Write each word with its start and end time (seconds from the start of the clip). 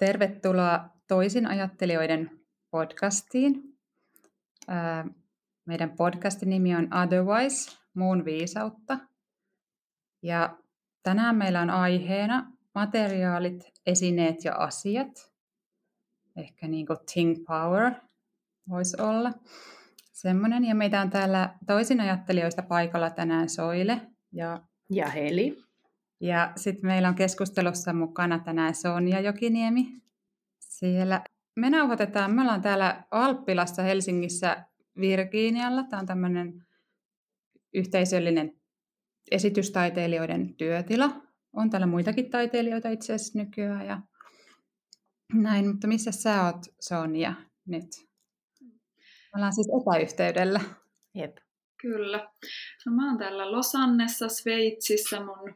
Tervetuloa 0.00 0.88
toisin 1.08 1.46
ajattelijoiden 1.46 2.30
podcastiin. 2.70 3.62
Meidän 5.66 5.90
podcastin 5.96 6.50
nimi 6.50 6.76
on 6.76 6.88
Otherwise, 6.94 7.78
muun 7.94 8.24
viisautta. 8.24 8.98
Ja 10.22 10.58
tänään 11.02 11.36
meillä 11.36 11.60
on 11.60 11.70
aiheena 11.70 12.52
materiaalit, 12.74 13.72
esineet 13.86 14.44
ja 14.44 14.54
asiat. 14.54 15.32
Ehkä 16.36 16.68
niin 16.68 16.86
kuin 16.86 16.98
Think 17.12 17.38
Power 17.46 17.92
voisi 18.68 19.02
olla 19.02 19.32
semmoinen. 20.12 20.64
Ja 20.64 20.74
meitä 20.74 21.00
on 21.00 21.10
täällä 21.10 21.54
toisin 21.66 22.00
ajattelijoista 22.00 22.62
paikalla 22.62 23.10
tänään 23.10 23.48
Soile 23.48 24.00
ja, 24.32 24.62
ja 24.90 25.08
Heli. 25.08 25.69
Ja 26.20 26.52
sitten 26.56 26.86
meillä 26.86 27.08
on 27.08 27.14
keskustelussa 27.14 27.92
mukana 27.92 28.38
tänään 28.38 28.74
Sonja 28.74 29.20
Jokiniemi. 29.20 30.02
Siellä 30.60 31.24
me 31.56 31.70
nauhoitetaan, 31.70 32.34
me 32.34 32.40
ollaan 32.42 32.62
täällä 32.62 33.04
Alppilassa 33.10 33.82
Helsingissä 33.82 34.64
Virginialla. 35.00 35.82
Tämä 35.82 36.00
on 36.00 36.06
tämmöinen 36.06 36.66
yhteisöllinen 37.74 38.60
esitystaiteilijoiden 39.30 40.54
työtila. 40.54 41.10
On 41.52 41.70
täällä 41.70 41.86
muitakin 41.86 42.30
taiteilijoita 42.30 42.88
itse 42.88 43.14
asiassa 43.14 43.38
nykyään. 43.38 43.86
Ja 43.86 44.00
näin, 45.32 45.68
mutta 45.68 45.86
missä 45.86 46.12
sä 46.12 46.44
oot 46.44 46.62
Sonja 46.80 47.34
nyt? 47.66 47.86
Me 48.60 49.36
ollaan 49.36 49.54
siis 49.54 49.68
etäyhteydellä. 49.82 50.60
Jep. 51.14 51.36
Kyllä. 51.80 52.32
No 52.86 52.92
mä 52.92 53.08
oon 53.08 53.18
täällä 53.18 53.52
Losannessa, 53.52 54.28
Sveitsissä 54.28 55.24
mun 55.24 55.54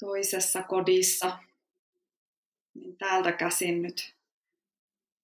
toisessa 0.00 0.62
kodissa. 0.62 1.38
Niin 2.74 2.96
täältä 2.96 3.32
käsin 3.32 3.82
nyt 3.82 4.14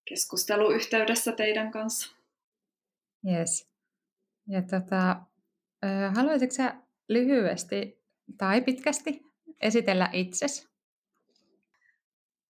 keskusteluyhteydessä 0.08 1.32
teidän 1.32 1.70
kanssa. 1.70 2.16
Yes. 3.30 3.68
Ja 4.48 4.62
tota, 4.62 5.20
haluaisitko 6.14 6.54
sä 6.54 6.74
lyhyesti 7.08 8.02
tai 8.38 8.60
pitkästi 8.60 9.22
esitellä 9.60 10.10
itsesi? 10.12 10.68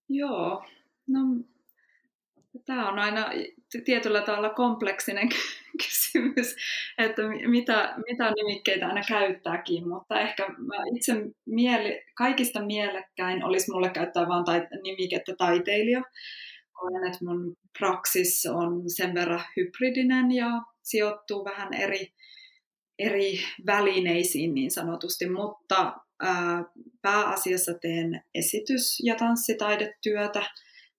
Joo, 0.09 0.67
no 1.07 1.21
tämä 2.65 2.89
on 2.89 2.99
aina 2.99 3.31
tietyllä 3.85 4.23
tavalla 4.23 4.51
kompleksinen 4.51 5.29
kysymys, 5.83 6.57
että 6.99 7.23
mitä, 7.47 7.95
mitä 8.09 8.31
nimikkeitä 8.31 8.87
aina 8.87 9.03
käyttääkin, 9.09 9.89
mutta 9.89 10.21
ehkä 10.21 10.49
mä 10.49 10.77
itse 10.97 11.13
miele, 11.47 12.05
kaikista 12.15 12.63
mielekkäin 12.63 13.45
olisi 13.45 13.71
mulle 13.71 13.91
käyttää 13.91 14.29
vain 14.29 14.45
tait- 14.45 14.83
nimikettä 14.83 15.35
taiteilija. 15.39 16.03
Koen, 16.73 17.07
että 17.07 17.25
mun 17.25 17.57
praksis 17.79 18.47
on 18.47 18.91
sen 18.91 19.15
verran 19.15 19.45
hybridinen 19.57 20.33
ja 20.33 20.51
sijoittuu 20.83 21.45
vähän 21.45 21.75
eri, 21.75 22.13
eri 22.99 23.39
välineisiin 23.67 24.55
niin 24.55 24.71
sanotusti, 24.71 25.31
mutta 25.31 25.93
ää, 26.21 26.65
pääasiassa 27.03 27.75
teen 27.75 28.23
esitys- 28.35 29.01
ja 29.05 29.15
tanssitaidetyötä 29.15 30.43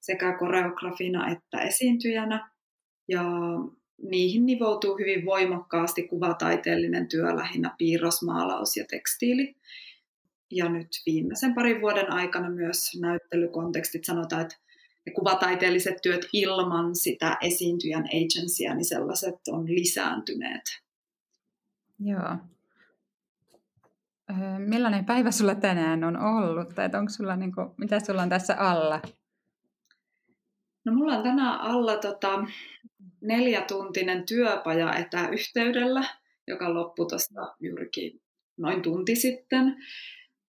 sekä 0.08 0.38
koreografina 0.38 1.32
että 1.32 1.62
esiintyjänä. 1.62 2.50
Ja 3.08 3.24
niihin 4.04 4.46
nivoutuu 4.46 4.98
hyvin 4.98 5.26
voimakkaasti 5.26 6.08
kuvataiteellinen 6.08 7.08
työ, 7.08 7.36
lähinnä 7.36 7.76
piirros, 7.78 8.24
maalaus 8.24 8.78
ja 8.78 8.86
tekstiili. 8.90 9.56
Ja 10.52 10.70
nyt 10.70 10.88
viimeisen 11.06 11.56
parin 11.56 11.82
vuoden 11.82 12.12
aikana 12.12 12.50
myös 12.50 13.00
näyttelykontekstit 13.02 14.06
sanotaan, 14.06 14.42
että 14.42 14.56
ne 15.06 15.12
kuvataiteelliset 15.14 15.96
työt 16.02 16.26
ilman 16.34 16.96
sitä 16.96 17.38
esiintyjän 17.42 18.06
agencya, 18.06 18.74
niin 18.74 18.86
sellaiset 18.86 19.36
on 19.48 19.66
lisääntyneet. 19.66 20.64
Joo. 22.00 22.38
Millainen 24.58 25.06
päivä 25.06 25.32
sulla 25.32 25.56
tänään 25.56 26.04
on 26.04 26.18
ollut? 26.18 26.76
Tai 26.76 26.90
onko 26.94 27.10
sulla, 27.10 27.36
niin 27.36 27.56
kuin, 27.56 27.70
mitä 27.78 28.00
sulla 28.00 28.22
on 28.22 28.30
tässä 28.30 28.56
alla? 28.56 29.02
No 30.88 30.94
mulla 30.94 31.14
on 31.14 31.24
tänään 31.24 31.62
alla 31.62 31.98
tota, 31.98 32.46
neljätuntinen 33.22 34.26
työpaja 34.26 34.96
etäyhteydellä, 34.96 36.04
joka 36.48 36.74
loppui 36.74 37.06
tuosta 37.08 37.56
juurikin 37.60 38.22
noin 38.58 38.82
tunti 38.82 39.16
sitten. 39.16 39.76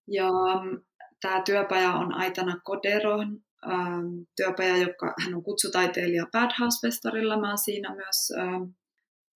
Ja 0.07 0.31
mm, 0.63 0.81
tämä 1.21 1.43
työpaja 1.43 1.93
on 1.93 2.15
Aitana 2.15 2.61
Koderon 2.65 3.41
ähm, 3.71 4.07
työpaja, 4.37 4.77
joka 4.77 5.15
hän 5.25 5.35
on 5.35 5.43
kutsutaiteilija 5.43 6.27
Bad 6.33 6.51
House-festarilla. 6.61 7.41
Mä 7.41 7.49
oon 7.49 7.59
siinä 7.59 7.95
myös 7.95 8.33
ähm, 8.39 8.63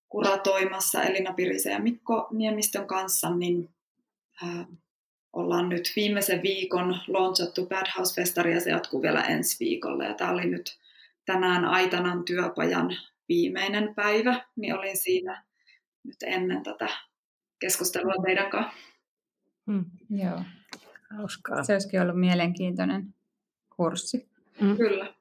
kuratoimassa 0.09 1.03
Elina 1.03 1.33
Pirisen 1.33 1.73
ja 1.73 1.79
Mikko 1.79 2.27
Niemistön 2.31 2.87
kanssa, 2.87 3.35
niin 3.35 3.69
äh, 4.43 4.67
ollaan 5.33 5.69
nyt 5.69 5.93
viimeisen 5.95 6.43
viikon 6.43 6.99
launchattu 7.07 7.65
Bad 7.65 7.87
House-festari 7.97 8.53
ja 8.53 8.59
se 8.59 8.69
jatkuu 8.69 9.01
vielä 9.01 9.21
ensi 9.21 9.57
viikolla. 9.59 10.03
Ja 10.03 10.13
tämä 10.13 10.31
oli 10.31 10.45
nyt 10.45 10.82
tänään 11.25 11.65
Aitanan 11.65 12.25
työpajan 12.25 12.89
viimeinen 13.29 13.95
päivä, 13.95 14.45
niin 14.55 14.75
olin 14.75 14.97
siinä 14.97 15.43
nyt 16.03 16.17
ennen 16.25 16.63
tätä 16.63 16.87
keskustelua 17.59 18.13
teidän 18.25 18.49
kanssa. 18.49 18.73
Hmm, 19.71 19.85
joo. 20.09 20.41
Hauskaa. 21.17 21.63
Se 21.63 21.73
olisikin 21.73 22.01
ollut 22.01 22.19
mielenkiintoinen 22.19 23.15
kurssi. 23.75 24.29
Mm. 24.61 24.77
Kyllä. 24.77 25.13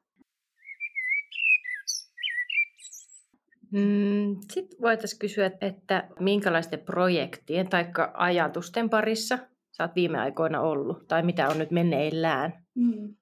Mm, 3.70 4.36
Sitten 4.52 4.78
voitaisiin 4.82 5.18
kysyä, 5.18 5.50
että 5.60 6.08
minkälaisten 6.20 6.80
projektien 6.80 7.68
tai 7.68 7.84
ajatusten 8.14 8.90
parissa 8.90 9.38
sä 9.72 9.84
oot 9.84 9.94
viime 9.94 10.18
aikoina 10.18 10.60
ollut, 10.60 11.08
tai 11.08 11.22
mitä 11.22 11.48
on 11.48 11.58
nyt 11.58 11.70
meneillään? 11.70 12.64
Mm. 12.74 13.14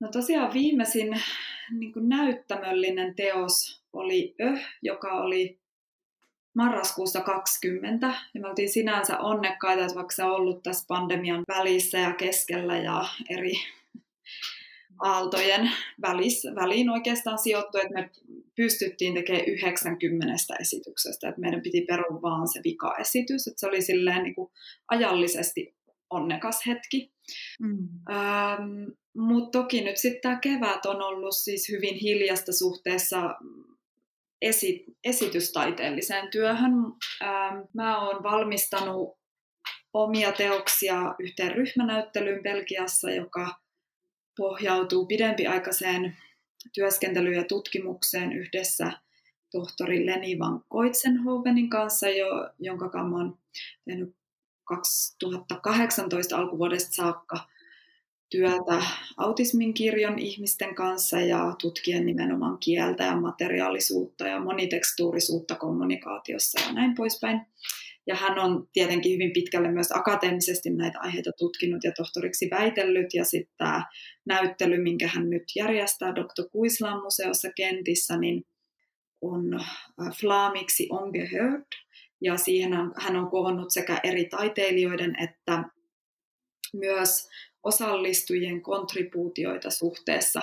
No 0.00 0.08
tosiaan 0.08 0.52
viimeisin 0.52 1.22
niin 1.70 1.92
näyttämöllinen 1.96 3.14
teos 3.14 3.84
oli 3.92 4.34
Öh, 4.40 4.60
joka 4.82 5.12
oli 5.12 5.60
marraskuussa 6.54 7.20
20. 7.20 8.14
Ja 8.34 8.40
me 8.40 8.48
oltiin 8.48 8.68
sinänsä 8.68 9.18
onnekkaita, 9.18 9.82
että 9.82 9.94
vaikka 9.94 10.14
se 10.14 10.24
on 10.24 10.30
ollut 10.30 10.62
tässä 10.62 10.84
pandemian 10.88 11.44
välissä 11.48 11.98
ja 11.98 12.14
keskellä 12.14 12.78
ja 12.78 13.04
eri 13.30 13.52
aaltojen 15.00 15.70
välis, 16.02 16.42
väliin 16.54 16.90
oikeastaan 16.90 17.38
sijoittu, 17.38 17.78
että 17.78 17.94
me 17.94 18.10
pystyttiin 18.56 19.14
tekemään 19.14 19.44
90 19.46 20.34
esityksestä, 20.60 21.28
että 21.28 21.40
meidän 21.40 21.62
piti 21.62 21.80
perua 21.80 22.22
vaan 22.22 22.48
se 22.48 22.60
vika-esitys, 22.64 23.46
että 23.46 23.60
se 23.60 23.66
oli 23.66 23.82
silleen 23.82 24.22
niin 24.22 24.34
kuin 24.34 24.50
ajallisesti 24.88 25.74
onnekas 26.10 26.66
hetki. 26.66 27.12
Mm. 27.60 27.88
Ähm, 28.10 28.88
Mutta 29.16 29.58
toki 29.58 29.80
nyt 29.80 29.96
sitten 29.96 30.20
tämä 30.20 30.38
kevät 30.40 30.86
on 30.86 31.02
ollut 31.02 31.36
siis 31.36 31.68
hyvin 31.68 31.94
hiljasta 31.94 32.52
suhteessa 32.52 33.34
esi- 34.42 34.84
esitystaiteelliseen 35.04 36.30
työhön. 36.30 36.72
Ähm, 37.22 37.58
mä 37.74 38.06
oon 38.06 38.22
valmistanut 38.22 39.18
omia 39.92 40.32
teoksia 40.32 41.14
yhteen 41.18 41.54
ryhmänäyttelyyn 41.54 42.42
Belgiassa, 42.42 43.10
joka 43.10 43.60
pohjautuu 44.36 45.06
pidempiaikaiseen 45.06 46.16
työskentelyyn 46.74 47.36
ja 47.36 47.44
tutkimukseen 47.44 48.32
yhdessä 48.32 48.92
tohtori 49.52 50.06
Leni 50.06 50.38
van 50.38 50.64
Koitsenhovenin 50.68 51.70
kanssa, 51.70 52.08
jo, 52.08 52.50
jonka 52.58 52.88
kanssa 52.88 53.16
olen 53.16 53.32
tehnyt 53.84 54.16
2018 54.64 56.36
alkuvuodesta 56.36 56.92
saakka 56.92 57.36
työtä 58.30 58.82
autismin 59.16 59.74
kirjon 59.74 60.18
ihmisten 60.18 60.74
kanssa 60.74 61.20
ja 61.20 61.54
tutkien 61.60 62.06
nimenomaan 62.06 62.58
kieltä 62.58 63.04
ja 63.04 63.16
materiaalisuutta 63.16 64.26
ja 64.26 64.40
monitekstuurisuutta 64.40 65.54
kommunikaatiossa 65.54 66.60
ja 66.60 66.72
näin 66.72 66.94
poispäin. 66.94 67.40
Ja 68.06 68.16
hän 68.16 68.38
on 68.38 68.68
tietenkin 68.72 69.12
hyvin 69.12 69.32
pitkälle 69.32 69.72
myös 69.72 69.92
akateemisesti 69.92 70.70
näitä 70.70 71.00
aiheita 71.00 71.30
tutkinut 71.38 71.84
ja 71.84 71.92
tohtoriksi 71.96 72.50
väitellyt. 72.50 73.14
Ja 73.14 73.24
sitten 73.24 73.54
tämä 73.58 73.84
näyttely, 74.24 74.82
minkä 74.82 75.08
hän 75.08 75.30
nyt 75.30 75.42
järjestää 75.56 76.14
Dr. 76.14 76.48
Kuislan 76.52 77.02
museossa 77.02 77.48
Kentissä, 77.56 78.16
niin 78.16 78.42
on 79.20 79.54
äh, 79.54 80.18
Flaamiksi 80.20 80.88
Ongehört. 80.90 81.66
Ja 82.20 82.36
siihen 82.36 82.72
hän 82.96 83.16
on 83.16 83.30
koonnut 83.30 83.72
sekä 83.72 84.00
eri 84.02 84.24
taiteilijoiden 84.24 85.16
että 85.22 85.64
myös 86.72 87.28
osallistujien 87.62 88.62
kontribuutioita 88.62 89.70
suhteessa 89.70 90.40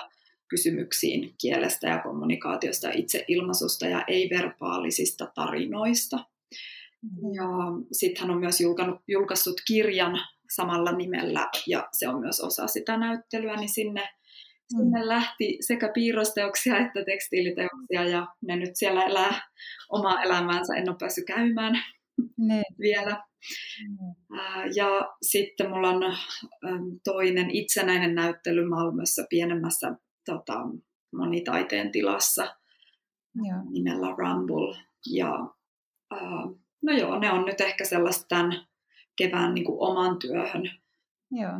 kysymyksiin 0.48 1.34
kielestä 1.42 1.88
ja 1.88 2.00
kommunikaatiosta, 2.00 2.90
itseilmaisusta 2.90 3.86
ja 3.88 4.04
ei-verbaalisista 4.08 5.32
tarinoista. 5.36 6.18
Ja 7.36 7.48
sitten 7.92 8.22
hän 8.22 8.32
on 8.32 8.40
myös 8.40 8.58
julkaissut 9.08 9.62
kirjan 9.68 10.20
samalla 10.50 10.92
nimellä 10.92 11.50
ja 11.68 11.88
se 11.92 12.08
on 12.08 12.20
myös 12.20 12.42
osa 12.42 12.68
sitä 12.68 12.98
näyttelyä, 12.98 13.56
niin 13.56 13.70
sinne 13.70 14.10
sinne 14.68 15.08
lähti 15.08 15.58
sekä 15.60 15.92
piirrosteoksia 15.94 16.78
että 16.78 17.04
tekstiiliteoksia 17.06 18.04
ja 18.04 18.28
ne 18.42 18.56
nyt 18.56 18.72
siellä 18.74 19.04
elää 19.04 19.42
omaa 19.90 20.22
elämäänsä. 20.22 20.76
En 20.76 20.90
ole 20.90 20.98
päässyt 21.00 21.26
käymään 21.26 21.80
ne. 22.38 22.64
vielä. 22.80 23.24
Mm. 23.90 24.16
Ja 24.76 25.16
sitten 25.22 25.70
mulla 25.70 25.90
on 25.90 26.02
toinen 27.04 27.52
itsenäinen 27.52 28.16
näyttely 28.16 28.66
Malmössä 28.66 29.26
pienemmässä 29.30 29.96
tota, 30.26 30.54
monitaiteen 31.16 31.92
tilassa 31.92 32.56
ja. 33.48 33.64
nimellä 33.70 34.16
Rumble. 34.18 34.78
Ja, 35.12 35.54
no 36.82 36.94
joo, 36.94 37.20
ne 37.20 37.32
on 37.32 37.46
nyt 37.46 37.62
ehkä 37.62 37.86
sellaista 37.86 38.26
tämän 38.28 38.68
kevään 39.16 39.54
niin 39.54 39.66
kuin 39.66 39.78
oman 39.80 40.20
työhön 40.20 40.72
Joo. 41.32 41.52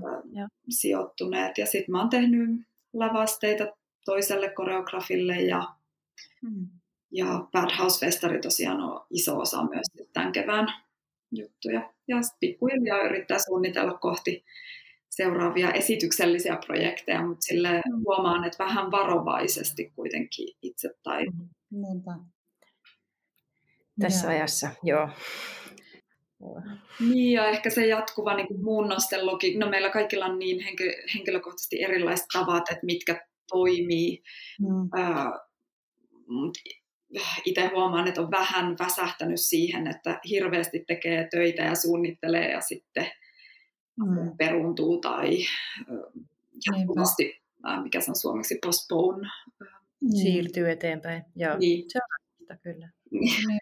sijoittuneet. 0.70 1.58
Ja 1.58 1.66
sitten 1.66 1.92
mä 1.92 2.00
oon 2.00 2.10
tehnyt 2.10 2.50
lavasteita 2.94 3.68
toiselle 4.06 4.50
koreografille 4.50 5.36
ja, 5.42 5.68
mm. 6.42 6.68
ja 7.12 7.48
Bad 7.52 7.70
House-festari 7.78 8.40
tosiaan 8.42 8.82
on 8.82 9.06
iso 9.10 9.40
osa 9.40 9.64
myös 9.64 10.08
tämän 10.14 10.32
kevään 10.32 10.68
juttuja. 11.32 11.94
Ja 12.08 12.18
pikkuhiljaa 12.40 13.02
yrittää 13.02 13.38
suunnitella 13.40 13.94
kohti 13.94 14.46
seuraavia 15.10 15.72
esityksellisiä 15.72 16.58
projekteja, 16.66 17.28
mutta 17.28 17.42
sille 17.42 17.70
mm. 17.70 18.04
huomaan, 18.06 18.44
että 18.44 18.64
vähän 18.64 18.92
varovaisesti 18.92 19.92
kuitenkin 19.96 20.56
itse 20.62 20.90
tai. 21.04 21.26
Niinpä. 21.72 22.12
Tässä 24.00 24.28
ja. 24.28 24.32
ajassa, 24.32 24.70
joo. 24.84 25.10
Niin, 27.00 27.34
ja 27.34 27.48
ehkä 27.50 27.70
se 27.70 27.88
jatkuva 27.88 28.36
niin 28.36 28.48
kuin 28.48 28.64
muunnosten 28.64 29.26
logiikka. 29.26 29.66
No 29.66 29.72
meillä 29.72 29.90
kaikilla 29.90 30.26
on 30.26 30.40
niin 30.40 30.66
henkilökohtaisesti 31.14 31.84
erilaiset 31.84 32.26
tavat, 32.34 32.72
että 32.72 32.86
mitkä 32.86 33.28
toimii. 33.48 34.24
Mm. 34.60 34.90
Itse 37.46 37.68
huomaan, 37.68 38.08
että 38.08 38.22
on 38.22 38.32
vähän 38.32 38.76
väsähtänyt 38.80 39.40
siihen, 39.40 39.88
että 39.88 40.20
hirveästi 40.30 40.84
tekee 40.88 41.28
töitä 41.32 41.62
ja 41.62 41.76
suunnittelee 41.76 42.52
ja 42.52 42.62
sitten 42.62 43.08
mm. 44.06 44.38
peruuntuu 44.38 44.98
tai 45.02 45.38
jatkuvasti, 46.72 47.42
mikä 47.84 48.02
se 48.02 48.12
on 48.12 48.16
suomeksi, 48.16 48.60
postpone. 48.66 49.30
Siirtyy 50.22 50.72
eteenpäin. 50.72 51.24
Joo. 51.36 51.58
Niin. 51.58 51.86
Se 51.90 52.00
on 52.52 52.58
kyllä. 52.64 52.90
Niin. 53.12 53.60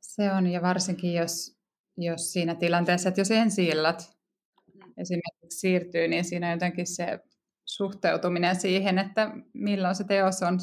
Se 0.00 0.32
on, 0.32 0.46
ja 0.46 0.62
varsinkin 0.62 1.14
jos, 1.14 1.56
jos 1.96 2.32
siinä 2.32 2.54
tilanteessa, 2.54 3.08
että 3.08 3.20
jos 3.20 3.30
ensi 3.30 3.66
illat 3.66 4.16
mm. 4.74 4.92
esimerkiksi 4.96 5.58
siirtyy, 5.60 6.08
niin 6.08 6.24
siinä 6.24 6.52
jotenkin 6.52 6.86
se 6.86 7.18
suhteutuminen 7.64 8.56
siihen, 8.56 8.98
että 8.98 9.30
milloin 9.52 9.94
se 9.94 10.04
teos 10.04 10.42
on 10.42 10.58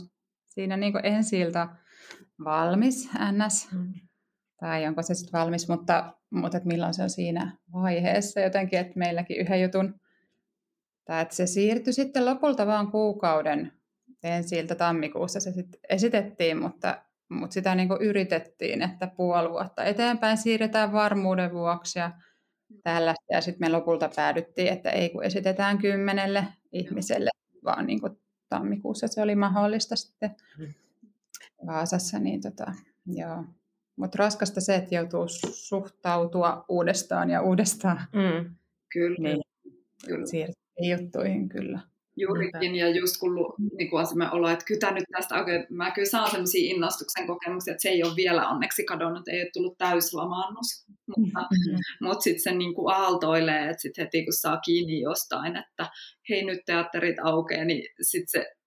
siinä 0.49 0.77
niin 0.77 0.93
ensi 1.03 1.37
valmis, 2.43 3.09
ns. 3.31 3.71
Mm. 3.71 3.93
Tai 4.59 4.87
onko 4.87 5.01
se 5.01 5.13
sitten 5.13 5.39
valmis, 5.39 5.69
mutta, 5.69 6.13
mutta 6.29 6.57
että 6.57 6.67
milloin 6.67 6.93
se 6.93 7.03
on 7.03 7.09
siinä 7.09 7.57
vaiheessa 7.73 8.39
jotenkin, 8.39 8.79
että 8.79 8.99
meilläkin 8.99 9.37
yhden 9.37 9.61
jutun, 9.61 9.99
tai 11.05 11.21
että 11.21 11.35
se 11.35 11.47
siirtyi 11.47 11.93
sitten 11.93 12.25
lopulta 12.25 12.67
vaan 12.67 12.91
kuukauden 12.91 13.71
ensi 14.23 14.67
tammikuussa 14.77 15.39
se 15.39 15.51
sitten 15.51 15.79
esitettiin, 15.89 16.61
mutta 16.61 17.01
mutta 17.29 17.53
sitä 17.53 17.75
niin 17.75 17.89
yritettiin, 17.99 18.81
että 18.81 19.07
puoli 19.17 19.49
vuotta 19.49 19.83
eteenpäin 19.83 20.37
siirretään 20.37 20.91
varmuuden 20.91 21.53
vuoksi 21.53 21.99
ja 21.99 22.11
tällaista. 22.83 23.25
Ja 23.31 23.41
sitten 23.41 23.69
me 23.69 23.77
lopulta 23.77 24.09
päädyttiin, 24.15 24.73
että 24.73 24.89
ei 24.89 25.09
kun 25.09 25.23
esitetään 25.23 25.77
kymmenelle 25.77 26.47
ihmiselle, 26.71 27.29
vaan 27.65 27.85
niin 27.85 28.01
kuin 28.01 28.17
tammikuussa 28.49 29.07
se 29.07 29.21
oli 29.21 29.35
mahdollista 29.35 29.95
sitten 29.95 30.35
Vaasassa. 31.65 32.19
Niin 32.19 32.41
tota, 32.41 32.73
joo. 33.05 33.43
Mutta 33.95 34.15
raskasta 34.17 34.61
se, 34.61 34.75
että 34.75 34.95
joutuu 34.95 35.27
suhtautua 35.53 36.65
uudestaan 36.69 37.29
ja 37.29 37.41
uudestaan. 37.41 37.99
Mm. 38.13 38.55
Kyllä. 38.93 39.17
Niin, 39.19 39.41
kyllä. 40.05 40.53
juttuihin 40.81 41.49
kyllä. 41.49 41.79
Juurikin, 42.21 42.75
ja 42.75 42.89
just 42.89 43.17
kun 43.19 43.35
niin 43.77 43.89
kuin 43.89 44.05
me 44.15 44.31
ollaan, 44.31 44.53
että 44.53 44.65
kytä 44.65 44.91
nyt 44.91 45.03
tästä 45.17 45.35
oikein, 45.35 45.65
mä 45.69 45.91
kyllä 45.91 46.09
saan 46.09 46.31
sellaisia 46.31 46.75
innostuksen 46.75 47.27
kokemuksia, 47.27 47.71
että 47.71 47.81
se 47.81 47.89
ei 47.89 48.03
ole 48.03 48.15
vielä 48.15 48.49
onneksi 48.49 48.83
kadonnut, 48.83 49.27
ei 49.27 49.41
ole 49.41 49.49
tullut 49.53 49.77
täyslamaannus, 49.77 50.85
mutta, 51.07 51.39
mm-hmm. 51.39 51.77
mutta 52.01 52.21
sitten 52.21 52.43
se 52.43 52.51
niin 52.51 52.75
kuin 52.75 52.95
aaltoilee, 52.95 53.69
että 53.69 53.81
sitten 53.81 54.05
heti 54.05 54.23
kun 54.23 54.33
saa 54.33 54.57
kiinni 54.57 55.01
jostain, 55.01 55.55
että 55.57 55.89
hei 56.29 56.45
nyt 56.45 56.59
teatterit 56.65 57.15
aukeaa, 57.23 57.65
niin 57.65 57.83
sitten 58.01 58.27
se 58.41 58.59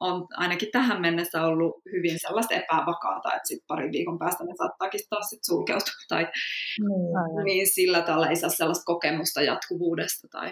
on 0.00 0.26
ainakin 0.36 0.68
tähän 0.72 1.00
mennessä 1.00 1.42
ollut 1.42 1.74
hyvin 1.92 2.16
sellaista 2.20 2.54
epävakaata, 2.54 3.34
että 3.36 3.48
sitten 3.48 3.66
pari 3.66 3.92
viikon 3.92 4.18
päästä 4.18 4.44
ne 4.44 4.54
saattaakin 4.58 5.00
taas 5.10 5.30
sit 5.30 5.44
sulkeutua 5.44 5.94
tai 6.08 6.24
mm, 6.80 7.44
niin 7.44 7.74
sillä 7.74 8.02
tavalla 8.02 8.28
ei 8.28 8.36
saa 8.36 8.50
sellaista 8.50 8.84
kokemusta 8.84 9.42
jatkuvuudesta 9.42 10.28
tai 10.30 10.50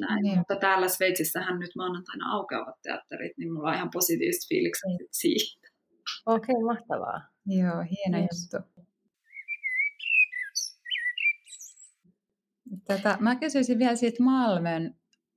näin. 0.00 0.22
Niin. 0.22 0.38
Mutta 0.38 0.56
täällä 0.56 0.88
Sveitsissähän 0.88 1.58
nyt 1.58 1.70
maanantaina 1.76 2.32
aukeavat 2.32 2.74
teatterit, 2.82 3.38
niin 3.38 3.52
mulla 3.52 3.68
on 3.68 3.74
ihan 3.74 3.90
positiiviset 3.92 4.48
fiilikset 4.48 4.88
niin. 4.88 5.08
siitä. 5.10 5.68
Okei, 6.26 6.54
okay, 6.54 6.64
mahtavaa. 6.64 7.20
Joo, 7.46 7.84
hieno 7.90 8.18
yes. 8.18 8.48
juttu. 8.52 8.84
Tätä, 12.84 13.16
mä 13.20 13.36
kysyisin 13.36 13.78
vielä 13.78 13.96
siitä 13.96 14.22
Malmön, 14.22 14.94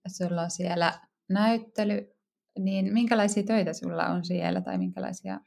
sulla 0.08 0.42
on 0.42 0.52
siellä 0.52 1.00
näyttely, 1.30 2.14
niin 2.60 2.94
minkälaisia 2.94 3.44
töitä 3.44 3.74
sulla 3.74 4.08
on 4.08 4.26
siellä 4.26 4.62
tai 4.62 4.78
minkälaisia 4.78 5.40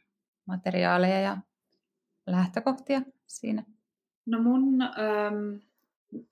materiaaleja 0.46 1.20
ja 1.20 1.36
lähtökohtia 2.26 3.02
siinä? 3.26 3.64
No 4.26 4.42
mun 4.42 4.82
ähm, 4.82 5.56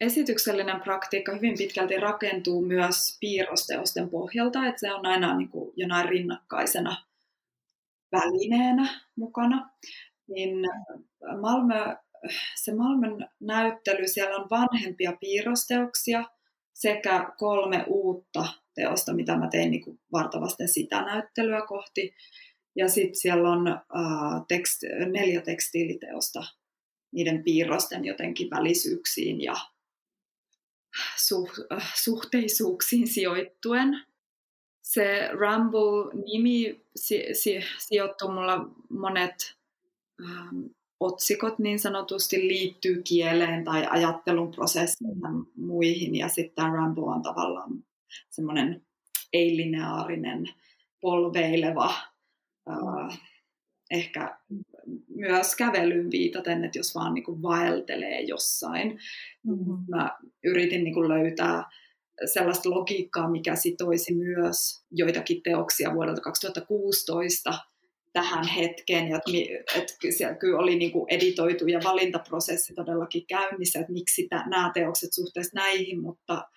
esityksellinen 0.01 0.81
praktiikka 0.81 1.35
hyvin 1.35 1.59
pitkälti 1.59 1.97
rakentuu 1.97 2.63
myös 2.63 3.17
piirrosteosten 3.21 4.11
pohjalta, 4.11 4.67
että 4.67 4.81
se 4.81 4.93
on 4.93 5.07
aina 5.07 5.37
niin 5.37 5.49
kuin 5.49 5.73
jonain 5.77 6.09
rinnakkaisena 6.09 6.97
välineenä 8.13 9.01
mukana. 9.17 9.71
Niin 10.29 10.55
Malmö, 11.41 11.97
se 12.55 12.75
Malmön 12.75 13.29
näyttely, 13.41 14.09
siellä 14.09 14.37
on 14.37 14.51
vanhempia 14.51 15.13
piirrosteoksia 15.21 16.25
sekä 16.75 17.33
kolme 17.39 17.85
uutta 17.89 18.45
teosta, 18.75 19.15
mitä 19.15 19.37
mä 19.37 19.49
tein 19.49 19.71
niin 19.71 20.01
vartavasten 20.13 20.69
sitä 20.69 21.03
näyttelyä 21.03 21.63
kohti. 21.67 22.15
Ja 22.77 22.89
sitten 22.89 23.21
siellä 23.21 23.51
on 23.51 23.69
äh, 23.69 23.83
tekst, 24.49 24.83
neljä 25.13 25.41
tekstiiliteosta 25.41 26.43
niiden 27.13 27.45
piirrosten 27.45 28.05
jotenkin 28.05 28.51
välisyyksiin 28.51 29.41
ja 29.41 29.55
suhteisuuksiin 31.95 33.09
sijoittuen. 33.09 34.01
Se 34.83 35.29
Rumble-nimi 35.33 36.85
si- 36.97 37.27
si- 37.33 37.65
sijoittuu 37.79 38.33
mulla 38.33 38.59
monet 38.89 39.57
ähm, 40.25 40.61
otsikot 41.01 41.59
niin 41.59 41.79
sanotusti 41.79 42.49
liittyy 42.49 43.03
kieleen 43.03 43.65
tai 43.65 43.87
ajattelun 43.91 44.51
prosessiin 44.51 45.11
ja 45.21 45.29
muihin. 45.57 46.17
Ja 46.17 46.29
sitten 46.29 46.73
Rumble 46.73 47.05
on 47.05 47.23
tavallaan 47.23 47.85
semmoinen 48.31 48.87
ei-lineaarinen, 49.33 50.49
polveileva, 51.01 51.95
äh, 52.71 53.21
ehkä 53.91 54.39
myös 55.15 55.57
kävelyyn 55.57 56.11
viitaten, 56.11 56.65
että 56.65 56.79
jos 56.79 56.95
vaan 56.95 57.15
niin 57.15 57.25
kuin 57.25 57.43
vaeltelee 57.43 58.21
jossain. 58.21 58.99
Mm-hmm. 59.47 59.85
Mä 59.89 60.19
yritin 60.45 60.85
niin 60.85 60.95
kuin 60.95 61.09
löytää 61.09 61.65
sellaista 62.33 62.71
logiikkaa, 62.71 63.31
mikä 63.31 63.57
sitoisi 63.57 64.15
myös 64.15 64.85
joitakin 64.91 65.43
teoksia 65.43 65.95
vuodelta 65.95 66.21
2016 66.21 67.53
tähän 68.13 68.49
hetkeen, 68.49 69.09
ja 69.09 69.21
että 69.77 69.95
siellä 70.11 70.35
kyllä 70.35 70.59
oli 70.59 70.77
niin 70.77 70.93
kuin 70.93 71.05
editoitu 71.09 71.67
ja 71.67 71.81
valintaprosessi 71.85 72.75
todellakin 72.75 73.27
käynnissä, 73.27 73.81
että 73.81 73.93
miksi 73.93 74.29
nämä 74.31 74.71
teokset 74.75 75.13
suhteessa 75.13 75.53
näihin, 75.55 76.01
mutta, 76.01 76.49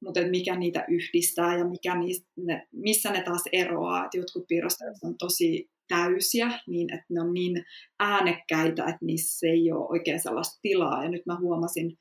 mutta 0.00 0.20
mikä 0.30 0.56
niitä 0.56 0.84
yhdistää 0.88 1.58
ja 1.58 1.64
mikä 1.64 1.94
niistä, 1.94 2.28
ne, 2.36 2.68
missä 2.72 3.10
ne 3.10 3.22
taas 3.22 3.42
eroaa, 3.52 4.04
että 4.04 4.18
jotkut 4.18 4.46
piirrostajat 4.48 4.96
on 5.02 5.18
tosi 5.18 5.70
täysiä, 5.88 6.60
niin 6.66 6.94
että 6.94 7.06
ne 7.10 7.20
on 7.20 7.34
niin 7.34 7.64
äänekkäitä, 8.00 8.84
että 8.84 9.04
niissä 9.04 9.46
ei 9.46 9.72
ole 9.72 9.88
oikein 9.88 10.20
sellaista 10.20 10.58
tilaa. 10.62 11.04
Ja 11.04 11.10
nyt 11.10 11.26
mä 11.26 11.38
huomasin, 11.38 11.98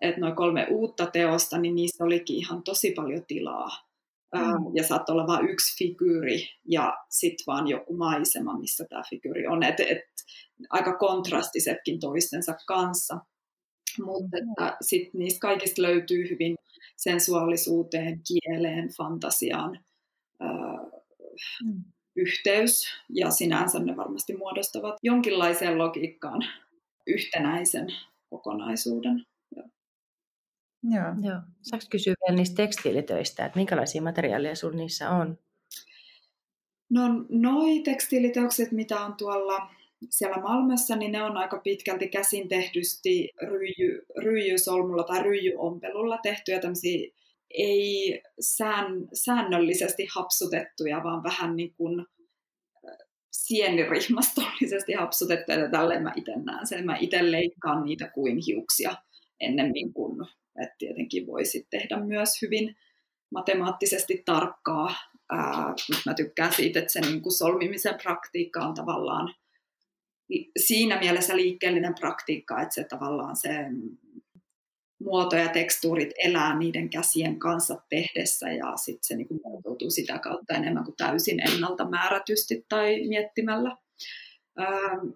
että 0.00 0.20
noin 0.20 0.36
kolme 0.36 0.66
uutta 0.70 1.06
teosta, 1.06 1.58
niin 1.58 1.74
niissä 1.74 2.04
olikin 2.04 2.36
ihan 2.36 2.62
tosi 2.62 2.90
paljon 2.90 3.24
tilaa. 3.28 3.68
Mm. 4.34 4.76
Ja 4.76 4.84
saattoi 4.84 5.12
olla 5.12 5.26
vain 5.26 5.48
yksi 5.48 5.78
figyyri 5.78 6.48
ja 6.68 6.96
sitten 7.08 7.44
vaan 7.46 7.68
joku 7.68 7.96
maisema, 7.96 8.58
missä 8.58 8.84
tämä 8.90 9.02
figyyri 9.10 9.46
on. 9.46 9.62
Et, 9.62 9.80
et, 9.80 9.98
aika 10.70 10.96
kontrastisetkin 10.96 12.00
toistensa 12.00 12.54
kanssa. 12.66 13.18
Mutta 14.04 14.36
mm. 14.36 14.76
sitten 14.80 15.18
niistä 15.18 15.40
kaikista 15.40 15.82
löytyy 15.82 16.30
hyvin 16.30 16.56
sensuaalisuuteen, 16.96 18.20
kieleen, 18.28 18.88
fantasiaan 18.96 19.78
mm. 21.64 21.84
Yhteys 22.18 22.86
ja 23.08 23.30
sinänsä 23.30 23.78
ne 23.78 23.96
varmasti 23.96 24.36
muodostavat 24.36 24.96
jonkinlaiseen 25.02 25.78
logiikkaan 25.78 26.44
yhtenäisen 27.06 27.86
kokonaisuuden. 28.30 29.24
Joo. 30.82 31.14
Joo. 31.22 31.40
Saanko 31.62 31.86
kysyä 31.90 32.14
vielä 32.26 32.36
niistä 32.36 32.56
tekstiilitöistä, 32.56 33.46
että 33.46 33.58
minkälaisia 33.58 34.02
materiaaleja 34.02 34.54
sinulla 34.54 34.78
niissä 34.78 35.10
on? 35.10 35.38
No 36.90 37.02
noi 37.28 37.80
tekstiiliteokset, 37.80 38.72
mitä 38.72 39.00
on 39.00 39.14
tuolla 39.14 39.70
siellä 40.10 40.36
Malmössä, 40.36 40.96
niin 40.96 41.12
ne 41.12 41.22
on 41.22 41.36
aika 41.36 41.58
pitkälti 41.58 42.08
käsin 42.08 42.48
tehdysti 42.48 43.30
ryijy, 43.42 44.06
ryijysolmulla 44.16 45.02
tai 45.02 45.22
ryijyompelulla 45.22 46.18
tehtyjä 46.18 46.60
tämmöisiä 46.60 47.10
ei 47.50 48.22
sään, 48.40 48.86
säännöllisesti 49.12 50.06
hapsutettuja, 50.14 51.02
vaan 51.04 51.22
vähän 51.22 51.56
niin 51.56 51.74
kuin 51.74 52.06
sienirihmastollisesti 53.32 54.92
hapsutettuja, 54.92 55.58
ja 55.58 55.70
tälleen 55.70 56.02
mä 56.02 56.12
itse 56.16 56.32
näen 56.36 56.66
sen. 56.66 56.86
Mä 56.86 56.96
itse 56.96 57.30
leikkaan 57.30 57.84
niitä 57.84 58.10
kuin 58.14 58.38
hiuksia 58.46 58.94
ennemmin 59.40 59.92
kuin, 59.92 60.26
että 60.62 60.74
tietenkin 60.78 61.26
voisi 61.26 61.66
tehdä 61.70 62.04
myös 62.04 62.42
hyvin 62.42 62.76
matemaattisesti 63.30 64.22
tarkkaa, 64.24 64.94
mutta 65.88 66.02
mä 66.06 66.14
tykkään 66.14 66.52
siitä, 66.52 66.78
että 66.78 66.92
se 66.92 67.00
niin 67.00 67.22
kuin 67.22 67.32
solmimisen 67.32 67.94
praktiikka 68.02 68.60
on 68.60 68.74
tavallaan 68.74 69.34
siinä 70.58 70.98
mielessä 70.98 71.36
liikkeellinen 71.36 71.94
praktiikka, 72.00 72.62
että 72.62 72.74
se 72.74 72.84
tavallaan 72.84 73.36
se 73.36 73.50
muoto 75.00 75.36
ja 75.36 75.48
tekstuurit 75.48 76.10
elää 76.18 76.58
niiden 76.58 76.90
käsien 76.90 77.38
kanssa 77.38 77.82
tehdessä 77.88 78.52
ja 78.52 78.76
sitten 78.76 79.04
se 79.06 79.16
niin 79.16 79.40
muotoutuu 79.44 79.90
sitä 79.90 80.18
kautta 80.18 80.54
enemmän 80.54 80.84
kuin 80.84 80.96
täysin 80.96 81.40
ennalta 81.48 81.88
määrätysti 81.88 82.66
tai 82.68 83.08
miettimällä. 83.08 83.76
Ähm, 84.60 85.08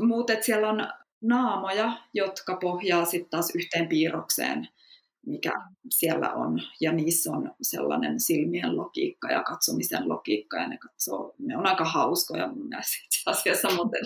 Muuten 0.00 0.44
siellä 0.44 0.68
on 0.68 0.88
naamoja, 1.22 1.92
jotka 2.14 2.56
pohjaa 2.56 3.04
sitten 3.04 3.30
taas 3.30 3.52
yhteen 3.54 3.88
piirrokseen 3.88 4.68
mikä 5.26 5.52
siellä 5.90 6.32
on. 6.32 6.62
Ja 6.80 6.92
niissä 6.92 7.32
on 7.32 7.54
sellainen 7.62 8.20
silmien 8.20 8.76
logiikka 8.76 9.28
ja 9.28 9.42
katsomisen 9.42 10.08
logiikka, 10.08 10.56
ja 10.56 10.68
ne, 10.68 10.78
katsoo, 10.78 11.34
ne 11.38 11.56
on 11.56 11.66
aika 11.66 11.84
hauskoja 11.84 12.48
mun 12.48 12.68
mielestä 12.68 12.96
itse 13.04 13.30
asiassa, 13.30 13.68
mutta 13.76 13.96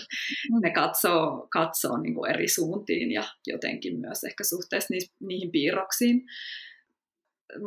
ne 0.63 0.71
katsoo, 0.71 1.49
katsoo 1.51 1.99
niin 1.99 2.15
kuin 2.15 2.31
eri 2.31 2.49
suuntiin 2.49 3.13
ja 3.13 3.25
jotenkin 3.47 4.01
myös 4.01 4.25
ehkä 4.25 4.45
suhteessa 4.45 4.95
niihin 5.21 5.51
piirroksiin. 5.51 6.27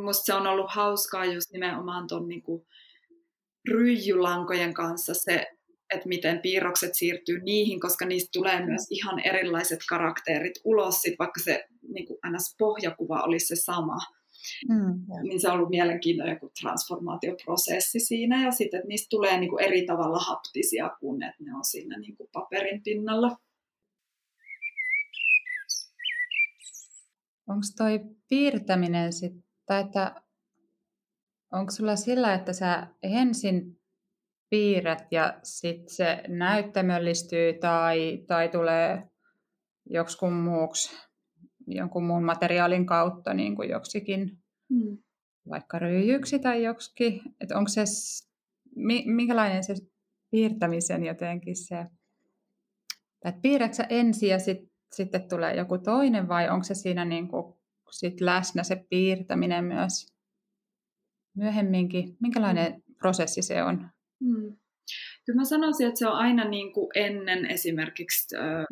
Musta 0.02 0.24
se 0.24 0.34
on 0.34 0.46
ollut 0.46 0.70
hauskaa 0.70 1.24
just 1.24 1.50
nimenomaan 1.52 2.06
tuon 2.08 2.28
niin 2.28 2.42
ryijylankojen 3.68 4.74
kanssa 4.74 5.14
se, 5.14 5.46
että 5.94 6.08
miten 6.08 6.40
piirrokset 6.40 6.94
siirtyy 6.94 7.40
niihin, 7.40 7.80
koska 7.80 8.06
niistä 8.06 8.30
tulee 8.32 8.66
myös 8.66 8.86
ihan 8.90 9.18
erilaiset 9.18 9.78
karakterit 9.88 10.54
ulos, 10.64 11.02
sit 11.02 11.14
vaikka 11.18 11.40
se 11.44 11.64
niin 11.94 12.06
kuin 12.06 12.18
ns. 12.30 12.54
pohjakuva 12.58 13.22
olisi 13.22 13.46
se 13.46 13.56
sama. 13.56 13.96
Mm, 14.68 15.22
niin 15.22 15.40
se 15.40 15.48
on 15.48 15.54
ollut 15.54 15.70
mielenkiintoinen 15.70 16.34
joku 16.34 16.50
transformaatioprosessi 16.60 18.00
siinä, 18.00 18.44
ja 18.44 18.50
sitten, 18.50 18.78
että 18.78 18.88
niistä 18.88 19.06
tulee 19.10 19.40
niin 19.40 19.50
kuin 19.50 19.64
eri 19.64 19.86
tavalla 19.86 20.18
haptisia, 20.18 20.90
kun 21.00 21.22
että 21.22 21.44
ne 21.44 21.56
on 21.56 21.64
siinä 21.64 21.98
niin 21.98 22.16
kuin 22.16 22.28
paperin 22.32 22.82
pinnalla. 22.82 23.36
Onko 27.48 27.62
toi 27.76 28.00
piirtäminen 28.28 29.12
sitten, 29.12 29.76
että 29.84 30.22
onko 31.52 31.70
sulla 31.70 31.96
sillä, 31.96 32.34
että 32.34 32.52
sä 32.52 32.86
ensin 33.02 33.79
piirrät 34.50 35.06
ja 35.10 35.38
sitten 35.42 35.94
se 35.94 36.22
näyttämöllistyy 36.28 37.52
tai, 37.52 38.24
tai 38.26 38.48
tulee 38.48 39.02
joksikun 39.90 40.32
muuksi, 40.32 40.96
jonkun 41.66 42.04
muun 42.04 42.24
materiaalin 42.24 42.86
kautta 42.86 43.34
niin 43.34 43.56
kuin 43.56 43.68
joksikin, 43.68 44.38
mm. 44.68 44.98
vaikka 45.50 45.78
ryijyksi 45.78 46.38
tai 46.38 46.62
joksikin. 46.62 47.22
Että 47.40 47.58
onko 47.58 47.68
se, 47.68 47.84
minkälainen 49.06 49.64
se 49.64 49.74
piirtämisen 50.30 51.04
jotenkin 51.04 51.56
se, 51.56 51.86
että 53.24 53.40
piirrätkö 53.42 53.82
ensin 53.88 54.28
ja 54.28 54.38
sit, 54.38 54.58
sitten 54.92 55.28
tulee 55.28 55.56
joku 55.56 55.78
toinen 55.78 56.28
vai 56.28 56.48
onko 56.48 56.64
se 56.64 56.74
siinä 56.74 57.04
niin 57.04 57.28
kuin 57.28 57.54
sit 57.90 58.20
läsnä 58.20 58.62
se 58.62 58.86
piirtäminen 58.90 59.64
myös 59.64 60.06
myöhemminkin? 61.36 62.16
Minkälainen 62.20 62.72
mm. 62.72 62.94
prosessi 62.94 63.42
se 63.42 63.62
on? 63.62 63.90
Hmm. 64.24 64.56
Kyllä 65.24 65.36
mä 65.36 65.44
sanoisin, 65.44 65.86
että 65.86 65.98
se 65.98 66.06
on 66.06 66.16
aina 66.16 66.44
niin 66.44 66.72
kuin 66.72 66.88
ennen 66.94 67.46
esimerkiksi 67.46 68.36
äh, 68.36 68.64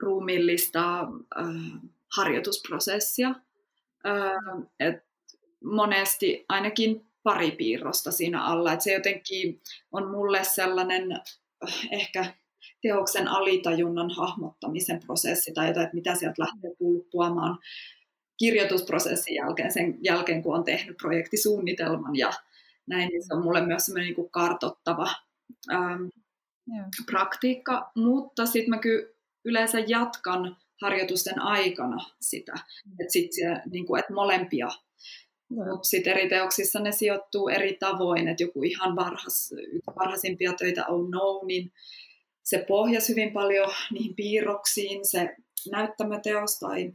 ruumillista 0.00 1.00
äh, 1.00 1.82
harjoitusprosessia. 2.16 3.28
Äh, 4.06 4.66
et 4.80 5.04
monesti 5.64 6.44
ainakin 6.48 7.06
pari 7.22 7.50
piirrosta 7.50 8.10
siinä 8.10 8.44
alla. 8.44 8.72
Et 8.72 8.80
se 8.80 8.92
jotenkin 8.92 9.60
on 9.92 10.10
mulle 10.10 10.44
sellainen 10.44 11.12
äh, 11.12 11.88
ehkä 11.90 12.34
teoksen 12.82 13.28
alitajunnan 13.28 14.10
hahmottamisen 14.10 15.00
prosessi 15.06 15.52
tai 15.52 15.68
jotain, 15.68 15.84
että 15.84 15.94
mitä 15.94 16.14
sieltä 16.14 16.42
lähtee 16.42 16.70
pulppuamaan 16.78 17.58
kirjoitusprosessin 18.38 19.34
jälkeen, 19.34 19.72
sen 19.72 19.98
jälkeen 20.00 20.42
kun 20.42 20.54
on 20.54 20.64
tehnyt 20.64 20.96
projektisuunnitelman 20.96 22.16
ja 22.16 22.32
näin, 22.88 23.08
niin 23.08 23.26
se 23.26 23.34
on 23.34 23.42
mulle 23.42 23.66
myös 23.66 23.86
semmoinen 23.86 24.14
niin 24.14 24.30
kartottava 24.30 25.08
ähm, 25.72 26.06
praktiikka, 27.06 27.90
mutta 27.94 28.46
sitten 28.46 28.70
mä 28.70 28.78
kyllä 28.78 29.08
yleensä 29.44 29.78
jatkan 29.78 30.56
harjoitusten 30.82 31.40
aikana 31.40 32.04
sitä, 32.20 32.52
mm. 32.52 32.92
että 33.00 33.12
sitten 33.12 33.62
niin 33.70 33.86
kuin, 33.86 33.98
että 33.98 34.12
molempia. 34.12 34.68
Mutta 35.50 35.88
sitten 35.88 36.12
eri 36.12 36.28
teoksissa 36.28 36.80
ne 36.80 36.92
sijoittuu 36.92 37.48
eri 37.48 37.76
tavoin, 37.80 38.28
että 38.28 38.42
joku 38.42 38.62
ihan 38.62 38.96
varhas, 38.96 39.54
varhaisimpia 39.96 40.52
töitä 40.52 40.86
on 40.86 41.10
no, 41.10 41.42
niin 41.46 41.72
se 42.44 42.64
pohjasi 42.68 43.08
hyvin 43.08 43.32
paljon 43.32 43.72
niihin 43.92 44.14
piirroksiin, 44.14 45.00
se 45.02 45.36
näyttämäteos 45.70 46.58
tai 46.58 46.92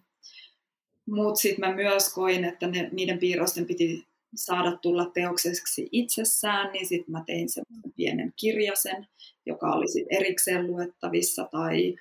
muut 1.05 1.39
sitten 1.39 1.69
mä 1.69 1.75
myös 1.75 2.13
koin, 2.13 2.45
että 2.45 2.67
ne, 2.67 2.89
niiden 2.91 3.19
piirrosten 3.19 3.65
piti 3.65 4.07
saada 4.35 4.77
tulla 4.77 5.05
teokseksi 5.05 5.89
itsessään, 5.91 6.71
niin 6.73 6.87
sitten 6.87 7.11
mä 7.11 7.23
tein 7.25 7.49
sen 7.49 7.63
pienen 7.95 8.33
kirjasen, 8.35 9.07
joka 9.45 9.71
oli 9.71 9.87
sitten 9.87 10.17
erikseen 10.17 10.67
luettavissa, 10.67 11.47
tai 11.51 11.95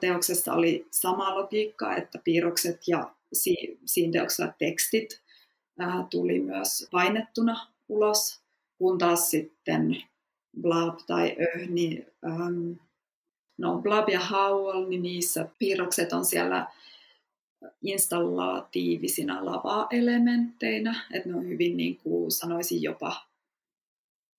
teoksessa 0.00 0.52
oli 0.54 0.86
sama 0.90 1.34
logiikka, 1.34 1.96
että 1.96 2.18
piirrokset 2.24 2.88
ja 2.88 3.14
si- 3.32 3.78
siinä 3.84 4.12
teoksessa 4.12 4.52
tekstit 4.58 5.22
ää, 5.78 6.06
tuli 6.10 6.40
myös 6.40 6.88
painettuna 6.90 7.66
ulos, 7.88 8.40
kun 8.78 8.98
taas 8.98 9.30
sitten 9.30 10.02
Blab 10.60 10.98
tai 11.06 11.36
Öh, 11.40 11.68
niin 11.68 12.06
ähm, 12.26 12.72
no 13.58 13.78
Blab 13.78 14.08
ja 14.08 14.20
Howl, 14.20 14.88
niin 14.88 15.02
niissä 15.02 15.48
piirrokset 15.58 16.12
on 16.12 16.24
siellä 16.24 16.66
installatiivisina 17.82 19.44
lava-elementteinä, 19.44 21.06
että 21.12 21.28
ne 21.28 21.34
on 21.36 21.48
hyvin 21.48 21.76
niin 21.76 21.96
kuin 21.96 22.30
sanoisin 22.30 22.82
jopa 22.82 23.16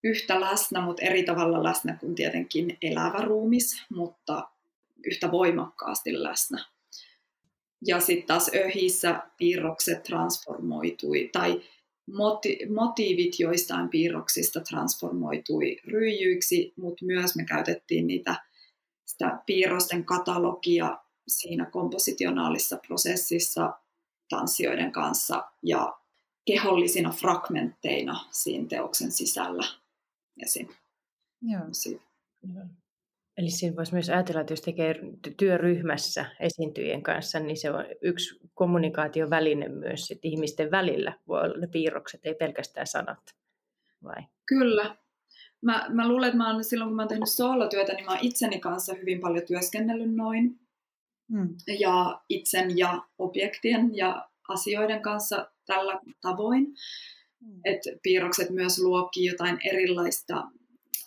yhtä 0.04 0.42
läsnä, 0.42 0.82
mutta 0.82 1.06
eri 1.06 1.24
tavalla 1.24 1.64
läsnä 1.64 1.98
kuin 2.00 2.16
tietenkin 2.16 2.78
elävä 2.82 3.22
ruumis, 3.22 3.84
mutta 3.90 4.50
yhtä 5.06 5.32
voimakkaasti 5.32 6.24
läsnä. 6.24 6.66
Ja 7.88 8.00
sitten 8.00 8.28
taas 8.28 8.52
öhissä 8.56 9.24
piirrokset 9.38 10.04
transformoitui, 10.04 11.30
tai 11.34 11.62
moti- 12.12 12.60
motiivit 12.74 13.40
joistain 13.40 13.90
piirroksista 13.90 14.60
transformoitui 14.60 15.78
ryijyiksi, 15.88 16.74
mutta 16.78 17.06
myös 17.06 17.36
me 17.36 17.46
käytettiin 17.46 18.08
niitä 18.08 18.36
sitä 19.06 19.40
piirrosten 19.46 20.06
katalogia 20.06 20.98
siinä 21.28 21.66
kompositionaalisessa 21.66 22.78
prosessissa 22.88 23.74
tanssijoiden 24.30 24.92
kanssa 24.92 25.44
ja 25.64 25.94
kehollisina 26.46 27.10
fragmentteina 27.10 28.20
siinä 28.32 28.68
teoksen 28.68 29.12
sisällä 29.12 29.64
esim. 30.44 30.68
Joo. 31.42 31.62
Eli 33.38 33.50
siinä 33.50 33.76
voisi 33.76 33.94
myös 33.94 34.10
ajatella, 34.10 34.42
että 34.42 34.54
jos 34.54 34.62
tekee 34.62 34.96
työryhmässä 35.38 36.26
esiintyjien 36.40 37.04
kanssa, 37.04 37.40
niin 37.40 37.58
se 37.58 37.72
on 37.72 37.86
yksi 38.02 38.40
kommunikaatioväline 38.54 39.70
myös 39.70 40.08
sit 40.08 40.20
ihmisten 40.26 40.72
välillä. 40.72 41.14
Voi 41.28 41.42
olla 41.42 41.58
ne 41.58 41.68
piirrokset, 41.68 42.26
ei 42.26 42.36
pelkästään 42.36 42.88
sanat. 42.88 43.36
Vai? 44.04 44.24
Kyllä. 44.46 44.96
Mä, 45.62 45.86
mä 45.90 46.08
luulen, 46.08 46.28
että 46.28 46.38
mä 46.38 46.54
oon, 46.54 46.64
silloin 46.64 46.90
kun 46.90 46.96
mä 46.96 47.02
oon 47.02 47.10
tehnyt 47.10 47.30
soolotyötä, 47.30 47.94
niin 47.94 48.06
mä 48.06 48.12
oon 48.12 48.26
itseni 48.26 48.60
kanssa 48.60 48.94
hyvin 48.94 49.20
paljon 49.20 49.46
työskennellyt 49.48 50.16
noin. 50.16 50.60
Mm. 51.28 51.56
ja 51.80 52.22
itsen 52.30 52.78
ja 52.78 53.04
objektien 53.18 53.96
ja 53.98 54.30
asioiden 54.48 55.02
kanssa 55.02 55.52
tällä 55.66 56.00
tavoin. 56.22 56.64
mm. 57.40 57.62
että 57.64 57.90
piirrokset 58.04 58.50
myös 58.50 58.80
luokkii 58.80 59.26
jotain 59.26 59.60
erilaista, 59.66 60.44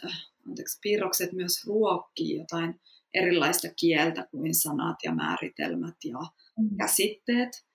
äh, 0.05 0.27
anteeksi, 0.49 0.79
piirrokset 0.83 1.33
myös 1.33 1.67
ruokkii 1.67 2.37
jotain 2.37 2.81
erilaista 3.15 3.69
kieltä 3.81 4.27
kuin 4.31 4.55
sanat 4.55 4.97
ja 5.05 5.15
määritelmät 5.15 5.97
ja 6.05 6.19
mm. 6.59 6.77
käsitteet. 6.77 7.67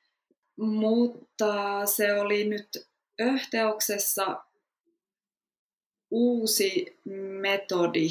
Mutta 0.58 1.86
se 1.86 2.14
oli 2.14 2.50
nyt 2.50 2.68
öhteoksessa 3.22 4.44
uusi 6.12 7.00
metodi, 7.42 8.08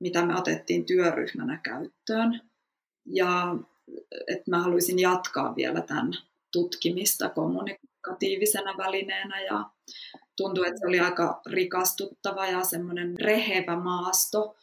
mitä 0.00 0.26
me 0.26 0.38
otettiin 0.38 0.86
työryhmänä 0.86 1.60
käyttöön. 1.64 2.40
Ja 3.06 3.56
että 4.26 4.50
mä 4.50 4.62
haluaisin 4.62 4.98
jatkaa 4.98 5.56
vielä 5.56 5.80
tämän 5.80 6.12
tutkimista 6.52 7.28
kommunikatiivisena 7.28 8.76
välineenä 8.76 9.40
ja 9.40 9.70
tuntui, 10.36 10.68
että 10.68 10.80
se 10.80 10.86
oli 10.86 11.00
aika 11.00 11.40
rikastuttava 11.46 12.46
ja 12.46 12.64
semmoinen 12.64 13.20
rehevä 13.20 13.76
maasto 13.76 14.56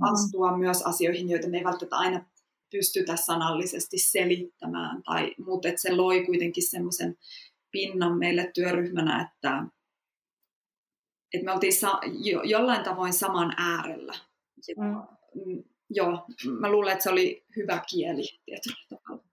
astua 0.00 0.52
mm. 0.52 0.58
myös 0.58 0.82
asioihin, 0.82 1.30
joita 1.30 1.48
me 1.48 1.58
ei 1.58 1.64
välttämättä 1.64 1.96
aina 1.96 2.24
pystytä 2.70 3.16
sanallisesti 3.16 3.98
selittämään, 3.98 5.02
tai, 5.02 5.34
mutta 5.38 5.68
että 5.68 5.80
se 5.80 5.94
loi 5.94 6.26
kuitenkin 6.26 6.70
semmoisen 6.70 7.16
pinnan 7.70 8.18
meille 8.18 8.50
työryhmänä, 8.54 9.22
että, 9.22 9.62
että 11.34 11.44
me 11.44 11.52
oltiin 11.52 11.72
sa- 11.72 12.00
jo, 12.04 12.42
jollain 12.42 12.84
tavoin 12.84 13.12
saman 13.12 13.54
äärellä. 13.56 14.14
Mm. 14.76 15.64
Joo, 15.90 16.26
mä 16.60 16.70
luulen, 16.70 16.92
että 16.92 17.02
se 17.02 17.10
oli 17.10 17.44
hyvä 17.56 17.82
kieli 17.90 18.22
tietyllä 18.44 18.86
tavalla. 18.90 19.24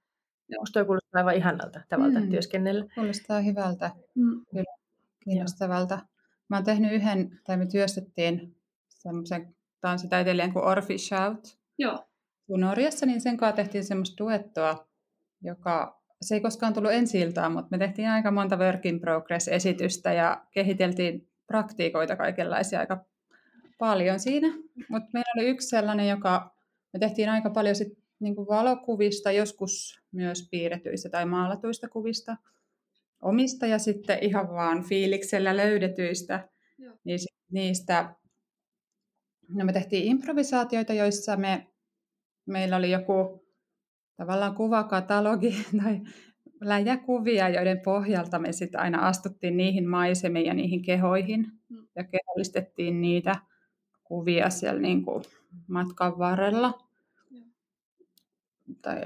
Musta 0.59 0.73
toi 0.73 0.85
kuulostaa 0.85 1.19
aivan 1.19 1.35
ihanalta 1.35 1.81
tavalta 1.89 2.19
mm. 2.19 2.29
työskennellä. 2.29 2.85
Kuulostaa 2.95 3.39
hyvältä, 3.39 3.91
mm. 4.15 4.45
kiinnostavalta. 5.23 5.99
Mä 6.49 6.57
oon 6.57 6.65
tehnyt 6.65 6.91
yhden, 6.91 7.39
tai 7.43 7.57
me 7.57 7.65
työstettiin 7.65 8.55
semmoisen 8.89 9.55
tanssitaiteilijan 9.81 10.53
kuin 10.53 10.65
Orfi 10.65 10.97
Shout. 10.97 11.57
Joo. 11.77 12.07
Kun 12.47 12.59
Norjassa, 12.59 13.05
niin 13.05 13.21
sen 13.21 13.37
kanssa 13.37 13.55
tehtiin 13.55 13.83
semmoista 13.83 14.23
duettoa, 14.23 14.87
joka 15.41 16.03
se 16.21 16.35
ei 16.35 16.41
koskaan 16.41 16.73
tullut 16.73 16.91
ensi 16.91 17.19
iltaan, 17.19 17.51
mutta 17.51 17.67
me 17.71 17.77
tehtiin 17.77 18.09
aika 18.09 18.31
monta 18.31 18.57
work 18.57 18.85
in 18.85 18.99
progress-esitystä 18.99 20.13
ja 20.13 20.45
kehiteltiin 20.51 21.29
praktiikoita 21.47 22.15
kaikenlaisia 22.15 22.79
aika 22.79 23.05
paljon 23.77 24.19
siinä. 24.19 24.47
Mutta 24.89 25.09
meillä 25.13 25.31
oli 25.37 25.49
yksi 25.49 25.67
sellainen, 25.67 26.09
joka 26.09 26.55
me 26.93 26.99
tehtiin 26.99 27.29
aika 27.29 27.49
paljon 27.49 27.75
sit 27.75 27.97
niinku 28.19 28.47
valokuvista, 28.47 29.31
joskus 29.31 30.01
myös 30.11 30.47
piirretyistä 30.51 31.09
tai 31.09 31.25
maalatuista 31.25 31.89
kuvista 31.89 32.37
omista 33.21 33.65
ja 33.65 33.79
sitten 33.79 34.17
ihan 34.21 34.49
vaan 34.49 34.83
fiiliksellä 34.83 35.57
löydetyistä. 35.57 36.49
Joo. 36.77 36.95
Niin 37.03 37.19
niistä 37.51 38.15
no 39.49 39.65
me 39.65 39.73
tehtiin 39.73 40.07
improvisaatioita, 40.07 40.93
joissa 40.93 41.37
me, 41.37 41.67
meillä 42.45 42.75
oli 42.75 42.91
joku 42.91 43.45
tavallaan 44.17 44.55
kuvakatalogi 44.55 45.55
tai 45.83 46.01
läjäkuvia, 46.61 47.49
joiden 47.49 47.79
pohjalta 47.79 48.39
me 48.39 48.51
sitten 48.51 48.81
aina 48.81 49.07
astuttiin 49.07 49.57
niihin 49.57 49.89
maisemiin 49.89 50.45
ja 50.45 50.53
niihin 50.53 50.81
kehoihin 50.81 51.51
mm. 51.69 51.87
ja 51.95 52.03
kehollistettiin 52.03 53.01
niitä 53.01 53.35
kuvia 54.03 54.49
siellä 54.49 54.81
niin 54.81 55.05
kuin 55.05 55.23
matkan 55.67 56.17
varrella 56.17 56.87
tai 58.81 59.01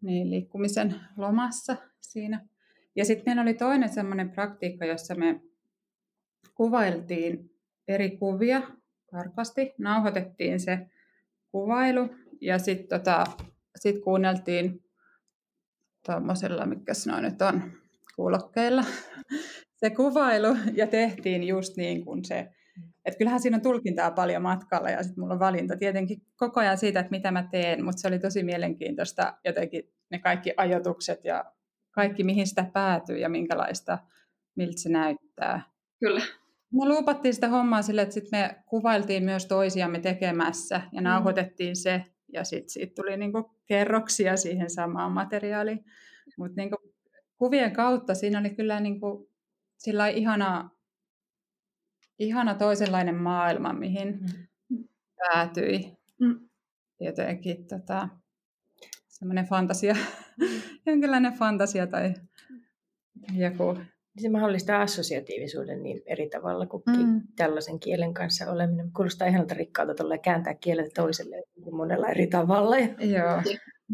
niin, 0.00 0.30
liikkumisen 0.30 0.94
lomassa 1.16 1.76
siinä. 2.00 2.46
Ja 2.96 3.04
sitten 3.04 3.24
meillä 3.26 3.42
oli 3.42 3.54
toinen 3.54 3.88
semmoinen 3.88 4.30
praktiikka, 4.30 4.84
jossa 4.84 5.14
me 5.14 5.40
kuvailtiin 6.54 7.50
eri 7.88 8.10
kuvia 8.10 8.62
tarkasti, 9.10 9.74
nauhoitettiin 9.78 10.60
se 10.60 10.86
kuvailu 11.50 12.08
ja 12.40 12.58
sitten 12.58 12.98
tota, 12.98 13.24
sit 13.76 14.02
kuunneltiin 14.04 14.84
tuommoisella, 16.06 16.66
mikä 16.66 16.92
noin 17.06 17.22
nyt 17.22 17.42
on, 17.42 17.72
kuulokkeilla 18.16 18.84
se 19.80 19.90
kuvailu. 19.90 20.56
Ja 20.74 20.86
tehtiin 20.86 21.44
just 21.44 21.76
niin 21.76 22.04
kuin 22.04 22.24
se 22.24 22.48
et 23.10 23.18
kyllähän 23.18 23.40
siinä 23.40 23.56
on 23.56 23.62
tulkintaa 23.62 24.10
paljon 24.10 24.42
matkalla 24.42 24.90
ja 24.90 25.02
sitten 25.02 25.20
mulla 25.20 25.34
on 25.34 25.40
valinta 25.40 25.76
tietenkin 25.76 26.22
koko 26.36 26.60
ajan 26.60 26.78
siitä, 26.78 27.00
että 27.00 27.10
mitä 27.10 27.30
mä 27.30 27.48
teen, 27.50 27.84
mutta 27.84 28.00
se 28.00 28.08
oli 28.08 28.18
tosi 28.18 28.42
mielenkiintoista 28.42 29.38
jotenkin 29.44 29.92
ne 30.10 30.18
kaikki 30.18 30.54
ajatukset 30.56 31.24
ja 31.24 31.44
kaikki 31.90 32.24
mihin 32.24 32.46
sitä 32.46 32.70
päätyy 32.72 33.18
ja 33.18 33.28
minkälaista, 33.28 33.98
miltä 34.56 34.80
se 34.80 34.88
näyttää. 34.88 35.62
Kyllä. 36.00 36.20
Me 36.72 36.88
luupattiin 36.88 37.34
sitä 37.34 37.48
hommaa 37.48 37.82
sille, 37.82 38.02
että 38.02 38.14
sitten 38.14 38.40
me 38.40 38.56
kuvailtiin 38.66 39.24
myös 39.24 39.46
toisiamme 39.46 39.98
tekemässä 40.00 40.80
ja 40.92 41.00
mm. 41.00 41.04
nauhoitettiin 41.04 41.76
se 41.76 42.04
ja 42.32 42.44
sitten 42.44 42.70
siitä 42.70 42.92
tuli 42.94 43.16
niinku 43.16 43.50
kerroksia 43.66 44.36
siihen 44.36 44.70
samaan 44.70 45.12
materiaaliin. 45.12 45.84
Mutta 46.38 46.56
niinku 46.56 46.76
kuvien 47.36 47.72
kautta 47.72 48.14
siinä 48.14 48.38
oli 48.38 48.50
kyllä 48.50 48.80
niinku, 48.80 49.30
sillä 49.78 50.08
ihanaa 50.08 50.79
ihana 52.20 52.54
toisenlainen 52.54 53.14
maailma, 53.14 53.72
mihin 53.72 54.20
mm. 54.68 54.84
päätyi. 55.16 55.96
Mm. 56.20 56.48
Jotenkin 57.00 57.66
tota, 57.66 58.08
semmoinen 59.08 59.46
fantasia, 59.46 59.94
mm. 60.40 60.46
jonkinlainen 60.86 61.32
fantasia 61.32 61.86
tai 61.86 62.14
joku. 63.34 63.78
Se 64.18 64.28
mahdollistaa 64.28 64.82
assosiatiivisuuden 64.82 65.82
niin 65.82 66.02
eri 66.06 66.28
tavalla 66.28 66.66
kuin 66.66 66.82
mm. 66.86 67.22
tällaisen 67.36 67.80
kielen 67.80 68.14
kanssa 68.14 68.50
oleminen. 68.50 68.92
Kuulostaa 68.92 69.28
ihanalta 69.28 69.54
rikkaalta 69.54 69.94
tuolla 69.94 70.18
kääntää 70.18 70.54
kielet 70.54 70.92
toiselle 70.94 71.42
monella 71.72 72.08
eri 72.08 72.26
tavalla. 72.26 72.76
Joo, 72.78 73.42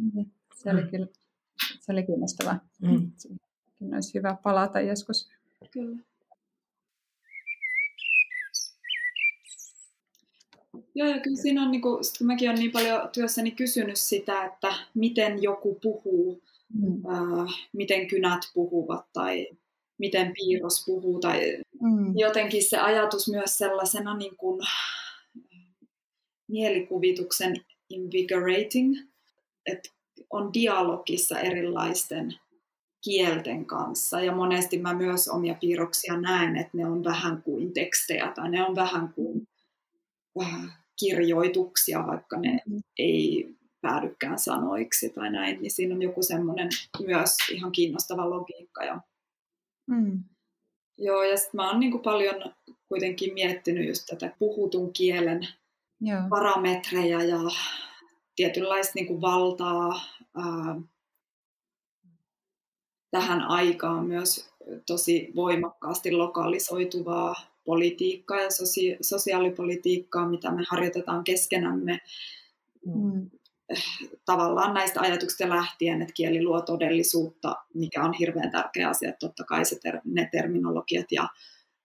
se 0.63 0.71
oli 0.71 0.83
kyllä 0.83 1.07
se 1.81 1.93
oli 1.93 2.03
kiinnostavaa. 2.03 2.61
Mm. 2.83 3.13
olisi 3.95 4.15
hyvä 4.15 4.37
palata 4.43 4.81
joskus. 4.81 5.31
Kyllä. 5.73 5.97
Joo, 10.97 11.09
ja 11.09 11.21
kyllä 11.21 11.43
siinä 11.43 11.63
on, 11.63 11.71
niin 11.71 11.83
kuin, 11.83 11.99
kun 12.19 12.27
mäkin 12.27 12.49
olen 12.49 12.61
niin 12.61 12.73
paljon 12.73 13.09
työssäni 13.13 13.51
kysynyt 13.51 13.97
sitä, 13.97 14.45
että 14.45 14.75
miten 14.95 15.43
joku 15.43 15.79
puhuu, 15.83 16.43
mm. 16.75 17.11
äh, 17.11 17.55
miten 17.73 18.07
kynät 18.07 18.41
puhuvat 18.55 19.07
tai 19.13 19.49
miten 19.99 20.33
piirros 20.33 20.83
puhuu. 20.87 21.21
Tai 21.21 21.59
mm. 21.81 22.19
Jotenkin 22.19 22.65
se 22.65 22.79
ajatus 22.79 23.29
myös 23.29 23.59
sellaisena 23.59 24.17
niin 24.17 24.37
kuin, 24.37 24.61
mielikuvituksen 26.49 27.65
invigorating, 27.89 28.97
että 29.67 29.89
on 30.31 30.53
dialogissa 30.55 31.41
erilaisten 31.41 32.35
kielten 33.05 33.67
kanssa. 33.67 34.21
Ja 34.21 34.33
monesti 34.33 34.79
mä 34.79 34.95
myös 34.95 35.29
omia 35.29 35.55
piirroksia 35.55 36.21
näen, 36.21 36.57
että 36.57 36.77
ne 36.77 36.87
on 36.87 37.05
vähän 37.05 37.43
kuin 37.43 37.73
tekstejä 37.73 38.33
tai 38.35 38.51
ne 38.51 38.67
on 38.67 38.77
vähän 38.77 39.13
kuin 39.13 39.49
kirjoituksia, 40.99 42.07
vaikka 42.07 42.37
ne 42.41 42.61
mm. 42.67 42.81
ei 42.99 43.57
päädykään 43.81 44.39
sanoiksi 44.39 45.11
tai 45.11 45.31
näin, 45.31 45.61
niin 45.61 45.71
siinä 45.71 45.95
on 45.95 46.03
joku 46.03 46.23
semmoinen 46.23 46.69
myös 47.07 47.37
ihan 47.53 47.73
kiinnostava 47.73 48.31
logiikka. 48.31 48.85
Ja... 48.85 49.01
Mm. 49.87 50.25
Joo, 50.99 51.23
ja 51.23 51.37
sitten 51.37 51.59
mä 51.59 51.71
oon 51.71 51.81
niin 51.81 52.01
paljon 52.01 52.55
kuitenkin 52.89 53.35
miettinyt 53.35 53.89
just 53.89 54.07
tätä 54.07 54.37
puhutun 54.39 54.93
kielen 54.93 55.49
Joo. 56.01 56.21
parametreja 56.31 57.23
ja 57.23 57.39
tietynlaista 58.37 58.93
niin 58.95 59.07
kuin 59.07 59.21
valtaa 59.21 60.01
ää, 60.37 60.81
tähän 63.11 63.43
aikaan 63.43 64.07
myös 64.07 64.51
tosi 64.87 65.33
voimakkaasti 65.35 66.13
lokalisoituvaa 66.13 67.35
politiikkaa 67.67 68.41
ja 68.41 68.51
sosia- 68.51 68.99
sosiaalipolitiikkaa, 69.01 70.29
mitä 70.29 70.51
me 70.51 70.63
harjoitetaan 70.69 71.25
keskenämme. 71.25 72.01
Mm. 72.87 73.31
Tavallaan 74.25 74.75
näistä 74.75 75.01
ajatuksista 75.01 75.49
lähtien, 75.49 76.03
että 76.03 76.15
kieli 76.15 76.45
luo 76.45 76.61
todellisuutta, 76.61 77.57
mikä 77.75 78.05
on 78.05 78.13
hirveän 78.13 78.51
tärkeä 78.51 78.89
asia. 78.89 79.13
Totta 79.21 79.45
kai 79.45 79.65
se 79.65 79.79
ter- 79.83 80.01
ne 80.05 80.29
terminologiat 80.33 81.07
ja 81.13 81.29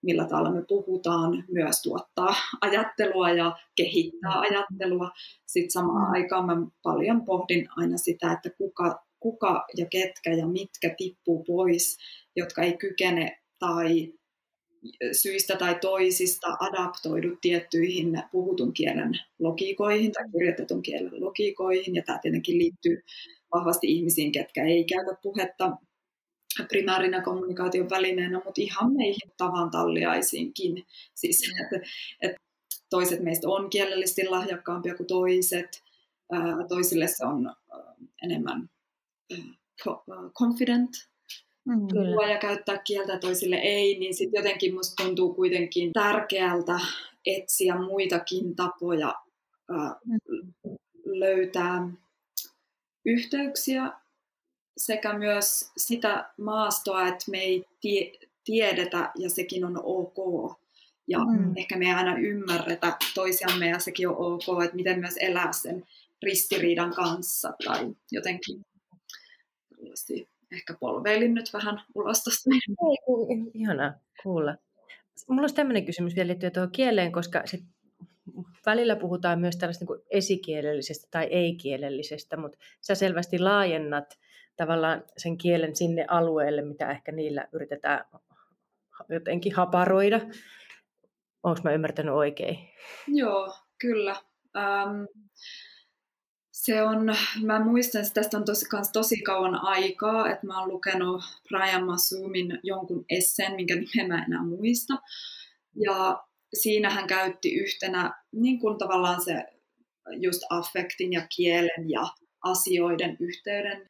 millä 0.02 0.24
tavalla 0.24 0.50
me 0.50 0.64
puhutaan, 0.68 1.44
myös 1.50 1.82
tuottaa 1.82 2.34
ajattelua 2.60 3.30
ja 3.30 3.56
kehittää 3.76 4.40
ajattelua. 4.40 5.10
Sitten 5.46 5.70
samaan 5.70 6.08
mm. 6.08 6.12
aikaan 6.12 6.46
mä 6.46 6.56
paljon 6.82 7.24
pohdin 7.24 7.68
aina 7.76 7.96
sitä, 7.96 8.32
että 8.32 8.50
kuka, 8.50 9.06
kuka 9.20 9.66
ja 9.76 9.86
ketkä 9.86 10.32
ja 10.32 10.46
mitkä 10.46 10.94
tippuu 10.98 11.44
pois, 11.44 11.98
jotka 12.36 12.62
ei 12.62 12.76
kykene 12.76 13.42
tai 13.58 14.12
syistä 15.12 15.56
tai 15.56 15.78
toisista 15.80 16.56
adaptoidu 16.60 17.36
tiettyihin 17.40 18.22
puhutun 18.32 18.72
kielen 18.72 19.12
logiikoihin 19.38 20.12
tai 20.12 20.24
kirjoitetun 20.32 20.82
kielen 20.82 21.24
logiikoihin. 21.24 21.94
Ja 21.94 22.02
tämä 22.02 22.18
tietenkin 22.22 22.58
liittyy 22.58 23.02
vahvasti 23.54 23.86
ihmisiin, 23.86 24.32
ketkä 24.32 24.64
ei 24.64 24.84
käytä 24.84 25.16
puhetta 25.22 25.76
primäärina 26.68 27.22
kommunikaation 27.22 27.90
välineenä, 27.90 28.40
mutta 28.44 28.60
ihan 28.60 28.92
meihin 28.92 29.32
tavan 29.36 29.70
talliaisiinkin. 29.70 30.86
Siis, 31.14 31.42
mm. 31.48 31.64
että, 31.64 31.88
että 32.22 32.36
toiset 32.90 33.20
meistä 33.20 33.48
on 33.48 33.70
kielellisesti 33.70 34.28
lahjakkaampia 34.28 34.94
kuin 34.94 35.06
toiset, 35.06 35.82
toisille 36.68 37.06
se 37.06 37.26
on 37.26 37.54
enemmän 38.22 38.70
confident, 40.38 40.90
puhua 41.64 42.26
ja 42.26 42.38
käyttää 42.38 42.78
kieltä, 42.78 43.18
toisille 43.18 43.56
ei, 43.56 43.98
niin 43.98 44.14
sitten 44.14 44.38
jotenkin 44.38 44.74
musta 44.74 45.02
tuntuu 45.04 45.34
kuitenkin 45.34 45.92
tärkeältä 45.92 46.80
etsiä 47.26 47.76
muitakin 47.76 48.56
tapoja 48.56 49.14
mm. 50.04 50.52
löytää 51.04 51.88
yhteyksiä 53.04 53.92
sekä 54.76 55.18
myös 55.18 55.72
sitä 55.76 56.30
maastoa, 56.36 57.08
että 57.08 57.30
me 57.30 57.38
ei 57.38 57.64
tie, 57.80 58.12
tiedetä 58.44 59.12
ja 59.18 59.30
sekin 59.30 59.64
on 59.64 59.80
ok. 59.84 60.56
Ja 61.08 61.18
mm. 61.18 61.52
ehkä 61.56 61.76
me 61.76 61.84
ei 61.84 61.92
aina 61.92 62.16
ymmärretä 62.16 62.96
toisiamme 63.14 63.68
ja 63.68 63.78
sekin 63.78 64.08
on 64.08 64.16
ok, 64.16 64.64
että 64.64 64.76
miten 64.76 65.00
myös 65.00 65.14
elää 65.20 65.52
sen 65.52 65.86
ristiriidan 66.22 66.94
kanssa 66.94 67.52
tai 67.64 67.94
jotenkin 68.10 68.64
ehkä 70.52 70.74
polveilin 70.80 71.34
nyt 71.34 71.52
vähän 71.52 71.82
ulos 71.94 72.24
tuosta. 72.24 72.50
Ihanaa 73.54 73.92
kuulla. 74.22 74.56
Mulla 75.28 75.42
olisi 75.42 75.54
tämmöinen 75.54 75.86
kysymys 75.86 76.16
vielä 76.16 76.28
liittyen 76.28 76.52
tuohon 76.52 76.72
kieleen, 76.72 77.12
koska 77.12 77.42
sit 77.44 77.64
välillä 78.66 78.96
puhutaan 78.96 79.40
myös 79.40 79.56
tällaista 79.56 79.84
niin 79.84 80.02
esikielellisestä 80.10 81.08
tai 81.10 81.24
ei-kielellisestä, 81.24 82.36
mutta 82.36 82.58
sä 82.80 82.94
selvästi 82.94 83.38
laajennat 83.38 84.18
tavallaan 84.56 85.04
sen 85.16 85.38
kielen 85.38 85.76
sinne 85.76 86.04
alueelle, 86.08 86.62
mitä 86.62 86.90
ehkä 86.90 87.12
niillä 87.12 87.48
yritetään 87.52 88.04
jotenkin 89.08 89.54
haparoida. 89.54 90.20
Onko 91.42 91.60
mä 91.64 91.72
ymmärtänyt 91.72 92.14
oikein? 92.14 92.58
Joo, 93.06 93.54
kyllä. 93.78 94.16
Ähm, 94.56 95.04
se 96.52 96.82
on, 96.82 97.14
mä 97.42 97.64
muistan, 97.64 98.02
että 98.02 98.14
tästä 98.14 98.36
on 98.36 98.44
tosi, 98.44 98.68
kans 98.68 98.90
tosi 98.92 99.22
kauan 99.22 99.54
aikaa, 99.54 100.30
että 100.30 100.46
mä 100.46 100.60
oon 100.60 100.68
lukenut 100.68 101.22
Brian 101.48 101.86
Masumin 101.86 102.58
jonkun 102.62 103.04
esseen, 103.08 103.54
minkä 103.54 103.74
nimen 103.74 104.08
mä 104.08 104.24
enää 104.24 104.44
muista. 104.44 104.94
Ja 105.76 106.24
siinä 106.54 106.90
hän 106.90 107.06
käytti 107.06 107.54
yhtenä 107.54 108.22
niin 108.32 108.60
kuin 108.60 108.78
tavallaan 108.78 109.24
se 109.24 109.44
just 110.10 110.42
affektin 110.50 111.12
ja 111.12 111.26
kielen 111.36 111.90
ja 111.90 112.08
asioiden 112.42 113.16
yhteyden 113.20 113.86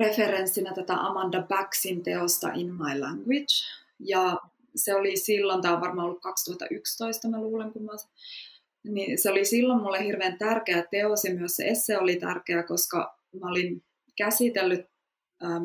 referenssinä 0.00 0.74
tätä 0.74 0.94
Amanda 0.94 1.42
Backsin 1.42 2.02
teosta 2.02 2.52
In 2.52 2.74
My 2.74 3.00
Language. 3.00 3.54
Ja 4.00 4.36
se 4.76 4.94
oli 4.94 5.16
silloin, 5.16 5.62
tämä 5.62 5.74
on 5.74 5.80
varmaan 5.80 6.06
ollut 6.06 6.22
2011 6.22 7.28
mä 7.28 7.40
luulen, 7.40 7.72
kun 7.72 7.82
mä 7.82 7.92
niin 8.84 9.18
se 9.18 9.30
oli 9.30 9.44
silloin 9.44 9.82
mulle 9.82 10.04
hirveän 10.04 10.38
tärkeä 10.38 10.84
teos 10.90 11.24
ja 11.24 11.34
myös 11.34 11.56
se 11.56 11.68
esse 11.68 11.98
oli 11.98 12.16
tärkeä, 12.16 12.62
koska 12.62 13.18
mä 13.40 13.48
olin 13.48 13.84
käsitellyt 14.16 14.86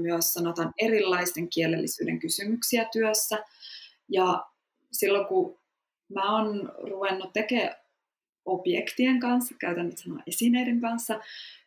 myös 0.01 0.33
sanotaan 0.33 0.73
erilaisten 0.81 1.49
kielellisyyden 1.49 2.19
kysymyksiä 2.19 2.89
työssä. 2.91 3.43
Ja 4.09 4.45
silloin 4.91 5.27
kun 5.27 5.59
mä 6.13 6.37
oon 6.37 6.71
ruvennut 6.77 7.33
tekemään 7.33 7.75
objektien 8.45 9.19
kanssa, 9.19 9.55
käytän 9.59 9.85
nyt 9.85 9.97
sanoa 9.97 10.19
esineiden 10.27 10.81
kanssa, 10.81 11.19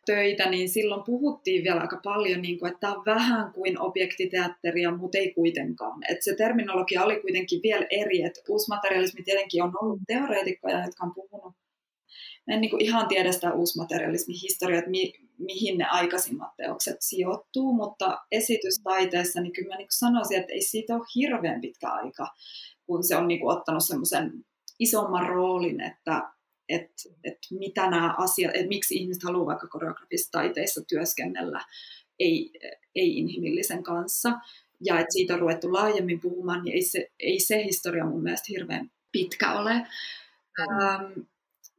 töitä, 0.05 0.49
niin 0.49 0.69
silloin 0.69 1.03
puhuttiin 1.05 1.63
vielä 1.63 1.81
aika 1.81 1.99
paljon, 2.03 2.41
niin 2.41 2.59
kuin, 2.59 2.71
että 2.71 2.79
tämä 2.79 2.93
on 2.93 3.05
vähän 3.05 3.53
kuin 3.53 3.81
objektiteatteria, 3.81 4.91
mutta 4.91 5.17
ei 5.17 5.33
kuitenkaan. 5.33 5.99
Että 6.09 6.23
se 6.23 6.35
terminologia 6.35 7.03
oli 7.03 7.21
kuitenkin 7.21 7.59
vielä 7.63 7.85
eri, 7.89 8.21
että 8.21 8.41
uusmaterialismi 8.49 9.23
tietenkin 9.23 9.63
on 9.63 9.73
ollut 9.81 9.99
teoreetikkoja, 10.07 10.85
jotka 10.85 11.05
on 11.05 11.13
puhunut. 11.13 11.53
Mä 12.47 12.53
en 12.53 12.61
niin 12.61 12.71
kuin 12.71 12.83
ihan 12.83 13.07
tiedä 13.07 13.31
sitä 13.31 13.53
uusmaterialismin 13.53 14.37
historiaa, 14.41 14.79
että 14.79 14.91
mi, 14.91 15.13
mihin 15.37 15.77
ne 15.77 15.85
aikaisimmat 15.85 16.55
teokset 16.57 16.97
sijoittuu, 16.99 17.73
mutta 17.73 18.17
esitystaiteessa 18.31 19.41
niin 19.41 19.53
kyllä 19.53 19.67
mä 19.67 19.77
niin 19.77 19.87
sanoisin, 19.91 20.39
että 20.39 20.53
ei 20.53 20.61
siitä 20.61 20.95
ole 20.95 21.05
hirveän 21.15 21.61
pitkä 21.61 21.89
aika, 21.89 22.27
kun 22.85 23.03
se 23.03 23.15
on 23.15 23.27
niin 23.27 23.39
kuin 23.39 23.57
ottanut 23.57 23.83
semmoisen 23.83 24.31
isomman 24.79 25.29
roolin, 25.29 25.81
että 25.81 26.36
että 26.69 27.03
et 27.23 27.37
mitä 27.51 27.89
nämä 27.89 28.15
asiat, 28.17 28.55
että 28.55 28.67
miksi 28.67 28.95
ihmiset 28.95 29.23
haluaa 29.23 29.45
vaikka 29.45 29.67
koreografisissa 29.67 30.31
taiteissa 30.31 30.81
työskennellä 30.81 31.65
ei, 32.19 32.51
ei-inhimillisen 32.95 33.83
kanssa. 33.83 34.39
Ja 34.85 34.99
että 34.99 35.13
siitä 35.13 35.33
on 35.33 35.39
ruvettu 35.39 35.73
laajemmin 35.73 36.19
puhumaan, 36.19 36.63
niin 36.63 36.75
ei 36.75 36.81
se, 36.81 37.11
ei 37.19 37.39
se 37.39 37.63
historia 37.63 38.05
mun 38.05 38.23
mielestä 38.23 38.47
hirveän 38.49 38.91
pitkä 39.11 39.53
ole. 39.59 39.71
Ähm, 40.59 41.11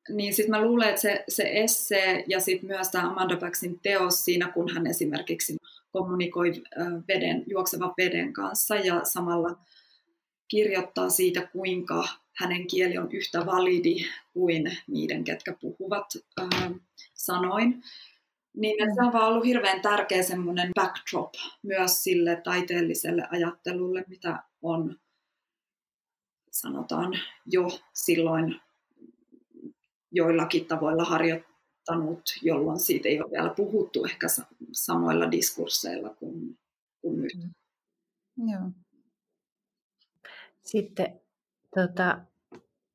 niin 0.09 0.35
sitten 0.35 0.51
mä 0.51 0.63
luulen, 0.63 0.89
että 0.89 1.01
se, 1.01 1.25
se 1.29 1.51
esse 1.53 2.25
ja 2.27 2.41
sitten 2.41 2.67
myös 2.67 2.89
tämä 2.89 3.11
Amanda 3.11 3.37
Backsin 3.37 3.81
teos 3.83 4.25
siinä, 4.25 4.49
kun 4.49 4.75
hän 4.75 4.87
esimerkiksi 4.87 5.57
kommunikoi 5.91 6.53
veden, 7.09 7.45
juoksevan 7.47 7.95
veden 7.99 8.33
kanssa 8.33 8.77
ja 8.77 9.01
samalla 9.05 9.59
kirjoittaa 10.49 11.11
siitä, 11.11 11.47
kuinka 11.47 12.09
hänen 12.37 12.67
kieli 12.67 12.99
on 12.99 13.13
yhtä 13.13 13.47
validi 13.47 14.05
kuin 14.33 14.79
niiden, 14.87 15.25
ketkä 15.25 15.57
puhuvat 15.61 16.07
äh, 16.41 16.71
sanoin. 17.15 17.83
Niin 18.57 18.95
se 18.95 19.03
on 19.03 19.13
vaan 19.13 19.29
ollut 19.29 19.45
hirveän 19.45 19.81
tärkeä 19.81 20.23
semmoinen 20.23 20.71
backdrop 20.75 21.35
myös 21.63 22.05
sille 22.05 22.41
taiteelliselle 22.45 23.29
ajattelulle, 23.31 24.05
mitä 24.09 24.43
on 24.63 24.99
sanotaan 26.51 27.13
jo 27.47 27.69
silloin 27.93 28.61
joillakin 30.11 30.67
tavoilla 30.67 31.05
harjoittanut, 31.05 32.23
jolloin 32.43 32.81
siitä 32.81 33.09
ei 33.09 33.21
ole 33.21 33.31
vielä 33.31 33.55
puhuttu 33.57 34.05
ehkä 34.05 34.27
samoilla 34.73 35.31
diskursseilla 35.31 36.11
kuin, 36.11 36.59
kuin 37.01 37.23
nyt. 37.23 37.33
Mm. 37.37 38.49
Joo. 38.49 38.71
Sitten 40.69 41.21
tota, 41.75 42.21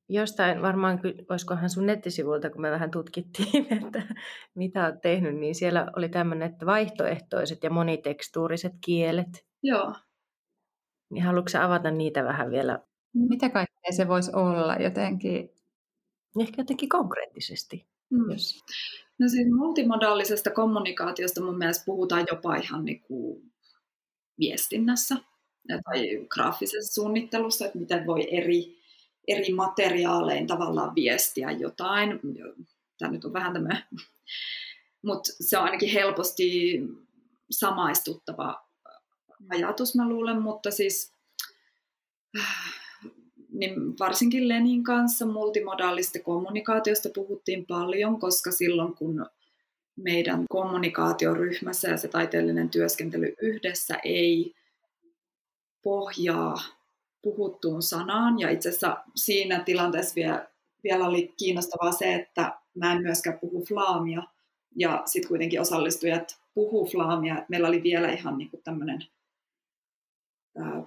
jostain, 0.10 0.62
varmaan 0.62 1.00
olisikohan 1.30 1.70
sun 1.70 1.86
nettisivuilta, 1.86 2.50
kun 2.50 2.62
me 2.62 2.72
vähän 2.72 2.92
tutkittiin, 2.92 3.68
että 3.84 4.16
mitä 4.56 4.86
olet 4.86 5.02
tehnyt, 5.02 5.36
niin 5.36 5.56
siellä 5.56 5.92
oli 5.96 6.10
tämmöinen, 6.10 6.52
että 6.52 6.66
vaihtoehtoiset 6.66 7.64
ja 7.64 7.70
monitekstuuriset 7.70 8.74
kielet. 8.86 9.46
Joo. 9.64 9.96
Niin 11.10 11.24
haluatko 11.24 11.58
avata 11.60 11.92
niitä 11.92 12.24
vähän 12.24 12.52
vielä? 12.52 12.80
Mitä 13.14 13.50
kaikkea 13.50 13.92
se 13.92 14.08
voisi 14.08 14.32
olla 14.36 14.76
jotenkin? 14.76 15.50
Ehkä 16.40 16.62
jotenkin 16.62 16.90
konkreettisesti. 16.90 17.88
Mm. 18.10 18.32
Jos... 18.32 18.64
No 19.20 19.28
siis 19.28 19.48
multimodaalisesta 19.52 20.52
kommunikaatiosta 20.52 21.44
mun 21.44 21.58
mielestä 21.58 21.86
puhutaan 21.86 22.26
jopa 22.32 22.56
ihan 22.56 22.86
niin 22.86 23.02
kuin 23.02 23.52
viestinnässä 24.40 25.16
tai 25.84 26.26
graafisessa 26.30 26.94
suunnittelussa, 26.94 27.66
että 27.66 27.80
miten 27.80 28.08
voi 28.08 28.28
eri, 28.38 28.78
eri 29.28 29.54
materiaalein 29.54 30.48
tavallaan 30.48 30.96
viestiä 30.96 31.52
jotain. 31.52 32.20
Tämä 32.98 33.12
nyt 33.12 33.26
on 33.26 33.34
vähän 33.34 33.54
tämmöinen, 33.54 33.84
mutta 35.02 35.32
se 35.40 35.58
on 35.58 35.64
ainakin 35.64 35.90
helposti 35.90 36.80
samaistuttava 37.52 38.66
ajatus, 39.50 39.96
mä 39.96 40.10
luulen, 40.10 40.42
mutta 40.42 40.72
siis 40.72 41.14
niin 43.54 44.00
varsinkin 44.00 44.48
Lenin 44.48 44.84
kanssa 44.84 45.26
multimodaalista 45.26 46.20
kommunikaatiosta 46.20 47.10
puhuttiin 47.16 47.66
paljon, 47.66 48.20
koska 48.20 48.52
silloin 48.52 48.96
kun 48.96 49.26
meidän 49.96 50.46
kommunikaatioryhmässä 50.50 51.88
ja 51.88 51.98
se 51.98 52.08
taiteellinen 52.08 52.70
työskentely 52.70 53.36
yhdessä 53.42 53.98
ei 54.04 54.56
pohjaa 55.84 56.56
puhuttuun 57.22 57.84
sanaan. 57.84 58.40
Ja 58.40 58.50
itse 58.50 58.70
asiassa 58.70 59.04
siinä 59.16 59.60
tilanteessa 59.60 60.16
vielä, 60.16 60.48
vielä 60.84 61.08
oli 61.08 61.34
kiinnostavaa 61.38 61.92
se, 61.92 62.14
että 62.14 62.60
mä 62.76 62.94
en 62.94 63.02
myöskään 63.02 63.40
puhu 63.40 63.66
flaamia. 63.66 64.24
Ja 64.76 65.04
sitten 65.06 65.28
kuitenkin 65.28 65.62
osallistujat 65.62 66.40
puhuu 66.54 66.86
flaamia. 66.86 67.46
Meillä 67.50 67.68
oli 67.68 67.84
vielä 67.84 68.12
ihan 68.12 68.38
niin 68.38 68.50
tämmöinen 68.64 69.06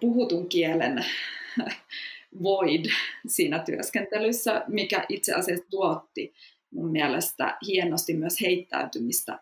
puhutun 0.01 0.49
kielen 0.49 1.05
void 2.43 2.85
siinä 3.27 3.59
työskentelyssä, 3.59 4.65
mikä 4.69 5.07
itse 5.09 5.35
asiassa 5.35 5.67
tuotti 5.71 6.35
mun 6.71 6.91
mielestä 6.91 7.59
hienosti 7.67 8.15
myös 8.15 8.41
heittäytymistä 8.41 9.41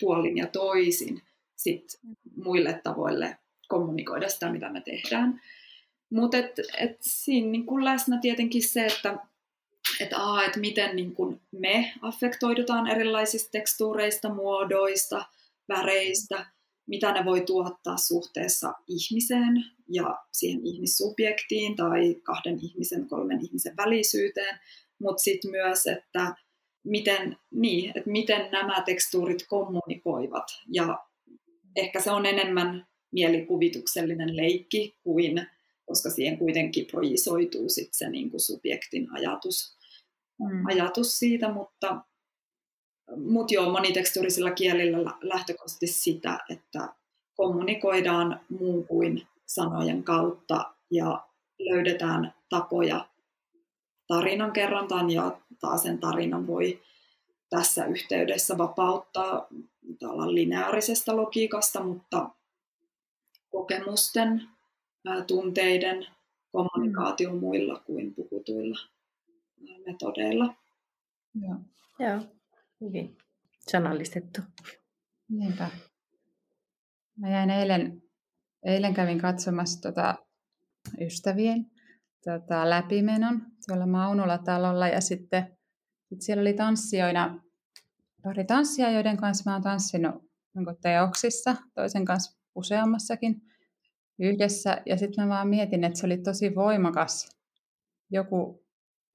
puolin 0.00 0.36
ja 0.36 0.46
toisin 0.46 1.22
sit 1.56 2.00
muille 2.36 2.80
tavoille 2.84 3.38
kommunikoida 3.70 4.28
sitä, 4.28 4.52
mitä 4.52 4.72
me 4.72 4.80
tehdään. 4.80 5.40
Mutta 6.10 6.36
et, 6.36 6.58
et 6.78 6.96
siinä 7.00 7.50
niin 7.50 7.66
kun 7.66 7.84
läsnä 7.84 8.18
tietenkin 8.20 8.68
se, 8.68 8.86
että 8.86 9.18
et, 10.00 10.12
aa, 10.12 10.44
et 10.44 10.56
miten 10.56 10.96
niin 10.96 11.14
kun 11.14 11.40
me 11.52 11.92
affektoidutaan 12.02 12.86
erilaisista 12.86 13.50
tekstuureista, 13.50 14.34
muodoista, 14.34 15.24
väreistä, 15.68 16.46
mitä 16.86 17.12
ne 17.12 17.24
voi 17.24 17.40
tuottaa 17.40 17.96
suhteessa 17.96 18.72
ihmiseen 18.88 19.64
ja 19.88 20.18
siihen 20.32 20.66
ihmissubjektiin 20.66 21.76
tai 21.76 22.14
kahden 22.22 22.58
ihmisen, 22.62 23.08
kolmen 23.08 23.44
ihmisen 23.44 23.76
välisyyteen, 23.76 24.60
mutta 25.00 25.22
sitten 25.22 25.50
myös, 25.50 25.86
että 25.86 26.34
miten, 26.84 27.36
niin, 27.50 27.92
että 27.96 28.10
miten 28.10 28.50
nämä 28.52 28.82
tekstuurit 28.86 29.46
kommunikoivat. 29.48 30.44
Ja 30.72 30.98
ehkä 31.76 32.00
se 32.00 32.10
on 32.10 32.26
enemmän 32.26 32.86
mielikuvituksellinen 33.12 34.36
leikki 34.36 34.96
kuin, 35.02 35.46
koska 35.86 36.10
siihen 36.10 36.38
kuitenkin 36.38 36.86
projisoituu 36.86 37.68
sit 37.68 37.88
se 37.92 38.10
niin 38.10 38.30
kuin 38.30 38.40
subjektin 38.40 39.12
ajatus, 39.12 39.76
mm. 40.38 40.66
ajatus 40.66 41.18
siitä, 41.18 41.52
mutta 41.52 42.04
mutta 43.16 43.54
joo, 43.54 43.70
monitekstuurisilla 43.72 44.50
kielillä 44.50 45.14
lähtökohtaisesti 45.20 45.86
sitä, 45.86 46.38
että 46.50 46.88
kommunikoidaan 47.34 48.40
muun 48.48 48.86
kuin 48.86 49.26
sanojen 49.46 50.02
kautta 50.02 50.74
ja 50.90 51.26
löydetään 51.58 52.34
tapoja 52.48 53.08
tarinan 54.06 54.52
kerrontaan 54.52 55.10
ja 55.10 55.38
taas 55.60 55.82
sen 55.82 55.98
tarinan 55.98 56.46
voi 56.46 56.82
tässä 57.50 57.84
yhteydessä 57.84 58.58
vapauttaa 58.58 59.48
lineaarisesta 60.26 61.16
logiikasta, 61.16 61.82
mutta 61.82 62.28
kokemusten, 63.50 64.48
tunteiden 65.26 66.06
kommunikaatio 66.52 67.32
mm. 67.32 67.38
muilla 67.38 67.82
kuin 67.86 68.14
puhutuilla 68.14 68.78
metodeilla. 69.86 70.54
Joo. 71.34 71.56
Joo, 71.98 72.20
hyvin 72.80 73.16
sanallistettu. 73.70 74.40
Niinpä. 75.28 75.70
Mä 77.16 77.30
jäin 77.30 77.50
eilen, 77.50 78.02
eilen 78.62 78.94
kävin 78.94 79.20
katsomassa 79.20 79.80
tota 79.80 80.14
ystävien 81.00 81.70
tota, 82.24 82.70
läpimenon 82.70 83.42
tuolla 83.66 83.86
Maunula-talolla 83.86 84.88
ja 84.88 85.00
sitten 85.00 85.58
sit 86.08 86.22
siellä 86.22 86.40
oli 86.40 86.54
tanssijoina 86.54 87.42
pari 88.22 88.44
tanssia, 88.44 88.90
joiden 88.90 89.16
kanssa 89.16 89.50
mä 89.50 89.54
oon 89.54 89.62
tanssinut 89.62 90.30
teoksissa, 90.82 91.56
toisen 91.74 92.04
kanssa 92.04 92.39
useammassakin 92.54 93.42
yhdessä. 94.18 94.82
Ja 94.86 94.96
sitten 94.96 95.24
mä 95.24 95.28
vaan 95.28 95.48
mietin, 95.48 95.84
että 95.84 95.98
se 95.98 96.06
oli 96.06 96.18
tosi 96.18 96.54
voimakas 96.54 97.36
joku, 98.10 98.64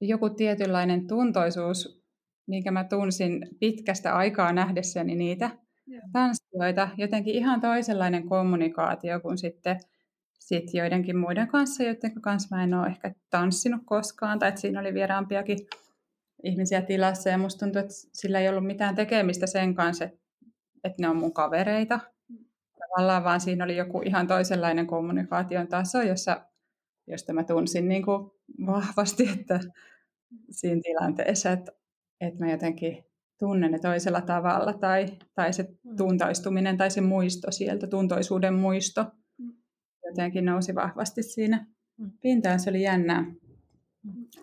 joku 0.00 0.30
tietynlainen 0.30 1.06
tuntoisuus, 1.06 2.04
minkä 2.46 2.70
mä 2.70 2.84
tunsin 2.84 3.48
pitkästä 3.60 4.16
aikaa 4.16 4.52
nähdessäni 4.52 5.14
niitä 5.14 5.50
Joo. 5.86 6.02
tanssijoita. 6.12 6.88
Jotenkin 6.96 7.34
ihan 7.34 7.60
toisenlainen 7.60 8.28
kommunikaatio 8.28 9.20
kuin 9.20 9.38
sitten 9.38 9.80
sit 10.38 10.74
joidenkin 10.74 11.16
muiden 11.16 11.48
kanssa, 11.48 11.82
joiden 11.82 12.20
kanssa 12.20 12.56
mä 12.56 12.64
en 12.64 12.74
ole 12.74 12.86
ehkä 12.86 13.14
tanssinut 13.30 13.82
koskaan, 13.84 14.38
tai 14.38 14.48
että 14.48 14.60
siinä 14.60 14.80
oli 14.80 14.94
vieraampiakin 14.94 15.58
ihmisiä 16.42 16.82
tilassa, 16.82 17.30
ja 17.30 17.38
musta 17.38 17.64
tuntuu, 17.64 17.80
että 17.80 17.94
sillä 18.12 18.40
ei 18.40 18.48
ollut 18.48 18.66
mitään 18.66 18.94
tekemistä 18.94 19.46
sen 19.46 19.74
kanssa, 19.74 20.04
että, 20.04 20.18
että 20.84 21.02
ne 21.02 21.08
on 21.08 21.16
mun 21.16 21.32
kavereita. 21.32 22.00
Tavallaan 22.96 23.24
vaan 23.24 23.40
siinä 23.40 23.64
oli 23.64 23.76
joku 23.76 24.02
ihan 24.02 24.26
toisenlainen 24.26 24.86
kommunikaation 24.86 25.68
taso, 25.68 26.02
jossa, 26.02 26.46
josta 27.06 27.32
mä 27.32 27.44
tunsin 27.44 27.88
niin 27.88 28.04
kuin 28.04 28.30
vahvasti, 28.66 29.28
että 29.40 29.60
siinä 30.50 30.80
tilanteessa, 30.84 31.50
että, 31.52 31.72
että 32.20 32.44
mä 32.44 32.50
jotenkin 32.50 33.04
tunnen 33.38 33.72
ne 33.72 33.78
toisella 33.78 34.20
tavalla, 34.20 34.72
tai, 34.72 35.06
tai 35.34 35.52
se 35.52 35.62
mm. 35.62 35.96
tuntoistuminen 35.96 36.76
tai 36.76 36.90
se 36.90 37.00
muisto 37.00 37.50
sieltä, 37.50 37.86
tuntoisuuden 37.86 38.54
muisto, 38.54 39.04
mm. 39.38 39.52
jotenkin 40.04 40.44
nousi 40.44 40.74
vahvasti 40.74 41.22
siinä 41.22 41.66
mm. 41.96 42.10
pintaan. 42.20 42.60
Se 42.60 42.70
oli 42.70 42.82
jännää. 42.82 43.24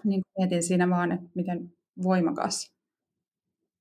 Niin 0.04 0.22
mietin 0.38 0.64
siinä 0.64 0.90
vaan, 0.90 1.12
että 1.12 1.30
miten 1.36 1.74
voimakas 2.04 2.74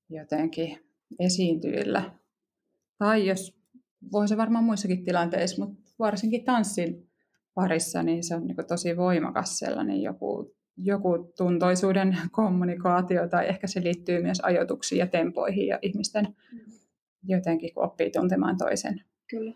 jotenkin 0.09 0.79
esiintyjillä. 1.19 2.11
Tai 2.97 3.27
jos, 3.27 3.62
voi 4.11 4.27
se 4.27 4.37
varmaan 4.37 4.63
muissakin 4.63 5.03
tilanteissa, 5.03 5.65
mutta 5.65 5.91
varsinkin 5.99 6.43
tanssin 6.43 7.09
parissa, 7.53 8.03
niin 8.03 8.23
se 8.23 8.35
on 8.35 8.47
niin 8.47 8.57
tosi 8.67 8.97
voimakas 8.97 9.59
sellainen 9.59 10.01
joku, 10.01 10.55
joku 10.77 11.33
tuntoisuuden 11.37 12.17
kommunikaatio, 12.31 13.27
tai 13.27 13.47
ehkä 13.47 13.67
se 13.67 13.83
liittyy 13.83 14.21
myös 14.21 14.39
ajoituksiin 14.39 14.99
ja 14.99 15.07
tempoihin 15.07 15.67
ja 15.67 15.79
ihmisten 15.81 16.35
mm. 16.51 16.59
jotenkin, 17.23 17.73
kun 17.73 17.83
oppii 17.83 18.11
tuntemaan 18.11 18.57
toisen 18.57 19.01
Kyllä. 19.29 19.53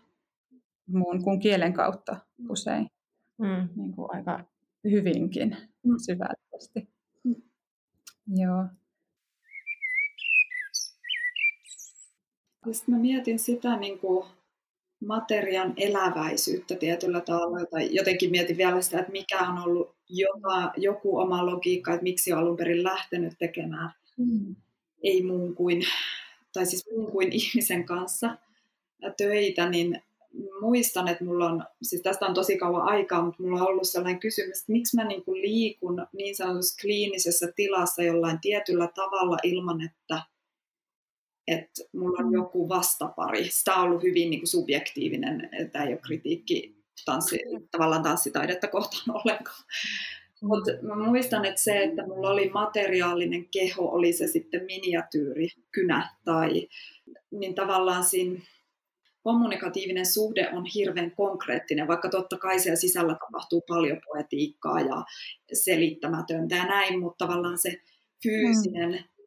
muun 0.86 1.22
kuin 1.24 1.40
kielen 1.40 1.72
kautta 1.72 2.16
mm. 2.38 2.50
usein. 2.50 2.90
Mm. 3.38 3.68
Niin 3.76 3.92
kuin 3.92 4.08
aika 4.16 4.44
hyvinkin 4.84 5.56
mm. 5.82 5.94
syvällisesti. 6.06 6.88
Joo. 8.36 8.64
Sitten 12.72 12.94
mä 12.94 13.00
mietin 13.00 13.38
sitä 13.38 13.76
niin 13.76 13.98
kuin 13.98 14.26
materian 15.06 15.74
eläväisyyttä 15.76 16.74
tietyllä 16.74 17.20
tavalla, 17.20 17.66
tai 17.66 17.88
jotenkin 17.90 18.30
mietin 18.30 18.56
vielä 18.56 18.80
sitä, 18.80 18.98
että 18.98 19.12
mikä 19.12 19.40
on 19.40 19.58
ollut 19.58 19.94
jopa, 20.08 20.72
joku 20.76 21.18
oma 21.18 21.46
logiikka, 21.46 21.92
että 21.92 22.02
miksi 22.02 22.32
on 22.32 22.38
alun 22.38 22.56
perin 22.56 22.84
lähtenyt 22.84 23.32
tekemään 23.38 23.90
mm. 24.16 24.56
ei 25.02 25.22
muun 25.22 25.54
kuin, 25.54 25.82
tai 26.52 26.66
siis 26.66 26.86
muun 26.96 27.12
kuin 27.12 27.32
ihmisen 27.32 27.84
kanssa 27.84 28.36
töitä, 29.16 29.68
niin 29.68 30.02
muistan, 30.60 31.08
että 31.08 31.24
mulla 31.24 31.46
on, 31.46 31.64
siis 31.82 32.02
tästä 32.02 32.26
on 32.26 32.34
tosi 32.34 32.58
kauan 32.58 32.82
aikaa, 32.82 33.22
mutta 33.22 33.42
mulla 33.42 33.60
on 33.60 33.68
ollut 33.68 33.88
sellainen 33.88 34.20
kysymys, 34.20 34.58
että 34.58 34.72
miksi 34.72 34.96
mä 34.96 35.04
niin 35.04 35.24
kuin 35.24 35.42
liikun 35.42 36.06
niin 36.12 36.36
sanotussa 36.36 36.80
kliinisessä 36.80 37.52
tilassa 37.56 38.02
jollain 38.02 38.40
tietyllä 38.40 38.88
tavalla 38.94 39.36
ilman, 39.42 39.80
että, 39.80 40.22
että 41.48 41.82
mulla 41.92 42.18
on 42.18 42.26
mm. 42.26 42.34
joku 42.34 42.68
vastapari. 42.68 43.48
Sitä 43.48 43.74
on 43.74 43.84
ollut 43.84 44.02
hyvin 44.02 44.30
niin 44.30 44.40
kuin 44.40 44.48
subjektiivinen, 44.48 45.48
tämä 45.72 45.84
ei 45.84 45.92
ole 45.92 46.00
kritiikki 46.06 46.78
tanssi, 47.04 47.38
tavallaan 47.70 48.02
tanssitaidetta 48.02 48.68
kohtaan 48.68 49.16
ollenkaan. 49.24 49.64
Mutta 50.42 50.70
mä 50.82 50.94
muistan, 50.94 51.44
että 51.44 51.60
se, 51.60 51.82
että 51.82 52.06
mulla 52.06 52.30
oli 52.30 52.48
materiaalinen 52.48 53.48
keho, 53.48 53.84
oli 53.90 54.12
se 54.12 54.26
sitten 54.26 54.64
miniatyyri, 54.64 55.48
kynä 55.72 56.10
tai 56.24 56.68
niin 57.30 57.54
tavallaan 57.54 58.04
siinä 58.04 58.40
kommunikatiivinen 59.22 60.06
suhde 60.06 60.50
on 60.52 60.64
hirveän 60.74 61.10
konkreettinen, 61.10 61.88
vaikka 61.88 62.08
totta 62.08 62.38
kai 62.38 62.60
siellä 62.60 62.76
sisällä 62.76 63.14
tapahtuu 63.14 63.60
paljon 63.68 64.00
poetiikkaa 64.06 64.80
ja 64.80 65.04
selittämätöntä 65.52 66.56
ja 66.56 66.66
näin, 66.66 67.00
mutta 67.00 67.26
tavallaan 67.26 67.58
se 67.58 67.80
fyysinen 68.22 68.90
mm. 68.90 69.17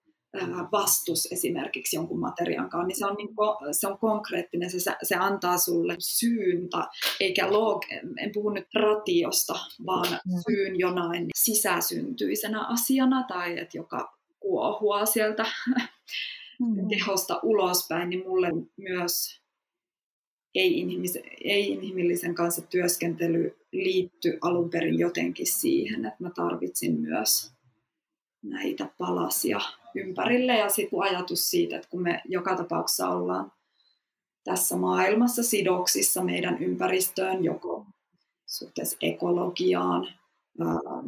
Vastus 0.72 1.28
esimerkiksi 1.32 1.96
jonkun 1.96 2.20
materiaan 2.20 2.70
kanssa, 2.70 2.88
niin 2.88 2.98
se 2.98 3.06
on, 3.06 3.16
niin, 3.16 3.30
se 3.72 3.88
on 3.88 3.98
konkreettinen, 3.98 4.72
se, 4.72 4.92
se 5.04 5.16
antaa 5.16 5.58
sulle 5.58 5.96
syyn, 6.00 6.70
eikä 7.20 7.52
log, 7.52 7.84
en 8.18 8.32
puhu 8.34 8.50
nyt 8.50 8.68
ratiosta, 8.74 9.54
vaan 9.86 10.08
mm. 10.08 10.32
syyn 10.50 10.80
jonain 10.80 11.28
sisäsyntyisenä 11.36 12.68
asiana 12.68 13.24
tai 13.24 13.60
että 13.60 13.78
joka 13.78 14.18
kuohua 14.40 15.06
sieltä 15.06 15.46
mm. 16.60 16.88
kehosta 16.88 17.40
ulospäin, 17.44 18.10
niin 18.10 18.24
mulle 18.28 18.48
myös 18.78 19.42
ei-inhimillisen 20.56 22.36
kanssa 22.36 22.62
työskentely 22.62 23.58
liittyi 23.72 24.38
alun 24.42 24.70
perin 24.70 25.00
jotenkin 25.00 25.48
siihen, 25.48 26.06
että 26.06 26.24
mä 26.24 26.30
tarvitsin 26.36 27.02
myös 27.02 27.52
näitä 28.44 28.90
palasia 28.98 29.60
ympärille 29.96 30.58
ja 30.58 30.70
sitten 30.70 31.02
ajatus 31.02 31.50
siitä, 31.50 31.76
että 31.76 31.90
kun 31.90 32.02
me 32.02 32.22
joka 32.26 32.56
tapauksessa 32.56 33.10
ollaan 33.10 33.52
tässä 34.44 34.78
maailmassa 34.78 35.44
sidoksissa 35.44 36.24
meidän 36.24 36.64
ympäristöön, 36.64 37.44
joko 37.44 37.86
suhteessa 38.46 38.98
ekologiaan, 39.02 40.08
uh, 40.60 41.04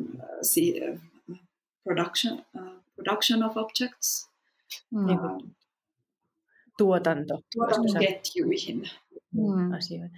production, 1.83 2.33
uh, 2.33 2.83
production 2.95 3.43
of 3.43 3.57
objects, 3.57 4.29
mm. 4.91 5.09
uh, 5.09 5.43
tuotanto. 6.77 7.41
Tuotantoketjuihin, 7.55 8.89
mm. 9.31 9.71
asioita. 9.71 10.15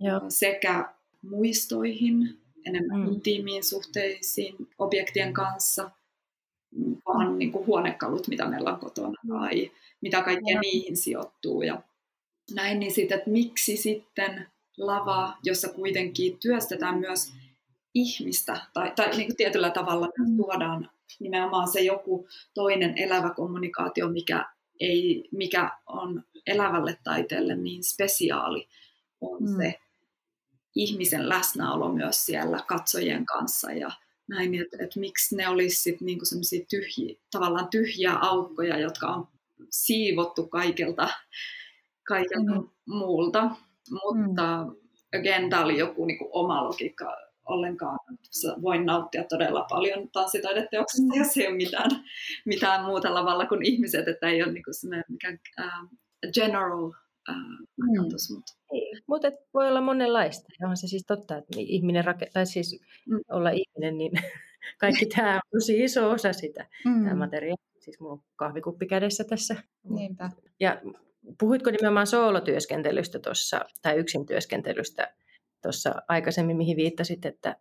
Joo. 0.00 0.20
sekä 0.28 0.94
muistoihin, 1.22 2.40
enemmän 2.66 3.00
mm. 3.00 3.06
intiimiin 3.06 3.64
suhteisiin 3.64 4.56
objektien 4.78 5.32
kanssa, 5.32 5.90
vaan 7.06 7.32
mm. 7.32 7.38
niin 7.38 7.52
kuin 7.52 7.66
huonekalut, 7.66 8.28
mitä 8.28 8.48
meillä 8.48 8.72
on 8.72 8.80
kotona, 8.80 9.22
tai 9.28 9.70
mitä 10.00 10.22
kaikkea 10.22 10.56
mm. 10.56 10.60
niihin 10.60 10.96
sijoittuu. 10.96 11.62
Ja 11.62 11.82
näin, 12.54 12.80
niin 12.80 12.92
sitten, 12.92 13.18
että 13.18 13.30
miksi 13.30 13.76
sitten 13.76 14.46
lava, 14.76 15.36
jossa 15.42 15.68
kuitenkin 15.68 16.38
työstetään 16.38 16.98
myös 16.98 17.32
ihmistä, 17.94 18.60
tai, 18.72 18.92
tai 18.96 19.16
niin 19.16 19.26
kuin 19.26 19.36
tietyllä 19.36 19.70
tavalla 19.70 20.08
mm. 20.18 20.36
tuodaan 20.36 20.90
nimenomaan 21.20 21.68
se 21.68 21.80
joku 21.80 22.28
toinen 22.54 22.98
elävä 22.98 23.30
kommunikaatio, 23.34 24.08
mikä 24.08 24.46
ei, 24.80 25.28
mikä 25.32 25.70
on 25.86 26.24
elävälle 26.46 26.98
taiteelle 27.04 27.56
niin 27.56 27.84
spesiaali, 27.84 28.68
on 29.20 29.42
mm. 29.42 29.56
se 29.56 29.74
ihmisen 30.74 31.28
läsnäolo 31.28 31.92
myös 31.92 32.26
siellä 32.26 32.64
katsojien 32.66 33.26
kanssa 33.26 33.72
ja 33.72 33.90
näin, 34.28 34.54
että, 34.54 34.76
että 34.80 35.00
miksi 35.00 35.36
ne 35.36 35.48
olisivat 35.48 36.00
niinku 36.00 36.24
tyhjiä, 36.70 37.16
tavallaan 37.30 37.68
tyhjiä 37.68 38.12
aukkoja, 38.12 38.78
jotka 38.78 39.06
on 39.06 39.28
siivottu 39.70 40.46
kaikelta, 40.46 41.08
kaikelta 42.08 42.60
mm. 42.60 42.68
muulta. 42.86 43.50
Mutta 43.90 44.64
mm. 44.64 45.18
again, 45.20 45.50
tämä 45.50 45.64
oli 45.64 45.78
joku 45.78 46.04
niinku 46.04 46.28
oma 46.32 46.64
logiikka 46.64 47.16
ollenkaan. 47.44 47.98
Voin 48.62 48.86
nauttia 48.86 49.24
todella 49.24 49.66
paljon 49.70 50.10
tanssitaideteoksista, 50.10 51.14
mm. 51.14 51.18
jos 51.18 51.36
ei 51.36 51.46
ole 51.46 51.56
mitään, 51.56 51.90
mitään 52.44 52.84
muuta 52.84 53.14
lavalla 53.14 53.46
kuin 53.46 53.64
ihmiset, 53.64 54.08
että 54.08 54.28
ei 54.28 54.42
ole 54.42 54.52
niinku 54.52 54.70
mikään 55.08 55.40
uh, 55.60 55.98
general 56.32 56.92
ajatus. 57.32 58.30
Mm. 58.30 58.36
Mutta 58.36 58.52
mutta 59.08 59.28
voi 59.54 59.68
olla 59.68 59.80
monenlaista. 59.80 60.48
Ja 60.60 60.68
on 60.68 60.76
se 60.76 60.86
siis 60.86 61.04
totta, 61.06 61.36
että 61.36 61.52
ihminen 61.58 62.04
rake- 62.04 62.30
tai 62.32 62.46
siis 62.46 62.80
mm. 63.06 63.20
olla 63.28 63.50
ihminen, 63.50 63.98
niin 63.98 64.12
kaikki 64.80 65.06
tämä 65.16 65.34
on 65.34 65.40
tosi 65.52 65.84
iso 65.84 66.10
osa 66.10 66.32
sitä, 66.32 66.66
mm. 66.84 67.04
tämä 67.04 67.14
materiaali. 67.14 67.62
Siis 67.78 68.00
mulla 68.00 68.12
on 68.12 68.22
kahvikuppi 68.36 68.86
kädessä 68.86 69.24
tässä. 69.24 69.56
Niinpä. 69.88 70.30
Ja 70.60 70.80
puhuitko 71.40 71.70
nimenomaan 71.70 72.06
soolotyöskentelystä 72.06 73.18
tuossa, 73.18 73.64
tai 73.82 73.96
yksin 73.96 74.26
työskentelystä 74.26 75.14
tuossa 75.62 75.94
aikaisemmin, 76.08 76.56
mihin 76.56 76.76
viittasit, 76.76 77.26
että 77.26 77.56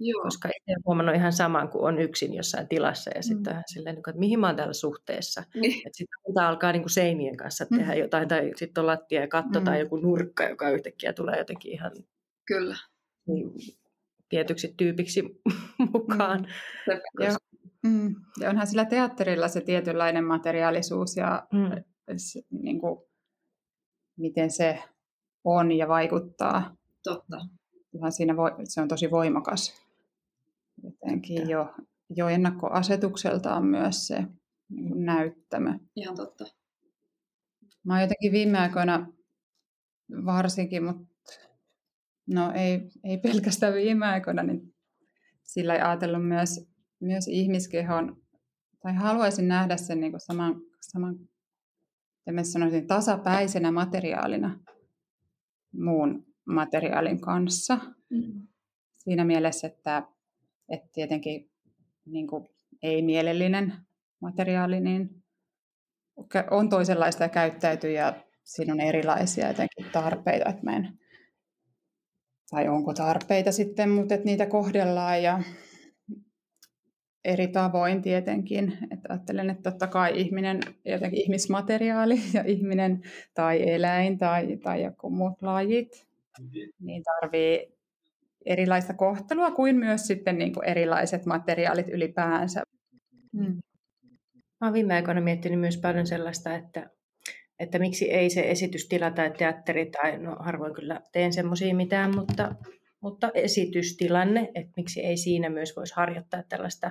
Joo. 0.00 0.22
Koska 0.22 0.48
itse 0.48 0.72
olen 0.72 0.82
huomannut 0.86 1.14
ihan 1.14 1.32
saman, 1.32 1.68
kuin 1.68 1.84
on 1.84 1.98
yksin 1.98 2.34
jossain 2.34 2.68
tilassa 2.68 3.10
ja 3.14 3.22
sitten 3.22 3.56
mm. 3.56 3.62
silleen, 3.66 3.94
niin 3.94 4.08
että 4.08 4.20
mihin 4.20 4.40
mä 4.40 4.46
oon 4.46 4.56
täällä 4.56 4.72
suhteessa. 4.72 5.44
Niin. 5.54 5.86
Että 5.86 5.96
sitten 5.96 6.44
alkaa 6.44 6.72
niin 6.72 6.82
kuin 6.82 6.90
seinien 6.90 7.36
kanssa 7.36 7.66
mm. 7.70 7.78
tehdä 7.78 7.94
jotain 7.94 8.28
tai 8.28 8.52
sitten 8.56 8.82
on 8.82 8.86
lattia 8.86 9.20
ja 9.20 9.28
katto 9.28 9.58
mm. 9.58 9.64
tai 9.64 9.80
joku 9.80 9.96
nurkka, 9.96 10.44
joka 10.44 10.70
yhtäkkiä 10.70 11.12
tulee 11.12 11.38
jotenkin 11.38 11.72
ihan 11.72 11.92
Kyllä. 12.46 12.76
Niin, 13.26 13.50
tietyksi 14.28 14.74
tyypiksi 14.76 15.22
mukaan. 15.92 16.40
Mm. 16.40 17.24
Ja, 17.24 17.36
mm. 17.82 18.14
ja 18.40 18.50
onhan 18.50 18.66
sillä 18.66 18.84
teatterilla 18.84 19.48
se 19.48 19.60
tietynlainen 19.60 20.24
materiaalisuus 20.24 21.16
ja 21.16 21.46
mm. 21.52 21.84
se, 22.16 22.40
niin 22.50 22.80
kuin, 22.80 23.00
miten 24.16 24.50
se 24.50 24.78
on 25.44 25.72
ja 25.72 25.88
vaikuttaa. 25.88 26.76
Totta. 27.04 27.36
Ihan 27.94 28.12
siinä 28.12 28.36
voi, 28.36 28.50
se 28.64 28.80
on 28.80 28.88
tosi 28.88 29.10
voimakas 29.10 29.89
jotenkin 30.82 31.48
jo, 31.48 31.74
jo 32.10 32.28
ennakkoasetukseltaan 32.28 33.66
myös 33.66 34.06
se 34.06 34.24
niin 34.68 35.04
näyttämö. 35.04 35.78
Ihan 35.96 36.16
totta. 36.16 36.44
Mä 37.84 37.92
oon 37.92 38.02
jotenkin 38.02 38.32
viime 38.32 38.58
aikoina 38.58 39.12
varsinkin, 40.24 40.84
mutta 40.84 41.32
no 42.26 42.52
ei, 42.52 42.90
ei 43.04 43.18
pelkästään 43.18 43.74
viime 43.74 44.06
aikoina, 44.06 44.42
niin 44.42 44.74
sillä 45.42 45.74
ei 45.74 45.80
ajatellut 45.80 46.28
myös, 46.28 46.70
myös 47.00 47.28
ihmiskehon, 47.28 48.22
tai 48.82 48.94
haluaisin 48.94 49.48
nähdä 49.48 49.76
sen 49.76 50.00
niin 50.00 50.12
kuin 50.12 50.20
saman, 50.20 50.60
saman 50.80 51.16
sanoisin, 52.42 52.86
tasapäisenä 52.86 53.72
materiaalina 53.72 54.60
muun 55.72 56.26
materiaalin 56.44 57.20
kanssa. 57.20 57.78
Mm. 58.10 58.46
Siinä 58.96 59.24
mielessä, 59.24 59.66
että 59.66 60.02
että 60.70 60.88
tietenkin 60.92 61.50
niin 62.06 62.26
kuin 62.26 62.48
ei-mielellinen 62.82 63.72
materiaali 64.20 64.80
niin 64.80 65.22
on 66.50 66.68
toisenlaista 66.68 67.22
ja 67.22 67.28
käyttäytyy 67.28 67.92
ja 67.92 68.14
siinä 68.44 68.72
on 68.72 68.80
erilaisia 68.80 69.48
jotenkin 69.48 69.86
tarpeita, 69.92 70.48
että 70.50 70.62
mä 70.62 70.76
en, 70.76 70.98
tai 72.50 72.68
onko 72.68 72.94
tarpeita 72.94 73.52
sitten, 73.52 73.90
mutta 73.90 74.14
että 74.14 74.24
niitä 74.24 74.46
kohdellaan 74.46 75.22
ja 75.22 75.42
eri 77.24 77.48
tavoin 77.48 78.02
tietenkin. 78.02 78.78
Että 78.90 79.08
ajattelen, 79.08 79.50
että 79.50 79.70
totta 79.70 79.86
kai 79.86 80.20
ihminen, 80.20 80.60
jotenkin 80.84 81.20
ihmismateriaali 81.20 82.20
ja 82.34 82.44
ihminen 82.46 83.02
tai 83.34 83.70
eläin 83.70 84.18
tai, 84.18 84.56
tai 84.56 84.82
joku 84.82 85.10
muut 85.10 85.42
lajit, 85.42 86.06
niin 86.80 87.02
tarvii 87.02 87.79
erilaista 88.46 88.94
kohtelua 88.94 89.50
kuin 89.50 89.76
myös 89.76 90.06
sitten 90.06 90.38
niin 90.38 90.54
kuin 90.54 90.64
erilaiset 90.64 91.26
materiaalit 91.26 91.88
ylipäänsä. 91.88 92.62
Mm. 93.32 93.60
Mä 94.60 94.66
olen 94.66 94.72
viime 94.72 94.94
aikoina 94.94 95.20
miettinyt 95.20 95.60
myös 95.60 95.76
paljon 95.76 96.06
sellaista, 96.06 96.54
että, 96.54 96.90
että 97.58 97.78
miksi 97.78 98.10
ei 98.10 98.30
se 98.30 98.50
esitystila 98.50 99.10
tai 99.10 99.30
teatteri, 99.30 99.90
tai 99.90 100.18
no 100.18 100.36
harvoin 100.40 100.74
kyllä 100.74 101.00
teen 101.12 101.32
semmoisia 101.32 101.74
mitään, 101.74 102.16
mutta, 102.16 102.54
mutta 103.00 103.30
esitystilanne, 103.34 104.50
että 104.54 104.72
miksi 104.76 105.00
ei 105.00 105.16
siinä 105.16 105.48
myös 105.50 105.76
voisi 105.76 105.94
harjoittaa 105.96 106.42
tällaista 106.48 106.90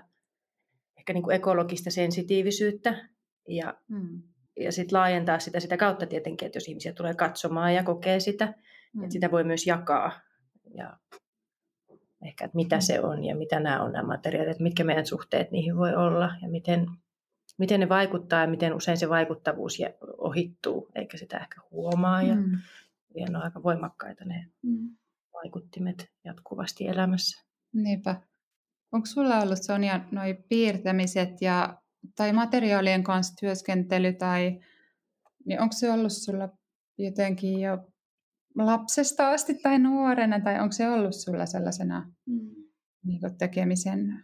ehkä 0.98 1.14
niin 1.14 1.24
kuin 1.24 1.36
ekologista 1.36 1.92
sensitiivisyyttä 1.92 3.10
ja, 3.48 3.78
mm. 3.88 4.22
ja 4.60 4.72
sitten 4.72 4.98
laajentaa 4.98 5.40
sitä 5.40 5.60
sitä 5.60 5.78
kautta 5.78 6.06
tietenkin, 6.06 6.46
että 6.46 6.58
jos 6.58 6.68
ihmisiä 6.68 6.94
tulee 6.94 7.14
katsomaan 7.14 7.76
ja 7.76 7.84
kokee 7.84 8.20
sitä, 8.20 8.46
mm. 8.94 9.04
että 9.04 9.14
sitä 9.14 9.32
voi 9.32 9.44
myös 9.44 9.68
jakaa 9.68 10.12
ja 10.78 10.98
ehkä, 12.26 12.46
että 12.46 12.56
mitä 12.56 12.80
se 12.80 13.02
on 13.02 13.24
ja 13.24 13.36
mitä 13.36 13.60
nämä 13.60 13.84
on 13.84 13.92
nämä 13.92 14.08
materiaalit, 14.08 14.60
mitkä 14.60 14.84
meidän 14.84 15.06
suhteet 15.06 15.52
niihin 15.52 15.78
voi 15.78 15.96
olla 15.96 16.32
ja 16.42 16.50
miten, 16.50 16.88
miten 17.58 17.80
ne 17.80 17.90
vaikuttaa 17.90 18.42
ja 18.42 18.48
miten 18.48 18.74
usein 18.74 18.98
se 18.98 19.10
vaikuttavuus 19.10 19.78
ohittuu, 20.18 20.90
eikä 20.96 21.18
sitä 21.18 21.38
ehkä 21.38 21.62
huomaa. 21.72 22.22
Ja, 22.22 22.36
mm. 22.36 22.52
ja 23.16 23.26
ne 23.30 23.38
on 23.38 23.44
aika 23.44 23.64
voimakkaita 23.64 24.26
ne 24.26 24.48
mm. 24.62 24.90
vaikuttimet 25.34 26.12
jatkuvasti 26.26 26.88
elämässä. 26.88 27.46
Niinpä. 27.74 28.16
Onko 28.92 29.06
sulla 29.06 29.40
ollut 29.40 29.64
Sonja 29.64 30.00
noi 30.12 30.34
piirtämiset 30.50 31.42
ja, 31.42 31.82
tai 32.16 32.34
materiaalien 32.34 33.04
kanssa 33.04 33.36
työskentely 33.40 34.14
tai 34.14 34.60
niin 35.46 35.62
onko 35.62 35.74
se 35.74 35.92
ollut 35.92 36.12
sulla 36.12 36.50
jotenkin 36.98 37.60
jo 37.60 37.89
lapsesta 38.66 39.30
asti 39.30 39.54
tai 39.54 39.80
nuorena, 39.80 40.40
tai 40.40 40.60
onko 40.60 40.72
se 40.72 40.90
ollut 40.90 41.16
sulla 41.16 41.46
sellaisena 41.46 42.12
mm. 42.26 42.56
niin 43.06 43.20
tekemisen 43.38 44.24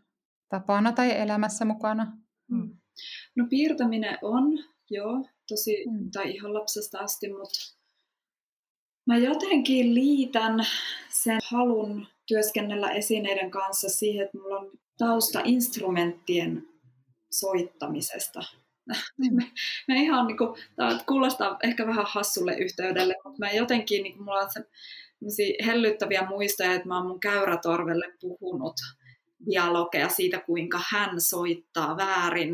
tapana 0.49 0.91
tai 0.91 1.17
elämässä 1.17 1.65
mukana? 1.65 2.17
Mm. 2.51 2.77
No 3.35 3.47
piirtäminen 3.49 4.17
on, 4.21 4.57
joo, 4.89 5.27
tosi, 5.47 5.85
mm. 5.89 6.11
tai 6.11 6.31
ihan 6.35 6.53
lapsesta 6.53 6.99
asti, 6.99 7.29
mutta 7.29 7.75
mä 9.07 9.17
jotenkin 9.17 9.95
liitän 9.95 10.59
sen 11.09 11.39
halun 11.51 12.07
työskennellä 12.27 12.91
esineiden 12.91 13.51
kanssa 13.51 13.89
siihen, 13.89 14.25
että 14.25 14.37
mulla 14.37 14.59
on 14.59 14.71
tausta 14.97 15.41
instrumenttien 15.43 16.67
soittamisesta. 17.31 18.39
Me, 19.17 19.51
me 19.87 20.01
ihan 20.01 20.27
niin 20.27 20.37
kuin, 20.37 20.61
tämä 20.75 20.99
kuulostaa 21.07 21.57
ehkä 21.63 21.87
vähän 21.87 22.05
hassulle 22.07 22.57
yhteydelle, 22.57 23.15
mutta 23.23 23.39
mä 23.39 23.51
jotenkin, 23.51 24.03
niin 24.03 24.13
kuin, 24.13 24.25
mulla 24.25 24.39
on 24.39 24.51
se 24.51 25.55
hellyttäviä 25.65 26.25
muistoja, 26.29 26.73
että 26.73 26.87
mä 26.87 26.97
oon 26.97 27.07
mun 27.07 27.19
käyrätorvelle 27.19 28.13
puhunut 28.21 28.75
dialogeja 29.51 30.09
siitä, 30.09 30.39
kuinka 30.39 30.79
hän 30.89 31.21
soittaa 31.21 31.97
väärin 31.97 32.53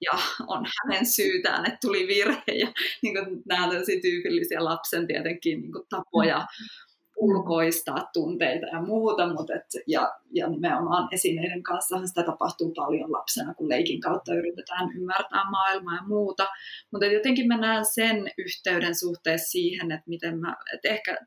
ja 0.00 0.18
on 0.46 0.66
hänen 0.78 1.06
syytään, 1.06 1.66
että 1.66 1.78
tuli 1.80 2.06
virhe. 2.06 2.52
Ja 2.54 2.72
niin 3.02 3.14
kuin, 3.14 3.42
nämä 3.46 3.64
on 3.64 3.70
tyypillisiä 4.02 4.64
lapsen 4.64 5.06
tietenkin 5.06 5.60
niin 5.60 5.72
kuin, 5.72 5.86
tapoja. 5.88 6.38
Mm 6.38 6.89
ulkoistaa 7.20 8.10
tunteita 8.12 8.66
ja 8.66 8.82
muuta, 8.82 9.34
mutta 9.34 9.54
et, 9.54 9.64
ja, 9.86 10.14
ja 10.32 10.48
nimenomaan 10.48 11.08
esineiden 11.12 11.62
kanssa 11.62 12.06
sitä 12.06 12.22
tapahtuu 12.22 12.72
paljon 12.76 13.12
lapsena, 13.12 13.54
kun 13.54 13.68
leikin 13.68 14.00
kautta 14.00 14.34
yritetään 14.34 14.96
ymmärtää 14.96 15.50
maailmaa 15.50 15.94
ja 15.94 16.02
muuta. 16.02 16.48
Mutta 16.92 17.06
jotenkin 17.06 17.48
mä 17.48 17.56
näen 17.56 17.84
sen 17.84 18.30
yhteyden 18.38 18.94
suhteessa 18.94 19.50
siihen, 19.50 19.92
että 19.92 20.08
miten 20.08 20.38
mä, 20.38 20.56
että 20.74 20.88
ehkä 20.88 21.18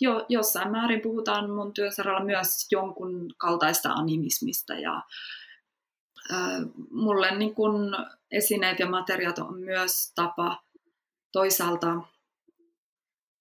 jo, 0.00 0.26
jossain 0.28 0.70
määrin 0.70 1.00
puhutaan 1.00 1.50
mun 1.50 1.74
työsaralla 1.74 2.24
myös 2.24 2.66
jonkun 2.70 3.26
kaltaista 3.38 3.92
animismista 3.92 4.74
ja 4.74 5.02
äh, 6.32 6.60
mulle 6.90 7.38
niin 7.38 7.54
kun 7.54 7.96
esineet 8.30 8.78
ja 8.78 8.86
materiaat 8.86 9.38
on 9.38 9.60
myös 9.60 10.12
tapa 10.14 10.62
toisaalta 11.32 11.88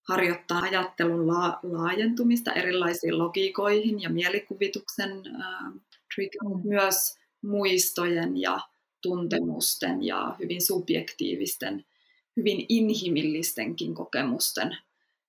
harjoittaa 0.07 0.59
ajattelun 0.59 1.27
la- 1.27 1.59
laajentumista 1.63 2.53
erilaisiin 2.53 3.17
logiikoihin 3.17 4.01
ja 4.01 4.09
mielikuvituksen 4.09 5.11
äh, 5.11 5.73
trigger, 6.15 6.41
myös 6.63 7.17
muistojen 7.41 8.37
ja 8.37 8.59
tuntemusten 9.01 10.03
ja 10.03 10.35
hyvin 10.39 10.61
subjektiivisten, 10.61 11.85
hyvin 12.37 12.65
inhimillistenkin 12.69 13.95
kokemusten 13.95 14.77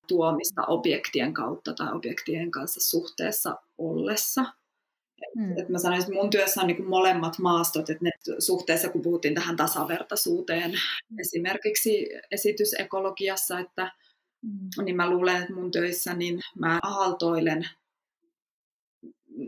tuomista 0.08 0.62
objektien 0.66 1.34
kautta 1.34 1.72
tai 1.72 1.92
objektien 1.92 2.50
kanssa 2.50 2.80
suhteessa 2.80 3.56
ollessa. 3.78 4.44
Mm. 5.36 5.58
Et 5.58 5.68
mä 5.68 5.78
sanoisin, 5.78 6.10
että 6.10 6.22
mun 6.22 6.30
työssä 6.30 6.60
on 6.60 6.66
niin 6.66 6.88
molemmat 6.88 7.38
maastot, 7.38 7.90
että 7.90 8.04
ne 8.04 8.10
suhteessa, 8.38 8.88
kun 8.88 9.02
puhuttiin 9.02 9.34
tähän 9.34 9.56
tasavertaisuuteen, 9.56 10.70
mm. 10.70 11.18
esimerkiksi 11.18 12.08
esitysekologiassa, 12.30 13.58
että 13.58 13.84
mm. 13.84 13.90
Niin 14.84 14.96
mä 14.96 15.10
luulen, 15.10 15.42
että 15.42 15.54
mun 15.54 15.70
töissä 15.70 16.14
niin 16.14 16.40
mä 16.58 16.80
aaltoilen 16.82 17.68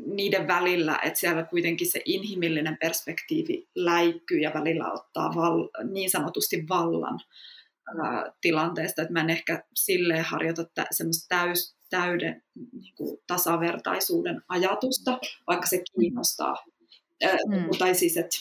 niiden 0.06 0.48
välillä, 0.48 0.98
että 1.04 1.20
siellä 1.20 1.42
kuitenkin 1.42 1.90
se 1.90 2.00
inhimillinen 2.04 2.76
perspektiivi 2.80 3.68
läikkyy 3.74 4.38
ja 4.38 4.50
välillä 4.54 4.92
ottaa 4.92 5.34
val, 5.34 5.68
niin 5.92 6.10
sanotusti 6.10 6.68
vallan 6.68 7.20
ää, 8.02 8.32
tilanteesta, 8.40 9.02
että 9.02 9.12
mä 9.12 9.20
en 9.20 9.30
ehkä 9.30 9.64
silleen 9.74 10.24
harjoita 10.24 10.64
tä, 10.64 10.86
semmoista 10.90 11.26
täys, 11.28 11.76
täyden 11.90 12.42
niin 12.72 12.94
kuin 12.94 13.18
tasavertaisuuden 13.26 14.42
ajatusta, 14.48 15.18
vaikka 15.46 15.66
se 15.66 15.82
kiinnostaa. 15.94 16.64
Mm. 17.48 17.78
Tai 17.78 17.94
siis, 17.94 18.16
että 18.16 18.36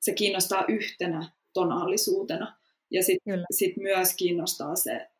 se 0.00 0.12
kiinnostaa 0.12 0.64
yhtenä 0.68 1.30
tonaalisuutena. 1.52 2.56
Ja 2.90 3.02
sitten 3.02 3.44
sit 3.50 3.76
myös 3.76 4.14
kiinnostaa 4.16 4.76
se 4.76 5.10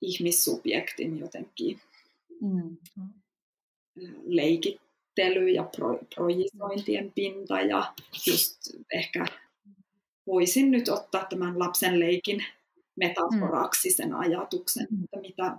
ihmissubjektin 0.00 1.18
jotenkin 1.18 1.80
mm. 2.40 2.76
leikittely 4.24 5.48
ja 5.48 5.62
pro, 5.62 5.98
projisointien 6.14 7.12
pinta 7.12 7.60
ja 7.60 7.94
just 8.26 8.58
ehkä 8.94 9.26
voisin 10.26 10.70
nyt 10.70 10.88
ottaa 10.88 11.24
tämän 11.24 11.58
lapsen 11.58 12.00
leikin 12.00 12.44
metaforaksi 12.96 13.90
sen 13.90 14.14
ajatuksen, 14.14 14.86
mm. 14.90 15.04
että 15.04 15.20
mitä, 15.20 15.56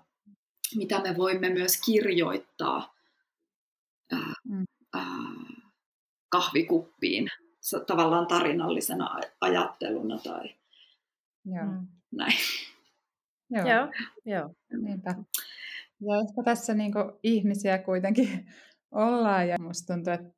mitä 0.76 1.02
me 1.02 1.18
voimme 1.18 1.50
myös 1.50 1.82
kirjoittaa 1.86 2.96
ää, 4.12 4.34
mm. 4.44 4.66
ää, 4.94 5.06
kahvikuppiin 6.30 7.28
tavallaan 7.88 8.28
tarinallisena 8.28 9.20
ajatteluna 9.42 10.18
tai 10.18 10.56
Joo. 11.46 11.66
näin. 12.12 12.38
Joo, 13.52 13.68
joo. 13.68 13.88
joo. 14.26 14.50
Niinpä. 14.82 15.16
Ja 16.02 16.16
ehkä 16.16 16.44
tässä 16.46 16.74
niin 16.74 16.94
ihmisiä 17.24 17.78
kuitenkin 17.78 18.46
ollaan 18.92 19.48
ja 19.48 19.58
musta 19.60 19.94
tuntuu, 19.94 20.14
että 20.14 20.30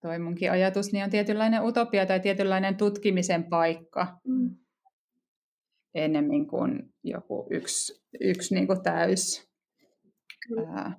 toi 0.00 0.18
munkin 0.18 0.50
ajatus 0.50 0.92
niin 0.92 1.04
on 1.04 1.10
tietynlainen 1.10 1.64
utopia 1.64 2.06
tai 2.06 2.20
tietynlainen 2.20 2.76
tutkimisen 2.76 3.44
paikka. 3.44 4.20
Mm 4.24 4.56
ennemmin 5.94 6.46
kuin 6.46 6.94
joku 7.04 7.46
yksi, 7.50 8.02
yksi 8.20 8.54
niin 8.54 8.66
kuin 8.66 8.82
täys. 8.82 9.50
Kyllä. 10.48 10.92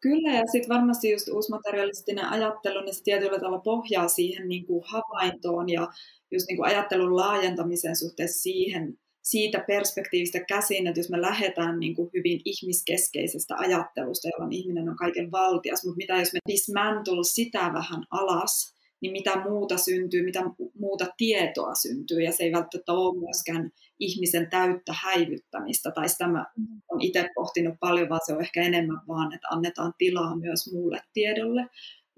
Kyllä, 0.00 0.32
ja 0.32 0.42
sitten 0.52 0.76
varmasti 0.76 1.10
just 1.10 1.28
uusmaterialistinen 1.28 2.24
ajattelu, 2.24 2.80
niin 2.80 2.94
se 2.94 3.02
tietyllä 3.02 3.38
tavalla 3.38 3.58
pohjaa 3.58 4.08
siihen 4.08 4.48
niin 4.48 4.66
kuin 4.66 4.82
havaintoon 4.86 5.68
ja 5.68 5.88
just 6.30 6.46
niin 6.48 6.56
kuin 6.56 6.66
ajattelun 6.66 7.16
laajentamiseen 7.16 7.96
suhteessa 7.96 8.42
siihen, 8.42 8.98
siitä 9.26 9.64
perspektiivistä 9.66 10.40
käsin, 10.40 10.86
että 10.86 11.00
jos 11.00 11.10
me 11.10 11.20
lähdetään 11.20 11.80
niin 11.80 11.94
kuin 11.94 12.10
hyvin 12.14 12.40
ihmiskeskeisestä 12.44 13.54
ajattelusta, 13.58 14.28
jolloin 14.28 14.52
ihminen 14.52 14.88
on 14.88 14.96
kaiken 14.96 15.30
valtias, 15.30 15.84
mutta 15.84 15.96
mitä 15.96 16.16
jos 16.16 16.32
me 16.32 16.38
dismantle 16.52 17.24
sitä 17.24 17.70
vähän 17.74 18.04
alas, 18.10 18.74
niin 19.00 19.12
mitä 19.12 19.40
muuta 19.40 19.76
syntyy, 19.76 20.24
mitä 20.24 20.42
muuta 20.78 21.06
tietoa 21.16 21.74
syntyy, 21.74 22.20
ja 22.20 22.32
se 22.32 22.44
ei 22.44 22.52
välttämättä 22.52 22.92
ole 22.92 23.20
myöskään 23.20 23.70
ihmisen 23.98 24.50
täyttä 24.50 24.94
häivyttämistä, 25.02 25.90
tai 25.90 26.08
sitä 26.08 26.28
mä 26.28 26.46
olen 26.88 27.02
itse 27.02 27.28
pohtinut 27.34 27.74
paljon, 27.80 28.08
vaan 28.08 28.20
se 28.24 28.34
on 28.34 28.40
ehkä 28.40 28.62
enemmän 28.62 29.00
vaan, 29.08 29.34
että 29.34 29.48
annetaan 29.50 29.94
tilaa 29.98 30.36
myös 30.36 30.72
muulle 30.72 31.00
tiedolle, 31.12 31.66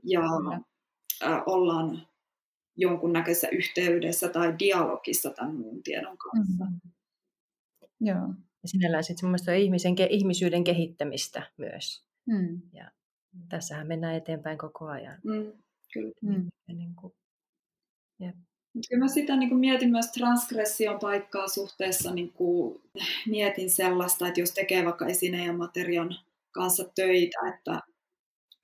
ja 0.04 0.22
äh, 1.22 1.42
ollaan 1.46 2.08
jonkunnäköisessä 2.76 3.48
yhteydessä 3.48 4.28
tai 4.28 4.54
dialogissa 4.58 5.30
tämän 5.30 5.56
muun 5.56 5.82
tiedon 5.82 6.18
kanssa. 6.18 6.64
Mm-hmm. 6.64 6.97
Joo. 8.00 8.34
Ja 8.62 8.68
sinällään 8.68 9.04
sitten 9.04 9.20
semmoista 9.20 9.52
ihmisen, 9.52 9.94
ihmisyyden 10.10 10.64
kehittämistä 10.64 11.42
myös. 11.56 12.04
Mm. 12.26 12.60
Ja 12.72 12.90
tässähän 13.48 13.86
mennään 13.86 14.14
eteenpäin 14.14 14.58
koko 14.58 14.86
ajan. 14.86 15.20
Mm, 15.24 15.52
kyllä. 15.92 16.12
Mm. 16.22 16.48
Ja 16.68 16.74
niin 16.74 16.94
kuin, 16.94 17.12
ja 18.20 18.32
Kyllä 18.88 19.04
mä 19.04 19.08
sitä 19.08 19.36
niin 19.36 19.48
kuin 19.48 19.58
mietin 19.58 19.90
myös 19.90 20.12
transgression 20.12 20.98
paikkaa 20.98 21.48
suhteessa, 21.48 22.14
niin 22.14 22.32
kuin 22.32 22.82
mietin 23.26 23.70
sellaista, 23.70 24.28
että 24.28 24.40
jos 24.40 24.50
tekee 24.50 24.84
vaikka 24.84 25.06
esineen 25.06 25.46
ja 25.46 25.52
materian 25.52 26.10
kanssa 26.50 26.84
töitä, 26.94 27.38
että 27.54 27.80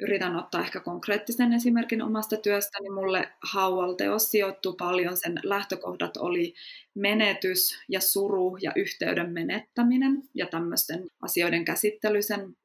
yritän 0.00 0.36
ottaa 0.36 0.60
ehkä 0.60 0.80
konkreettisen 0.80 1.52
esimerkin 1.52 2.02
omasta 2.02 2.36
työstä, 2.36 2.78
niin 2.80 2.94
mulle 2.94 3.32
haualteos 3.42 4.30
sijoittuu 4.30 4.72
paljon. 4.72 5.16
Sen 5.16 5.40
lähtökohdat 5.42 6.16
oli 6.16 6.54
menetys 6.94 7.78
ja 7.88 8.00
suru 8.00 8.56
ja 8.56 8.72
yhteyden 8.76 9.32
menettäminen 9.32 10.22
ja 10.34 10.46
tämmöisten 10.46 11.06
asioiden 11.22 11.64
käsittely 11.64 12.22
sen 12.22 12.56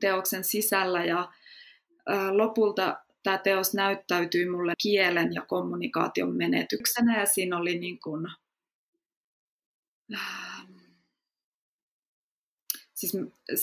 teoksen 0.00 0.44
sisällä. 0.44 1.04
Ja 1.04 1.32
lopulta 2.30 2.96
tämä 3.22 3.38
teos 3.38 3.74
näyttäytyi 3.74 4.46
mulle 4.50 4.72
kielen 4.82 5.34
ja 5.34 5.42
kommunikaation 5.42 6.36
menetyksenä 6.36 7.20
ja 7.20 7.26
siinä 7.26 7.56
oli 7.56 7.78
niin 7.78 7.98
kuin, 8.00 8.26
äh, 10.14 10.55
siis 12.96 13.16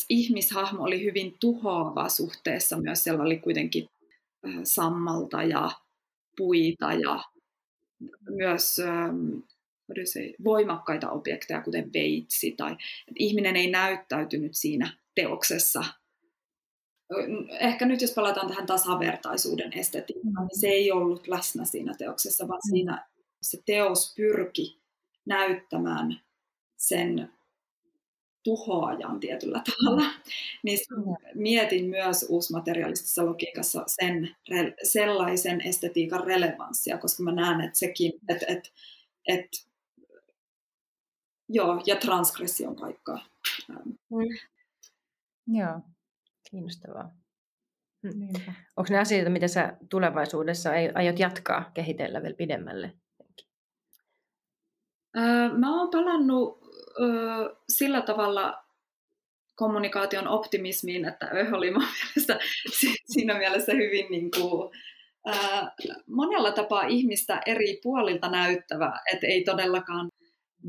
ihmishahmo 0.10 0.84
oli 0.84 1.04
hyvin 1.04 1.36
tuhoava 1.40 2.10
suhteessa 2.10 2.78
myös, 2.78 3.04
siellä 3.04 3.24
oli 3.24 3.38
kuitenkin 3.38 3.90
äh, 4.48 4.54
sammalta 4.64 5.44
ja 5.44 5.72
puita 6.38 6.94
ja 6.94 7.24
myös 8.30 8.80
ähm, 8.80 9.32
voimakkaita 10.44 11.10
objekteja, 11.10 11.62
kuten 11.62 11.94
veitsi. 11.94 12.52
Tai, 12.52 12.72
että 12.72 13.16
ihminen 13.16 13.56
ei 13.56 13.72
näyttäytynyt 13.72 14.56
siinä 14.56 14.98
teoksessa 15.16 15.84
ehkä 17.60 17.86
nyt 17.86 18.02
jos 18.02 18.12
palataan 18.12 18.48
tähän 18.48 18.66
tasavertaisuuden 18.66 19.74
estetiikkaan, 19.74 20.48
niin 20.48 20.60
se 20.60 20.68
ei 20.68 20.92
ollut 20.92 21.28
läsnä 21.28 21.66
siinä 21.66 21.94
teoksessa, 21.98 22.48
vaan 22.48 22.62
mm. 22.66 22.70
siinä 22.70 23.06
se 23.42 23.62
teos 23.66 24.14
pyrki 24.16 24.82
näyttämään 25.26 26.22
sen 26.78 27.32
tuhoajan 28.44 29.20
tietyllä 29.20 29.62
tavalla. 29.66 30.10
Niin 30.64 30.80
mietin 31.36 31.86
myös 31.86 32.26
uusmaterialistisessa 32.30 33.26
logiikassa 33.26 33.84
sen, 33.88 34.36
sellaisen 34.84 35.62
estetiikan 35.62 36.24
relevanssia, 36.24 36.98
koska 36.98 37.24
mä 37.24 37.32
näen, 37.32 37.62
että 37.62 37.80
sekin, 37.80 38.14
että 38.30 38.46
et, 38.48 38.74
et, 39.28 39.50
joo, 41.50 41.84
ja 41.86 41.96
transgression 41.96 42.76
paikkaa. 42.76 43.26
Mm. 43.68 44.38
Joo. 45.48 45.80
Kiinnostavaa. 46.52 47.12
Mm. 48.04 48.28
Onko 48.78 48.88
ne 48.90 49.00
asioita, 49.00 49.30
mitä 49.30 49.48
sä 49.48 49.78
tulevaisuudessa 49.90 50.70
aiot 50.96 51.20
jatkaa 51.20 51.72
kehitellä 51.74 52.22
vielä 52.22 52.36
pidemmälle? 52.36 52.94
Öö, 55.18 55.58
mä 55.58 55.80
oon 55.80 55.90
palannut 55.92 56.63
öö, 57.02 57.56
sillä 57.70 58.02
tavalla 58.02 58.64
kommunikaation 59.56 60.28
optimismiin, 60.28 61.06
että 61.06 61.30
Öh 61.34 61.54
oli 61.54 61.72
mun 61.72 61.84
mielestä 62.04 62.40
siinä 63.14 63.38
mielessä 63.38 63.74
hyvin 63.74 64.12
niin 64.12 64.32
kuin, 64.32 64.72
öö, 65.28 65.36
monella 66.08 66.52
tapaa 66.52 66.88
ihmistä 66.88 67.42
eri 67.46 67.80
puolilta 67.84 68.30
näyttävä, 68.30 69.00
että 69.14 69.28
ei 69.28 69.44
todellakaan 69.44 70.10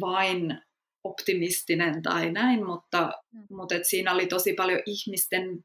vain 0.00 0.58
optimistinen 1.04 2.02
tai 2.02 2.32
näin, 2.32 2.66
mutta, 2.66 3.12
mm. 3.32 3.56
mutta 3.56 3.74
et 3.74 3.86
siinä 3.86 4.12
oli 4.12 4.26
tosi 4.26 4.54
paljon 4.54 4.80
ihmisten 4.86 5.64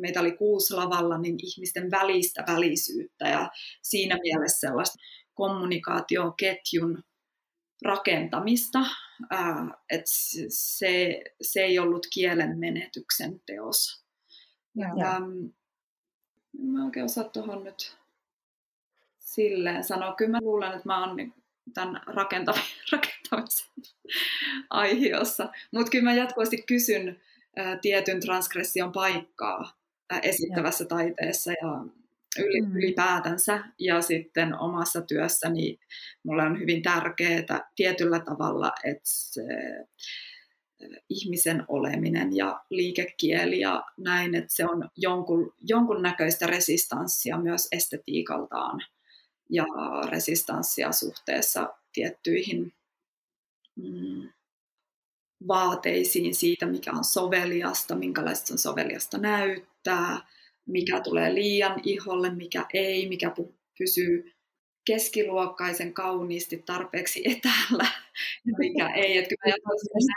meitä 0.00 0.20
oli 0.20 0.32
kuusi 0.32 0.74
lavalla, 0.74 1.18
niin 1.18 1.36
ihmisten 1.42 1.90
välistä 1.90 2.44
välisyyttä 2.48 3.28
ja 3.28 3.50
siinä 3.82 4.18
mielessä 4.22 4.68
sellaista 4.68 4.98
kommunikaatioketjun 5.34 7.02
rakentamista, 7.84 8.78
että 9.90 10.10
se, 10.48 11.22
se 11.42 11.60
ei 11.60 11.78
ollut 11.78 12.06
kielen 12.14 12.58
menetyksen 12.58 13.40
teos. 13.46 14.04
Ja, 14.76 14.88
ja, 14.96 15.20
mä 16.58 16.84
oikein 16.84 17.04
osaa 17.04 17.24
tuohon 17.24 17.64
nyt 17.64 17.96
silleen 19.18 19.84
sanoa. 19.84 20.14
Kyllä 20.14 20.30
mä 20.30 20.38
luulen, 20.40 20.72
että 20.72 20.88
mä 20.88 21.06
oon 21.06 21.16
niin 21.16 21.34
tämän 21.74 22.00
rakentamisen 22.92 23.66
aiheessa. 24.70 25.48
Mutta 25.72 25.90
kyllä 25.90 26.04
mä 26.04 26.14
jatkuvasti 26.14 26.62
kysyn 26.62 27.20
tietyn 27.82 28.20
transgression 28.20 28.92
paikkaa 28.92 29.76
esittävässä 30.22 30.84
taiteessa 30.84 31.52
ja 31.52 31.84
mm. 32.38 32.76
ylipäätänsä. 32.76 33.64
Ja 33.78 34.02
sitten 34.02 34.58
omassa 34.58 35.02
työssäni 35.02 35.78
mulle 36.22 36.42
on 36.42 36.60
hyvin 36.60 36.82
tärkeää 36.82 37.70
tietyllä 37.76 38.20
tavalla, 38.20 38.72
että 38.84 39.00
se 39.04 39.42
ihmisen 41.08 41.64
oleminen 41.68 42.36
ja 42.36 42.64
liikekieli 42.70 43.60
ja 43.60 43.84
näin, 43.98 44.34
että 44.34 44.54
se 44.54 44.66
on 44.66 44.88
jonkun, 44.96 45.54
jonkun 45.60 46.02
näköistä 46.02 46.46
resistanssia 46.46 47.38
myös 47.38 47.68
estetiikaltaan 47.72 48.80
ja 49.50 49.64
resistanssia 50.08 50.92
suhteessa 50.92 51.74
tiettyihin 51.92 52.72
mm, 53.76 54.28
vaateisiin 55.48 56.34
siitä, 56.34 56.66
mikä 56.66 56.92
on 56.92 57.04
soveliasta, 57.04 57.94
minkälaista 57.94 58.54
on 58.54 58.58
soveliasta 58.58 59.18
näyttää, 59.18 60.18
mikä 60.66 61.00
tulee 61.00 61.34
liian 61.34 61.80
iholle, 61.82 62.34
mikä 62.34 62.66
ei, 62.74 63.08
mikä 63.08 63.32
pysyy 63.78 64.32
keskiluokkaisen 64.86 65.94
kauniisti 65.94 66.62
tarpeeksi 66.66 67.22
etäällä, 67.24 67.86
mikä 68.58 68.88
ei. 68.88 69.18
Että 69.18 69.34
kyllä 69.42 69.56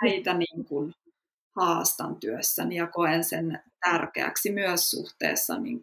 näitä 0.04 0.34
niin 0.34 0.66
kuin 0.66 0.94
haastan 1.56 2.16
työssäni 2.16 2.76
ja 2.76 2.88
koen 2.88 3.24
sen 3.24 3.60
tärkeäksi 3.80 4.52
myös 4.52 4.92
suhteessa 4.92 5.60
niin 5.60 5.82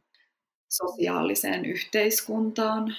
sosiaaliseen 0.73 1.65
yhteiskuntaan. 1.65 2.97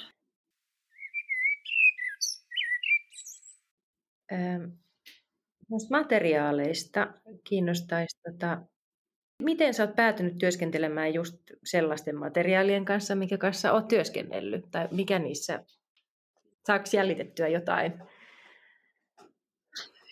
Noista 5.70 5.98
materiaaleista 5.98 7.14
kiinnostaisi, 7.44 8.18
tota, 8.32 8.62
miten 9.44 9.74
sä 9.74 9.84
oot 9.84 9.96
päätynyt 9.96 10.38
työskentelemään 10.38 11.14
just 11.14 11.36
sellaisten 11.64 12.16
materiaalien 12.16 12.86
kanssa, 12.86 13.16
mikä 13.16 13.38
kanssa 13.38 13.72
oot 13.74 13.88
työskennellyt, 13.88 14.66
tai 14.72 14.88
mikä 14.92 15.20
niissä, 15.20 15.64
saako 16.68 16.86
jäljitettyä 16.94 17.48
jotain? 17.48 17.94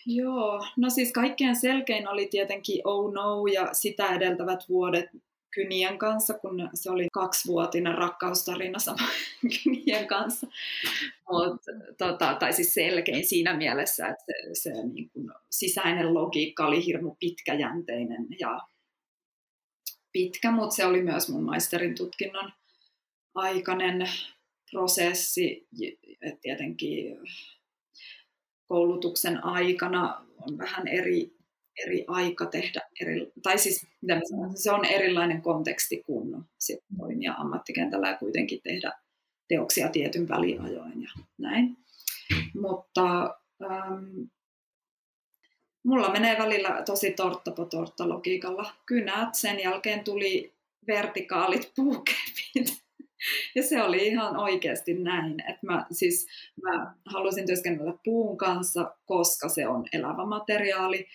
Joo, 0.06 0.66
no 0.76 0.90
siis 0.90 1.12
kaikkein 1.12 1.56
selkein 1.56 2.08
oli 2.08 2.26
tietenkin 2.26 2.80
Oh 2.84 3.12
No 3.12 3.46
ja 3.46 3.68
sitä 3.74 4.06
edeltävät 4.06 4.68
vuodet 4.68 5.06
kynien 5.54 5.98
kanssa, 5.98 6.34
kun 6.34 6.70
se 6.74 6.90
oli 6.90 7.08
kaksivuotinen 7.12 7.94
rakkaustarina 7.94 8.78
sama 8.78 9.08
kynien 9.64 10.06
kanssa. 10.06 10.46
Mut, 11.30 11.62
tota, 11.98 12.36
tai 12.40 12.52
siis 12.52 12.74
selkein 12.74 13.26
siinä 13.26 13.56
mielessä, 13.56 14.08
että 14.08 14.24
se, 14.26 14.32
se 14.52 14.86
niin 14.86 15.10
kuin, 15.10 15.30
sisäinen 15.50 16.14
logiikka 16.14 16.66
oli 16.66 16.86
hirmu 16.86 17.16
pitkäjänteinen 17.20 18.26
ja 18.40 18.60
pitkä, 20.14 20.50
mutta 20.50 20.76
se 20.76 20.84
oli 20.84 21.02
myös 21.02 21.28
mun 21.28 21.42
maisterin 21.42 21.94
tutkinnon 21.94 22.52
aikainen 23.34 24.08
prosessi. 24.70 25.68
Et 26.22 26.40
tietenkin 26.40 27.16
koulutuksen 28.66 29.44
aikana 29.44 30.26
on 30.40 30.58
vähän 30.58 30.88
eri 30.88 31.34
eri 31.86 32.04
aika 32.08 32.46
tehdä, 32.46 32.80
eri, 33.00 33.32
tai 33.42 33.58
siis 33.58 33.86
mitä 34.02 34.14
mä 34.14 34.20
sanon, 34.30 34.56
se 34.56 34.70
on 34.72 34.84
erilainen 34.84 35.42
konteksti 35.42 36.02
kuin 36.06 36.44
sit 36.58 36.78
toimia 36.98 37.34
ammattikentällä 37.34 38.08
ja 38.08 38.18
kuitenkin 38.18 38.60
tehdä 38.62 38.92
teoksia 39.48 39.88
tietyn 39.88 40.28
väliajoin 40.28 41.02
ja 41.02 41.10
näin. 41.38 41.76
Mutta 42.60 43.36
ähm, 43.62 44.22
mulla 45.84 46.12
menee 46.12 46.38
välillä 46.38 46.82
tosi 46.86 47.10
tortta 47.10 47.50
po 47.50 47.64
tortta 47.64 48.08
logiikalla. 48.08 48.70
Kynät, 48.86 49.34
sen 49.34 49.60
jälkeen 49.60 50.04
tuli 50.04 50.54
vertikaalit 50.86 51.72
puukepit. 51.76 52.84
Ja 53.54 53.62
se 53.62 53.82
oli 53.82 54.06
ihan 54.06 54.36
oikeasti 54.36 54.94
näin, 54.94 55.40
että 55.40 55.66
mä, 55.66 55.86
siis, 55.90 56.26
mä 56.62 56.94
halusin 57.06 57.46
työskennellä 57.46 57.94
puun 58.04 58.38
kanssa, 58.38 58.94
koska 59.06 59.48
se 59.48 59.68
on 59.68 59.84
elävä 59.92 60.26
materiaali. 60.26 61.06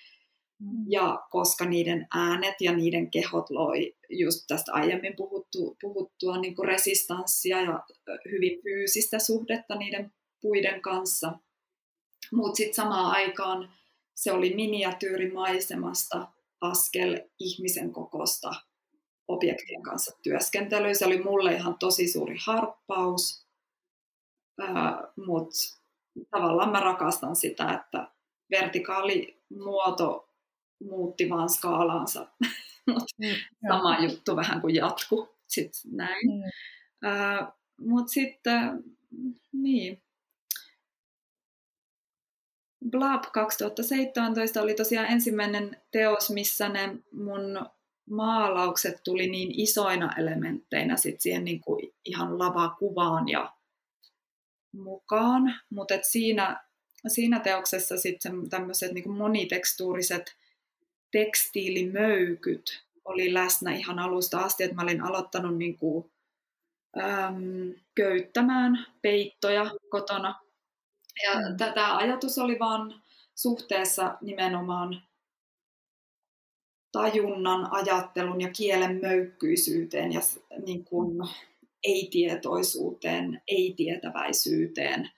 Ja 0.88 1.24
koska 1.32 1.66
niiden 1.66 2.08
äänet 2.16 2.56
ja 2.62 2.72
niiden 2.76 3.12
kehot 3.12 3.50
loi 3.50 3.96
just 4.10 4.44
tästä 4.48 4.74
aiemmin 4.74 5.16
puhuttu, 5.16 5.78
puhuttua 5.82 6.38
niin 6.38 6.56
kuin 6.56 6.68
resistanssia 6.68 7.62
ja 7.62 7.84
hyvin 8.32 8.62
fyysistä 8.64 9.20
suhdetta 9.20 9.76
niiden 9.76 10.12
puiden 10.42 10.82
kanssa. 10.82 11.34
Mutta 12.32 12.58
sitten 12.58 12.76
samaan 12.76 13.12
aikaan 13.12 13.70
se 14.20 14.32
oli 14.32 14.56
miniatyyrimaisemasta 14.56 16.28
askel 16.62 17.22
ihmisen 17.40 17.92
kokosta 17.92 18.52
objektien 19.28 19.82
kanssa 19.84 20.18
työskentely. 20.24 20.96
Se 20.96 21.06
oli 21.06 21.24
mulle 21.24 21.54
ihan 21.54 21.78
tosi 21.80 22.08
suuri 22.08 22.38
harppaus, 22.46 23.48
mutta 25.26 25.56
tavallaan 26.30 26.72
mä 26.72 26.80
rakastan 26.80 27.36
sitä, 27.36 27.74
että 27.74 28.08
vertikaali 28.52 29.42
muoto 29.50 30.30
muutti 30.84 31.30
vaan 31.30 31.50
skaalaansa. 31.50 32.28
mm, 32.88 33.36
sama 33.70 33.98
joo. 33.98 34.12
juttu 34.12 34.36
vähän 34.36 34.62
kuin 34.62 34.76
jatku. 34.76 35.30
Sitten 35.48 35.82
näin. 35.92 36.28
Mm. 36.28 36.42
Mutta 37.88 38.12
sitten, 38.12 38.84
niin. 39.52 40.02
Blab 42.92 43.24
2017 43.34 44.62
oli 44.62 44.74
tosiaan 44.74 45.08
ensimmäinen 45.08 45.78
teos, 45.92 46.30
missä 46.30 46.70
ne 46.70 46.96
mun 47.12 47.66
maalaukset 48.10 49.02
tuli 49.04 49.28
niin 49.30 49.60
isoina 49.60 50.14
elementteinä 50.18 50.98
sit 50.98 51.22
siihen 51.22 51.46
niin 51.46 51.62
kuin 51.62 51.94
ihan 52.06 52.40
lavakuvaan 52.40 53.30
ja 53.30 53.54
mukaan. 54.72 55.56
Mutta 55.70 55.96
siinä, 56.02 56.64
siinä 57.08 57.40
teoksessa 57.40 57.98
sitten 57.98 58.50
tämmöiset 58.50 58.92
niin 58.92 59.12
monitekstuuriset 59.12 60.36
tekstiilimöykyt 61.12 62.84
oli 63.06 63.34
läsnä 63.34 63.76
ihan 63.76 64.00
alusta 64.00 64.40
asti, 64.40 64.64
että 64.64 64.76
mä 64.76 64.82
olin 64.82 65.02
aloittanut 65.02 65.58
niin 65.58 65.78
kuin, 65.78 66.12
äm, 66.98 67.74
köyttämään 67.96 68.86
peittoja 69.02 69.72
kotona. 69.90 70.40
Ja 71.24 71.50
mm. 71.50 71.58
tämä 71.58 71.98
ajatus 71.98 72.38
oli 72.38 72.60
vaan 72.60 73.02
suhteessa 73.36 74.18
nimenomaan 74.22 75.02
tajunnan, 76.92 77.68
ajattelun 77.72 78.42
ja 78.42 78.52
kielen 78.52 79.02
möykkyisyyteen 79.02 80.14
ja 80.14 80.22
niin 80.66 80.86
kuin 80.86 81.18
ei-tietoisuuteen, 81.84 83.42
ei-tietäväisyyteen. 83.48 85.10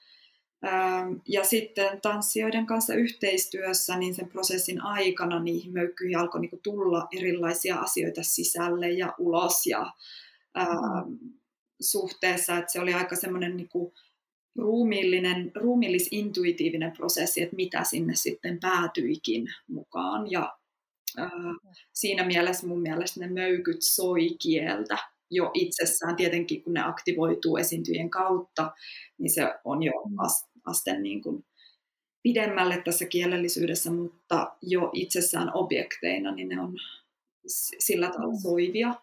Ja 1.28 1.44
sitten 1.44 2.02
tanssijoiden 2.02 2.66
kanssa 2.66 2.94
yhteistyössä, 2.94 3.98
niin 3.98 4.16
sen 4.16 4.30
prosessin 4.30 4.82
aikana 4.82 5.40
niihin 5.40 5.74
möykkyihin 5.74 6.18
alkoi 6.18 6.42
niin 6.42 6.60
tulla 6.64 7.08
erilaisia 7.18 7.76
asioita 7.76 8.24
sisälle 8.24 8.90
ja 8.90 9.14
ulos 9.18 9.66
ja 9.66 9.94
ää, 10.56 10.68
suhteessa, 11.82 12.58
että 12.58 12.72
se 12.72 12.80
oli 12.80 12.94
aika 12.94 13.16
semmoinen 13.16 13.58
niin 13.58 13.70
ruumiillinen, 14.58 15.52
ruumiillis-intuitiivinen 15.56 16.92
prosessi, 16.92 17.42
että 17.42 17.56
mitä 17.56 17.84
sinne 17.84 18.14
sitten 18.16 18.60
päätyikin 18.60 19.48
mukaan. 19.68 20.32
Ja 20.32 20.58
ää, 21.18 21.32
siinä 21.94 22.26
mielessä 22.26 22.68
mun 22.68 22.82
mielestä 22.82 23.20
ne 23.20 23.28
möykyt 23.28 23.82
soi 23.82 24.30
kieltä 24.42 24.98
jo 25.32 25.52
itsessään, 25.54 26.16
tietenkin 26.16 26.64
kun 26.64 26.74
ne 26.74 26.82
aktivoituu 26.82 27.58
esiintyjen 27.58 28.10
kautta, 28.10 28.72
niin 29.18 29.34
se 29.34 29.54
on 29.64 29.84
jo 29.84 29.92
mm 30.10 30.16
asteen 30.66 31.04
niin 31.04 31.22
kuin 31.22 31.46
pidemmälle 32.24 32.82
tässä 32.86 33.06
kielellisyydessä, 33.06 33.92
mutta 33.92 34.56
jo 34.62 34.90
itsessään 34.94 35.52
objekteina, 35.54 36.32
niin 36.32 36.50
ne 36.50 36.62
on 36.62 36.78
sillä 37.80 38.10
tavalla 38.10 38.34
mm. 38.34 38.40
soivia. 38.40 38.96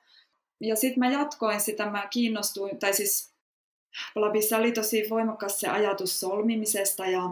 Ja 0.60 0.76
sitten 0.76 0.98
mä 0.98 1.10
jatkoin 1.10 1.60
sitä, 1.60 1.90
mä 1.90 2.08
kiinnostuin, 2.10 2.78
tai 2.78 2.94
siis 2.94 3.34
Labissa 4.14 4.58
oli 4.58 4.72
tosi 4.72 5.06
voimakas 5.10 5.60
se 5.60 5.68
ajatus 5.68 6.20
solmimisesta 6.20 7.06
ja 7.06 7.22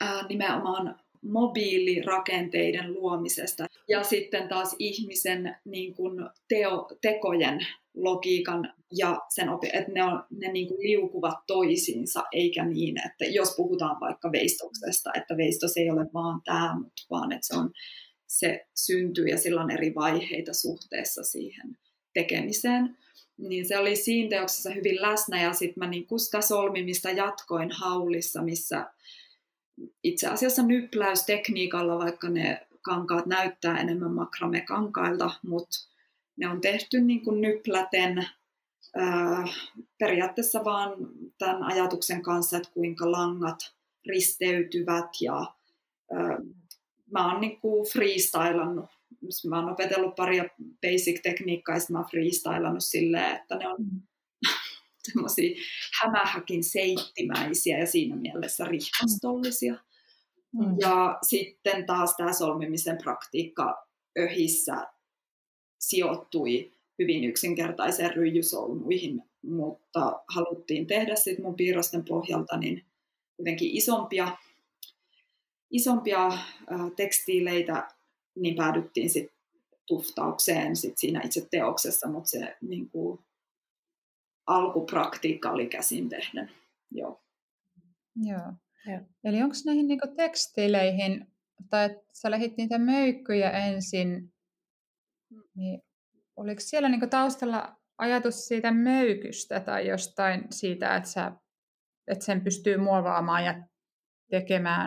ää, 0.00 0.26
nimenomaan 0.28 1.00
mobiilirakenteiden 1.22 2.92
luomisesta 2.92 3.66
ja 3.88 4.04
sitten 4.04 4.48
taas 4.48 4.76
ihmisen 4.78 5.56
niin 5.64 5.94
kuin 5.94 6.20
teo, 6.48 6.88
tekojen 7.02 7.66
logiikan 7.94 8.74
ja 8.92 9.20
sen, 9.28 9.48
että 9.72 9.92
ne, 9.92 10.04
on, 10.04 10.24
ne 10.30 10.52
niin 10.52 10.68
kuin 10.68 10.80
liukuvat 10.80 11.38
toisiinsa, 11.46 12.24
eikä 12.32 12.64
niin, 12.64 13.06
että 13.06 13.24
jos 13.24 13.54
puhutaan 13.56 14.00
vaikka 14.00 14.32
veistoksesta, 14.32 15.10
että 15.14 15.36
veistos 15.36 15.76
ei 15.76 15.90
ole 15.90 16.06
vaan 16.14 16.40
tämä, 16.44 16.74
mutta 16.78 17.02
vaan 17.10 17.32
että 17.32 17.46
se, 17.46 17.56
on, 17.56 17.70
se 18.26 18.66
syntyy 18.74 19.26
ja 19.26 19.38
sillä 19.38 19.60
on 19.60 19.70
eri 19.70 19.94
vaiheita 19.94 20.54
suhteessa 20.54 21.22
siihen 21.22 21.78
tekemiseen. 22.14 22.96
Niin 23.40 23.68
se 23.68 23.78
oli 23.78 23.96
siinä 23.96 24.28
teoksessa 24.28 24.70
hyvin 24.70 25.02
läsnä 25.02 25.42
ja 25.42 25.52
sitten 25.52 25.84
mä 25.84 25.90
niin 25.90 26.06
sitä 26.16 26.40
solmimista 26.40 27.10
jatkoin 27.10 27.70
haulissa, 27.72 28.42
missä 28.42 28.90
itse 30.02 30.28
asiassa 30.28 30.62
nypläystekniikalla, 30.62 31.98
vaikka 31.98 32.28
ne 32.28 32.66
kankaat 32.82 33.26
näyttää 33.26 33.80
enemmän 33.80 34.10
makrame-kankailta, 34.10 35.30
mutta 35.46 35.78
ne 36.36 36.48
on 36.48 36.60
tehty 36.60 37.00
niin 37.00 37.24
kuin 37.24 37.40
nypläten 37.40 38.26
ää, 38.96 39.44
periaatteessa 39.98 40.64
vaan 40.64 40.92
tämän 41.38 41.62
ajatuksen 41.62 42.22
kanssa, 42.22 42.56
että 42.56 42.70
kuinka 42.74 43.12
langat 43.12 43.74
risteytyvät 44.06 45.10
ja 45.20 45.46
ää, 46.12 46.38
mä 47.10 47.32
oon 47.32 47.40
niin 47.40 47.60
kuin 47.60 47.90
freestylannut. 47.92 48.99
Mä 49.48 49.60
oon 49.60 49.72
opetellut 49.72 50.14
paria 50.14 50.44
basic-tekniikkaa 50.86 51.74
ja 51.74 51.80
mä 51.90 51.98
oon 51.98 52.10
freestylannut 52.10 52.84
silleen, 52.84 53.36
että 53.36 53.56
ne 53.56 53.68
on 53.68 53.76
mm. 53.78 54.00
semmoisia 55.08 55.60
hämähäkin 56.02 56.64
seittimäisiä 56.64 57.78
ja 57.78 57.86
siinä 57.86 58.16
mielessä 58.16 58.64
rihmastollisia. 58.64 59.74
Mm. 60.52 60.76
Ja 60.80 61.18
sitten 61.22 61.86
taas 61.86 62.14
tämä 62.16 62.32
solmimisen 62.32 62.98
praktiikka 63.02 63.86
öhissä 64.18 64.86
sijoittui 65.78 66.72
hyvin 66.98 67.24
yksinkertaiseen 67.24 68.14
ryijysolmuihin, 68.14 69.22
mutta 69.42 70.22
haluttiin 70.34 70.86
tehdä 70.86 71.16
sitten 71.16 71.44
mun 71.44 71.54
piirrosten 71.54 72.04
pohjalta 72.04 72.56
niin 72.56 72.84
jotenkin 73.38 73.76
isompia, 73.76 74.36
isompia 75.70 76.26
äh, 76.26 76.40
tekstiileitä, 76.96 77.88
niin 78.40 78.56
päädyttiin 78.56 79.10
sitten 79.10 79.36
tuftaukseen 79.86 80.76
sit 80.76 80.98
siinä 80.98 81.20
itse 81.24 81.46
teoksessa, 81.50 82.08
mutta 82.08 82.30
se 82.30 82.56
niin 82.60 82.90
kuin, 82.90 83.18
alkupraktiikka 84.46 85.50
oli 85.50 85.66
käsin 85.66 86.08
tehden. 86.08 86.50
Joo. 86.90 87.20
Joo. 88.16 88.52
Ja. 88.86 89.00
Eli 89.24 89.42
onko 89.42 89.54
näihin 89.66 89.88
niinku 89.88 90.08
tekstiileihin, 90.16 91.26
tai 91.70 91.84
että 91.86 92.04
sä 92.14 92.30
lähdit 92.30 92.56
niitä 92.56 92.78
möykkyjä 92.78 93.50
ensin, 93.50 94.32
niin 95.54 95.82
oliko 96.36 96.60
siellä 96.60 96.88
niinku 96.88 97.06
taustalla 97.06 97.76
ajatus 97.98 98.48
siitä 98.48 98.72
möykystä 98.72 99.60
tai 99.60 99.88
jostain 99.88 100.44
siitä, 100.50 100.96
että, 100.96 101.08
sä, 101.08 101.32
että 102.06 102.24
sen 102.24 102.40
pystyy 102.40 102.76
muovaamaan 102.76 103.44
ja 103.44 103.62
tekemään 104.30 104.86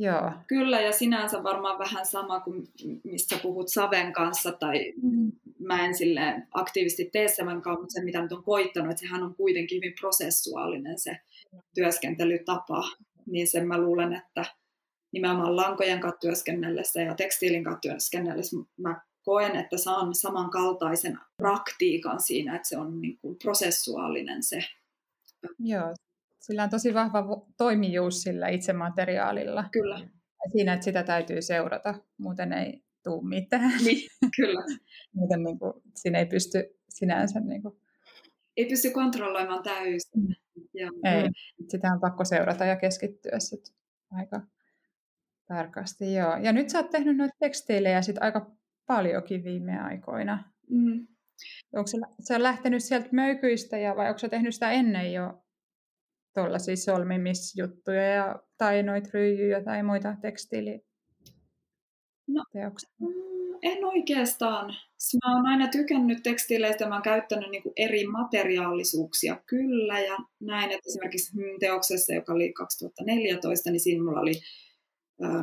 Joo. 0.00 0.32
Kyllä, 0.46 0.80
ja 0.80 0.92
sinänsä 0.92 1.42
varmaan 1.42 1.78
vähän 1.78 2.06
sama 2.06 2.40
kuin 2.40 2.68
mistä 3.04 3.38
puhut 3.42 3.68
Saven 3.68 4.12
kanssa, 4.12 4.52
tai 4.52 4.92
mm. 5.02 5.32
mä 5.58 5.86
en 5.86 5.94
sille 5.94 6.42
aktiivisesti 6.54 7.10
tee 7.12 7.28
Saven 7.28 7.62
kanssa, 7.62 7.80
mutta 7.80 7.92
se 7.92 8.04
mitä 8.04 8.22
nyt 8.22 8.32
on 8.32 8.44
koittanut, 8.44 8.90
että 8.90 9.00
sehän 9.00 9.22
on 9.22 9.34
kuitenkin 9.34 9.76
hyvin 9.76 9.94
prosessuaalinen 10.00 10.98
se 10.98 11.16
työskentelytapa, 11.74 12.82
niin 13.26 13.46
sen 13.46 13.68
mä 13.68 13.78
luulen, 13.78 14.12
että 14.12 14.44
nimenomaan 15.12 15.56
lankojen 15.56 16.00
kanssa 16.00 16.20
työskennellessä 16.20 17.02
ja 17.02 17.14
tekstiilin 17.14 17.64
kanssa 17.64 17.80
työskennellessä 17.80 18.56
mä 18.76 19.00
koen, 19.24 19.56
että 19.56 19.76
saan 19.76 20.14
samankaltaisen 20.14 21.18
praktiikan 21.36 22.20
siinä, 22.20 22.56
että 22.56 22.68
se 22.68 22.78
on 22.78 23.00
niin 23.00 23.18
kuin 23.18 23.36
prosessuaalinen 23.42 24.42
se. 24.42 24.58
Joo, 25.58 25.94
sillä 26.40 26.62
on 26.62 26.70
tosi 26.70 26.94
vahva 26.94 27.46
toimijuus 27.56 28.22
sillä 28.22 28.48
itse 28.48 28.72
materiaalilla. 28.72 29.64
Kyllä. 29.72 30.08
Siinä, 30.52 30.72
että 30.72 30.84
sitä 30.84 31.02
täytyy 31.02 31.42
seurata, 31.42 31.94
muuten 32.18 32.52
ei 32.52 32.82
tule 33.04 33.28
mitään. 33.28 33.84
Niin, 33.84 34.08
kyllä. 34.36 34.60
muuten 35.16 35.42
niin 35.42 35.58
kuin, 35.58 35.72
siinä 35.94 36.18
ei 36.18 36.26
pysty 36.26 36.78
sinänsä... 36.88 37.40
Niin 37.40 37.62
kuin... 37.62 37.74
Ei 38.56 38.66
pysty 38.66 38.90
kontrolloimaan 38.90 39.62
täysin. 39.62 40.22
Mm. 40.22 40.34
Ja, 40.74 40.90
ei, 41.04 41.30
sitä 41.68 41.88
on 41.92 42.00
pakko 42.00 42.24
seurata 42.24 42.64
ja 42.64 42.76
keskittyä 42.76 43.38
sit 43.38 43.74
aika 44.10 44.40
tarkasti. 45.48 46.14
Joo. 46.14 46.36
Ja 46.36 46.52
nyt 46.52 46.70
sä 46.70 46.78
oot 46.78 46.90
tehnyt 46.90 47.16
noita 47.16 47.34
tekstiilejä 47.38 48.02
sit 48.02 48.16
aika 48.20 48.56
paljonkin 48.86 49.44
viime 49.44 49.80
aikoina. 49.80 50.52
Mm. 50.70 51.06
Onko 51.72 51.86
se, 51.86 51.98
se 52.20 52.34
on 52.34 52.42
lähtenyt 52.42 52.84
sieltä 52.84 53.08
möykyistä 53.12 53.78
ja 53.78 53.96
vai 53.96 54.08
onko 54.08 54.18
se 54.18 54.28
tehnyt 54.28 54.54
sitä 54.54 54.70
ennen 54.70 55.12
jo 55.12 55.42
tuollaisia 56.34 56.76
solmimisjuttuja 56.76 58.02
ja, 58.02 58.42
tai 58.58 58.82
noita 58.82 59.10
ryijyjä 59.14 59.64
tai 59.64 59.82
muita 59.82 60.16
tekstiili 60.22 60.84
no, 62.28 62.44
mm, 63.00 63.58
en 63.62 63.84
oikeastaan. 63.84 64.74
Mä 65.24 65.36
oon 65.36 65.46
aina 65.46 65.68
tykännyt 65.68 66.22
tekstiileistä, 66.22 66.88
mä 66.88 66.94
oon 66.94 67.02
käyttänyt 67.02 67.50
niinku 67.50 67.72
eri 67.76 68.06
materiaalisuuksia 68.06 69.42
kyllä 69.46 70.00
ja 70.00 70.16
näin, 70.40 70.70
että 70.70 70.88
esimerkiksi 70.88 71.32
teoksessa, 71.60 72.14
joka 72.14 72.32
oli 72.32 72.52
2014, 72.52 73.70
niin 73.70 73.80
siinä 73.80 74.04
mulla 74.04 74.20
oli 74.20 74.34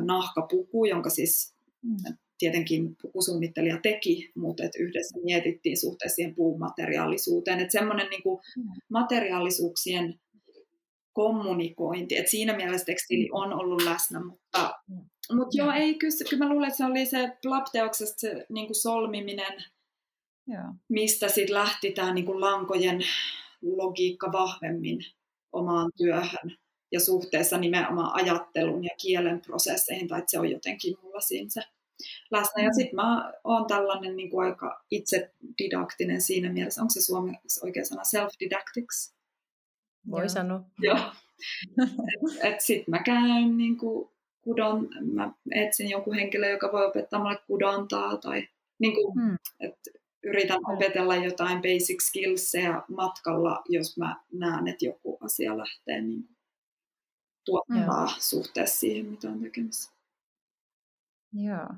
nahkapuku, 0.04 0.84
jonka 0.84 1.10
siis 1.10 1.54
mm. 1.82 1.96
tietenkin 2.38 2.96
pukusuunnittelija 3.02 3.78
teki, 3.82 4.30
mutta 4.36 4.64
et 4.64 4.72
yhdessä 4.78 5.18
mietittiin 5.24 5.76
suhteessa 5.76 6.14
siihen 6.14 6.34
puumateriaalisuuteen. 6.34 7.60
Että 7.60 7.72
semmoinen 7.72 8.10
niinku 8.10 8.40
mm. 8.56 8.62
materiaalisuuksien 8.90 10.20
kommunikointi. 11.12 12.16
Et 12.16 12.28
siinä 12.28 12.56
mielessä 12.56 12.86
tekstiili 12.86 13.24
mm. 13.24 13.34
on 13.34 13.52
ollut 13.52 13.82
läsnä, 13.82 14.24
mutta, 14.24 14.74
mm. 14.88 15.36
mutta 15.36 15.56
joo, 15.56 15.72
ei, 15.72 15.94
kyllä, 15.94 16.30
kyllä 16.30 16.44
mä 16.44 16.50
luulen, 16.50 16.68
että 16.68 16.76
se 16.76 16.84
oli 16.84 17.06
se 17.06 17.36
Plapteoksesta 17.42 18.20
se 18.20 18.46
niin 18.48 18.66
kuin 18.66 18.76
solmiminen, 18.76 19.64
joo. 20.46 20.64
mistä 20.88 21.28
sitten 21.28 21.54
lähti 21.54 21.90
tämä 21.90 22.14
niin 22.14 22.40
lankojen 22.40 23.00
logiikka 23.62 24.32
vahvemmin 24.32 24.98
omaan 25.52 25.90
työhön 25.96 26.56
ja 26.92 27.00
suhteessa 27.00 27.58
nimenomaan 27.58 28.14
ajattelun 28.14 28.84
ja 28.84 28.90
kielen 29.02 29.40
prosesseihin, 29.40 30.08
tai 30.08 30.18
että 30.18 30.30
se 30.30 30.38
on 30.38 30.50
jotenkin 30.50 30.96
mulla 31.02 31.20
siinä 31.20 31.50
se 31.50 31.60
läsnä. 32.30 32.62
Ja 32.62 32.68
mm. 32.68 32.74
sitten 32.74 32.96
mä 32.96 33.32
oon 33.44 33.66
tällainen 33.66 34.16
niin 34.16 34.30
kuin 34.30 34.46
aika 34.46 34.84
itse 34.90 35.32
didaktinen 35.58 36.20
siinä 36.20 36.52
mielessä, 36.52 36.80
onko 36.80 36.90
se 36.90 37.02
suomeksi 37.02 37.60
oikea 37.62 37.84
sana 37.84 38.02
self-didactics? 38.02 39.17
Voi 40.10 40.20
Joo. 40.20 40.28
sanoa. 40.28 40.60
Joo. 40.78 40.98
et, 41.78 42.44
et 42.44 42.60
sitten 42.60 42.90
mä 42.90 43.02
käyn 43.02 43.56
niin 43.56 43.76
kuin, 43.76 44.10
kudon, 44.40 44.88
mä 45.12 45.32
etsin 45.50 45.90
jonkun 45.90 46.14
henkilön, 46.14 46.50
joka 46.50 46.72
voi 46.72 46.86
opettaa 46.86 47.20
mulle 47.20 47.38
kudontaa 47.46 48.16
tai 48.16 48.48
niin 48.78 48.94
kuin, 48.94 49.14
hmm. 49.14 49.36
et 49.60 49.78
yritän 50.24 50.60
opetella 50.72 51.16
jotain 51.16 51.62
basic 51.62 52.02
skillsia 52.02 52.82
matkalla, 52.88 53.62
jos 53.68 53.98
mä 53.98 54.16
näen, 54.32 54.68
että 54.68 54.84
joku 54.84 55.18
asia 55.20 55.58
lähtee 55.58 56.00
niin 56.00 56.28
tuottaa 57.44 58.06
hmm. 58.06 58.16
suhteessa 58.18 58.78
siihen, 58.78 59.06
mitä 59.06 59.28
on 59.28 59.40
tekemässä. 59.40 59.92
Joo. 61.32 61.68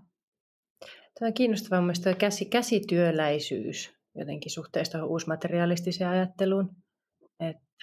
Tämä 1.18 1.28
on 1.28 1.34
kiinnostavaa 1.34 1.82
myös 1.82 2.02
käsi, 2.18 2.44
käsityöläisyys 2.44 4.00
jotenkin 4.14 4.52
suhteessa 4.52 5.04
uusmaterialistiseen 5.04 6.10
ajatteluun. 6.10 6.76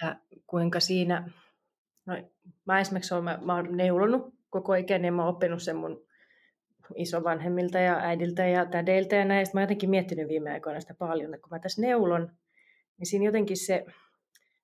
Että 0.02 0.16
kuinka 0.46 0.80
siinä, 0.80 1.30
no, 2.06 2.16
mä 2.64 2.80
esimerkiksi 2.80 3.14
olen, 3.14 3.24
mä, 3.24 3.38
mä 3.42 3.54
olen 3.54 3.76
neulonut 3.76 4.34
koko 4.50 4.74
ikäni 4.74 5.06
ja 5.06 5.12
mä 5.12 5.22
olen 5.22 5.34
oppinut 5.34 5.62
sen 5.62 5.76
mun 5.76 6.08
isovanhemmilta 6.96 7.78
ja 7.78 7.96
äidiltä 7.96 8.46
ja 8.46 8.66
tädeiltä 8.66 9.16
ja 9.16 9.24
näistä. 9.24 9.54
Mä 9.54 9.60
oon 9.60 9.62
jotenkin 9.62 9.90
miettinyt 9.90 10.28
viime 10.28 10.52
aikoina 10.52 10.80
sitä 10.80 10.94
paljon, 10.94 11.34
että 11.34 11.42
kun 11.42 11.50
mä 11.50 11.58
tässä 11.58 11.82
neulon, 11.82 12.32
niin 12.98 13.06
siinä 13.06 13.24
jotenkin 13.24 13.56
se, 13.56 13.84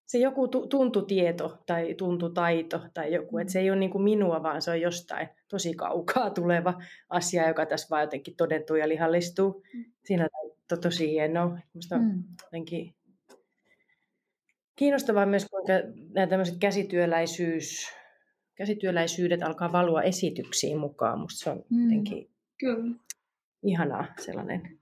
se 0.06 0.18
joku 0.18 0.48
tuntutieto 0.48 1.62
tai 1.66 1.94
tuntutaito 1.94 2.80
tai 2.94 3.12
joku, 3.12 3.38
että 3.38 3.52
se 3.52 3.60
ei 3.60 3.70
ole 3.70 3.78
niin 3.78 3.90
kuin 3.90 4.04
minua, 4.04 4.42
vaan 4.42 4.62
se 4.62 4.70
on 4.70 4.80
jostain 4.80 5.28
tosi 5.48 5.74
kaukaa 5.74 6.30
tuleva 6.30 6.82
asia, 7.08 7.48
joka 7.48 7.66
tässä 7.66 7.88
vaan 7.90 8.02
jotenkin 8.02 8.36
todentuu 8.36 8.76
ja 8.76 8.88
lihallistuu. 8.88 9.62
Mm. 9.74 9.84
Siinä 10.04 10.28
on 10.42 10.50
to, 10.68 10.76
tosi 10.76 11.10
hienoa. 11.10 11.58
Musta 11.74 11.98
mm. 11.98 12.24
jotenkin 12.42 12.94
Kiinnostavaa 14.76 15.26
myös, 15.26 15.46
kuinka 15.50 15.72
nämä 16.14 16.26
tämmöiset 16.26 16.56
käsityöläisyys, 16.60 17.88
käsityöläisyydet 18.54 19.42
alkaa 19.42 19.72
valua 19.72 20.02
esityksiin 20.02 20.78
mukaan. 20.78 21.20
Musta 21.20 21.44
se 21.44 21.50
on 21.50 21.64
mm. 21.70 21.82
jotenkin 21.82 22.30
Kyllä. 22.60 22.94
ihanaa 23.62 24.06
sellainen. 24.20 24.78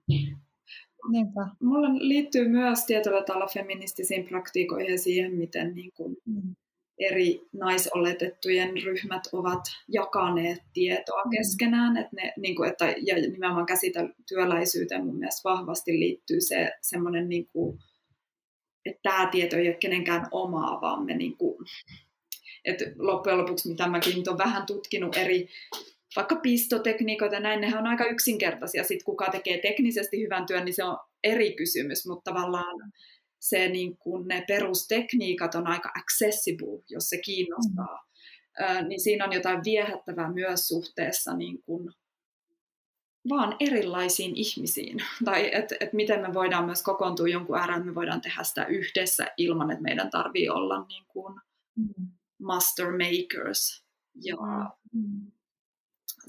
Niinpä. 1.11 1.47
Mulla 1.61 1.88
liittyy 1.95 2.49
myös 2.49 2.84
tietyllä 2.84 3.24
tavalla 3.24 3.47
feministisiin 3.55 4.24
praktiikoihin 4.24 4.93
ja 4.93 4.99
siihen, 4.99 5.34
miten 5.34 5.74
niin 5.74 5.93
kuin 5.97 6.16
mm. 6.26 6.55
eri 6.99 7.40
naisoletettujen 7.53 8.82
ryhmät 8.84 9.22
ovat 9.32 9.62
jakaneet 9.88 10.59
tietoa 10.72 11.22
mm. 11.24 11.30
keskenään. 11.30 11.97
Että 11.97 12.16
ne, 12.16 12.32
niin 12.36 12.57
kuin, 12.57 12.70
että, 12.70 12.95
ja 13.07 13.14
nimenomaan 13.14 13.66
käsityöläisyyteen 13.66 15.07
mun 15.07 15.18
mielestä 15.18 15.49
vahvasti 15.49 15.93
liittyy 15.93 16.40
se 16.40 16.72
semmoinen 16.80 17.28
niin 17.28 17.47
kuin, 17.47 17.78
että 18.87 19.01
tämä 19.03 19.28
tieto 19.30 19.57
ei 19.57 19.68
ole 19.68 19.76
kenenkään 19.76 20.26
omaa, 20.30 20.80
vaan 20.80 21.05
me 21.05 21.16
niin 21.16 21.37
kuin, 21.37 21.57
että 22.64 22.85
loppujen 22.99 23.39
lopuksi, 23.39 23.68
mitä 23.68 23.87
mäkin 23.87 24.16
nyt 24.16 24.28
olen 24.28 24.39
vähän 24.39 24.66
tutkinut 24.66 25.16
eri 25.16 25.49
vaikka 26.16 26.37
pistotekniikoita 26.37 27.41
näin, 27.41 27.61
nehän 27.61 27.78
on 27.80 27.87
aika 27.87 28.05
yksinkertaisia. 28.05 28.85
Sitten 28.85 29.05
kuka 29.05 29.30
tekee 29.30 29.59
teknisesti 29.59 30.22
hyvän 30.22 30.47
työn, 30.47 30.64
niin 30.64 30.74
se 30.74 30.85
on 30.85 30.99
eri 31.24 31.53
kysymys, 31.55 32.07
mutta 32.07 32.30
tavallaan 32.30 32.93
se, 33.41 33.68
niin 33.68 33.97
kuin 33.97 34.28
ne 34.28 34.45
perustekniikat 34.49 35.55
on 35.55 35.66
aika 35.66 35.93
accessible, 35.99 36.83
jos 36.89 37.09
se 37.09 37.18
kiinnostaa. 37.18 37.99
Mm. 38.61 38.89
niin 38.89 39.01
siinä 39.01 39.24
on 39.24 39.33
jotain 39.33 39.61
viehättävää 39.64 40.33
myös 40.33 40.68
suhteessa 40.68 41.37
niin 41.37 41.62
kuin 41.62 41.93
vaan 43.29 43.57
erilaisiin 43.61 44.33
ihmisiin. 44.37 44.99
Tai 45.25 45.55
että 45.55 45.77
et 45.81 45.93
miten 45.93 46.20
me 46.20 46.35
voidaan 46.35 46.64
myös 46.64 46.83
kokoontua 46.83 47.29
jonkun 47.29 47.59
ääreen, 47.59 47.87
me 47.87 47.95
voidaan 47.95 48.20
tehdä 48.20 48.43
sitä 48.43 48.66
yhdessä 48.66 49.27
ilman, 49.37 49.70
että 49.70 49.83
meidän 49.83 50.11
tarvii 50.11 50.49
olla 50.49 50.85
niin 50.89 51.05
kuin 51.09 51.41
mm. 51.77 52.07
master 52.43 52.87
makers. 52.91 53.85
Ja 54.25 54.37
mm. 54.93 55.33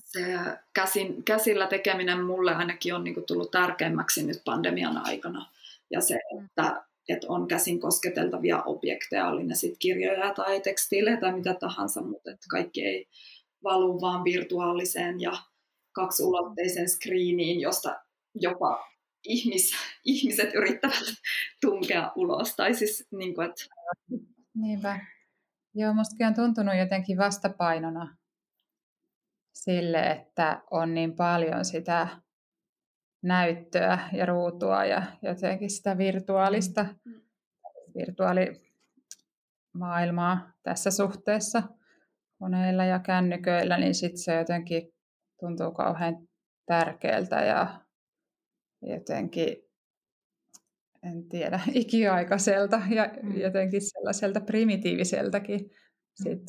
se 0.03 0.37
käsin, 0.73 1.23
käsillä 1.23 1.67
tekeminen 1.67 2.25
mulle 2.25 2.55
ainakin 2.55 2.95
on 2.95 3.03
niin 3.03 3.13
kuin 3.13 3.25
tullut 3.25 3.51
tärkeämmäksi 3.51 4.23
nyt 4.23 4.41
pandemian 4.45 4.97
aikana. 4.97 5.45
Ja 5.91 6.01
se, 6.01 6.19
mm. 6.33 6.45
että, 6.45 6.83
että 7.09 7.27
on 7.29 7.47
käsin 7.47 7.79
kosketeltavia 7.79 8.63
objekteja, 8.63 9.27
oli 9.27 9.43
ne 9.43 9.55
sitten 9.55 9.79
kirjoja 9.79 10.33
tai 10.33 10.61
tekstiilejä 10.61 11.17
tai 11.17 11.33
mitä 11.33 11.53
tahansa, 11.53 12.01
mutta 12.01 12.31
että 12.31 12.45
kaikki 12.49 12.85
ei 12.85 13.07
valu 13.63 14.01
vaan 14.01 14.23
virtuaaliseen 14.23 15.21
ja 15.21 15.37
kaksulotteisen 15.93 16.89
screeniin, 16.89 17.59
josta 17.59 18.01
jopa 18.35 18.93
ihmis, 19.23 19.71
ihmiset 20.05 20.53
yrittävät 20.53 21.03
tunkea 21.61 22.11
ulos. 22.15 22.55
Tai 22.55 22.73
siis, 22.73 23.07
niin 23.11 23.35
kuin, 23.35 23.49
että... 23.49 23.63
Niinpä. 24.55 24.99
Joo, 25.75 25.93
mustakin 25.93 26.27
on 26.27 26.33
tuntunut 26.33 26.77
jotenkin 26.77 27.17
vastapainona 27.17 28.17
sille, 29.53 30.11
että 30.11 30.61
on 30.71 30.93
niin 30.93 31.15
paljon 31.15 31.65
sitä 31.65 32.07
näyttöä 33.23 34.09
ja 34.13 34.25
ruutua 34.25 34.85
ja 34.85 35.03
jotenkin 35.21 35.69
sitä 35.69 35.97
virtuaalista, 35.97 36.85
mm. 37.05 37.21
virtuaalimaailmaa 37.97 40.53
tässä 40.63 40.91
suhteessa 40.91 41.63
koneilla 42.39 42.85
ja 42.85 42.99
kännyköillä, 42.99 43.77
niin 43.77 43.95
sitten 43.95 44.17
se 44.17 44.35
jotenkin 44.35 44.92
tuntuu 45.43 45.71
kauhean 45.71 46.27
tärkeältä 46.65 47.35
ja 47.35 47.81
jotenkin, 48.81 49.57
en 51.03 51.29
tiedä, 51.29 51.59
ikiaikaiselta 51.83 52.81
ja 52.89 53.09
mm. 53.23 53.37
jotenkin 53.37 53.81
sellaiselta 53.81 54.41
primitiiviseltäkin 54.41 55.69
sit, 56.13 56.41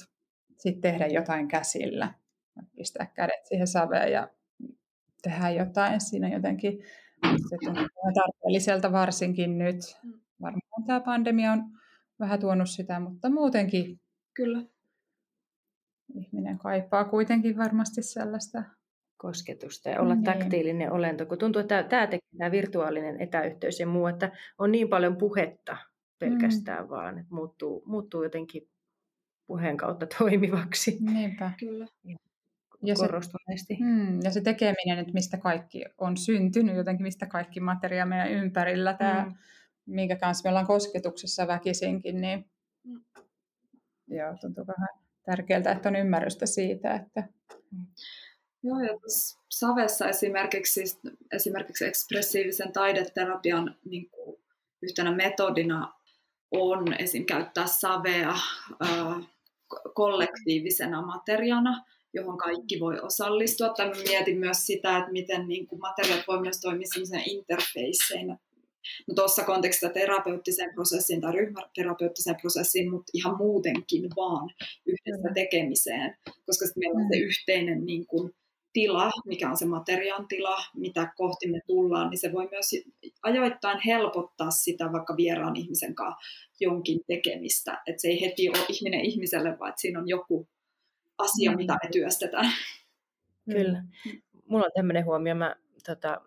sit 0.58 0.80
tehdä 0.80 1.06
jotain 1.06 1.48
käsillä. 1.48 2.14
Pistää 2.76 3.06
kädet 3.06 3.46
siihen 3.48 3.66
saveen 3.66 4.12
ja 4.12 4.28
tehdä 5.22 5.50
jotain 5.50 6.00
siinä 6.00 6.28
jotenkin. 6.28 6.82
Se 7.48 7.56
tuntuu 7.64 7.86
tarpeelliselta 8.14 8.92
varsinkin 8.92 9.58
nyt. 9.58 9.76
Mm. 10.02 10.12
Varmaan 10.40 10.84
tämä 10.86 11.00
pandemia 11.00 11.52
on 11.52 11.62
vähän 12.20 12.40
tuonut 12.40 12.70
sitä, 12.70 13.00
mutta 13.00 13.30
muutenkin 13.30 14.00
Kyllä. 14.34 14.62
ihminen 16.14 16.58
kaipaa 16.58 17.04
kuitenkin 17.04 17.56
varmasti 17.56 18.02
sellaista 18.02 18.62
kosketusta 19.24 19.88
ja 19.88 20.00
olla 20.00 20.14
niin. 20.14 20.24
taktiilinen 20.24 20.92
olento, 20.92 21.26
kun 21.26 21.38
tuntuu, 21.38 21.60
että 21.60 21.82
tämä 21.82 22.06
tekee 22.06 22.28
tämä 22.38 22.50
virtuaalinen 22.50 23.20
etäyhteys 23.20 23.80
ja 23.80 23.86
muu, 23.86 24.06
että 24.06 24.32
on 24.58 24.72
niin 24.72 24.88
paljon 24.88 25.16
puhetta 25.16 25.76
pelkästään 26.18 26.84
mm. 26.84 26.90
vaan, 26.90 27.18
että 27.18 27.34
muuttuu, 27.34 27.82
muuttuu 27.86 28.22
jotenkin 28.22 28.68
puheen 29.46 29.76
kautta 29.76 30.06
toimivaksi. 30.18 30.98
Niinpä. 31.00 31.50
Kyllä. 31.58 31.86
Ja 32.82 32.94
korostuneesti. 32.94 33.76
Se, 33.78 33.84
mm, 33.84 34.20
ja 34.22 34.30
se 34.30 34.40
tekeminen, 34.40 34.98
että 34.98 35.12
mistä 35.12 35.36
kaikki 35.36 35.84
on 35.98 36.16
syntynyt, 36.16 36.76
jotenkin 36.76 37.02
mistä 37.02 37.26
kaikki 37.26 37.60
materia 37.60 38.06
meidän 38.06 38.30
ympärillä, 38.30 38.94
tämä, 38.94 39.24
mm. 39.24 39.34
minkä 39.86 40.16
kanssa 40.16 40.46
me 40.46 40.48
ollaan 40.48 40.66
kosketuksessa 40.66 41.46
väkisinkin, 41.46 42.20
niin 42.20 42.50
mm. 42.84 43.00
joo, 44.08 44.36
tuntuu 44.40 44.66
vähän 44.66 44.88
tärkeältä, 45.22 45.72
että 45.72 45.88
on 45.88 45.96
ymmärrystä 45.96 46.46
siitä, 46.46 46.94
että 46.94 47.28
mm. 47.70 47.86
Joo, 48.64 48.80
ja 48.80 48.98
Savessa 49.50 50.08
esimerkiksi, 50.08 50.82
esimerkiksi 51.32 51.84
ekspressiivisen 51.84 52.72
taideterapian 52.72 53.76
niin 53.84 54.10
kuin 54.10 54.36
yhtenä 54.82 55.12
metodina 55.12 55.92
on 56.50 57.00
esim. 57.00 57.24
käyttää 57.24 57.66
savea 57.66 58.34
ää, 58.80 59.20
kollektiivisena 59.94 61.02
materiana, 61.02 61.84
johon 62.14 62.38
kaikki 62.38 62.80
voi 62.80 63.00
osallistua. 63.00 63.68
Tai 63.68 63.92
mietin 64.08 64.38
myös 64.38 64.66
sitä, 64.66 64.98
että 64.98 65.12
miten 65.12 65.48
niin 65.48 65.66
kuin 65.66 65.80
materiaat 65.80 66.24
voi 66.28 66.40
myös 66.40 66.60
toimia 66.60 66.86
interfeisseinä. 67.26 68.38
No 69.08 69.14
tuossa 69.14 69.44
kontekstissa 69.44 69.94
terapeuttiseen 69.94 70.74
prosessiin 70.74 71.20
tai 71.20 71.32
ryhmäterapeuttiseen 71.32 72.36
prosessiin, 72.40 72.90
mutta 72.90 73.10
ihan 73.14 73.36
muutenkin 73.36 74.10
vaan 74.16 74.50
yhdessä 74.86 75.28
tekemiseen, 75.34 76.16
koska 76.46 76.66
sitten 76.66 76.80
meillä 76.80 77.00
on 77.00 77.08
se 77.12 77.18
mm. 77.18 77.22
yhteinen 77.22 77.84
niin 77.84 78.06
kuin, 78.06 78.34
tila, 78.74 79.10
mikä 79.26 79.50
on 79.50 79.56
se 79.56 79.66
materiaan 79.66 80.28
tila, 80.28 80.56
mitä 80.76 81.12
kohti 81.16 81.50
me 81.50 81.60
tullaan, 81.66 82.10
niin 82.10 82.18
se 82.18 82.32
voi 82.32 82.48
myös 82.50 82.70
ajoittain 83.22 83.80
helpottaa 83.86 84.50
sitä 84.50 84.92
vaikka 84.92 85.16
vieraan 85.16 85.56
ihmisen 85.56 85.94
kanssa 85.94 86.20
jonkin 86.60 87.00
tekemistä. 87.06 87.82
Että 87.86 88.02
se 88.02 88.08
ei 88.08 88.20
heti 88.20 88.48
ole 88.48 88.58
ihminen 88.68 89.00
ihmiselle, 89.00 89.58
vaan 89.58 89.68
että 89.68 89.80
siinä 89.80 89.98
on 89.98 90.08
joku 90.08 90.48
asia, 91.18 91.50
mm. 91.50 91.56
mitä 91.56 91.72
me 91.72 91.88
työstetään. 91.92 92.52
Kyllä. 93.50 93.84
Mulla 94.48 94.64
on 94.64 94.70
tämmöinen 94.74 95.04
huomio. 95.04 95.34
Mä 95.34 95.56
tota, 95.86 96.20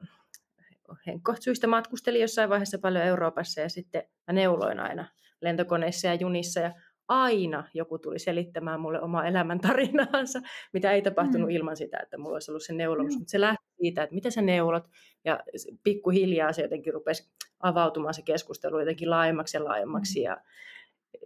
henkkosyistä 1.08 1.68
matkustelin 1.68 2.22
jossain 2.22 2.50
vaiheessa 2.50 2.80
paljon 2.80 3.04
Euroopassa 3.04 3.62
ja 3.62 3.70
sitten 3.70 4.04
mä 4.28 4.34
neuloin 4.34 4.80
aina 4.80 5.06
lentokoneissa 5.42 6.08
ja 6.08 6.14
junissa. 6.14 6.60
Ja 6.60 6.74
aina 7.08 7.64
joku 7.74 8.00
tuli 8.00 8.20
selittämään 8.20 8.80
mulle 8.80 9.02
omaa 9.02 9.28
elämäntarinaansa, 9.28 10.42
mitä 10.74 10.92
ei 10.92 11.02
tapahtunut 11.02 11.50
mm. 11.50 11.56
ilman 11.56 11.78
sitä, 11.78 12.00
että 12.04 12.18
mulla 12.18 12.36
olisi 12.36 12.52
ollut 12.52 12.64
se 12.64 12.74
neulomus. 12.74 13.14
Mm. 13.14 13.20
Mutta 13.20 13.32
se 13.32 13.42
lähti 13.42 13.66
siitä, 13.82 14.04
että 14.04 14.16
miten 14.16 14.32
sä 14.32 14.42
neulot, 14.42 14.90
ja 15.26 15.40
pikkuhiljaa 15.84 16.54
se 16.54 16.62
jotenkin 16.62 16.94
rupesi 16.94 17.32
avautumaan 17.60 18.14
se 18.14 18.22
keskustelu 18.22 18.80
jotenkin 18.80 19.10
laajemmaksi 19.10 19.58
ja 19.58 19.64
laajemmaksi. 19.64 20.20
Mm. 20.20 20.24
Ja, 20.24 20.38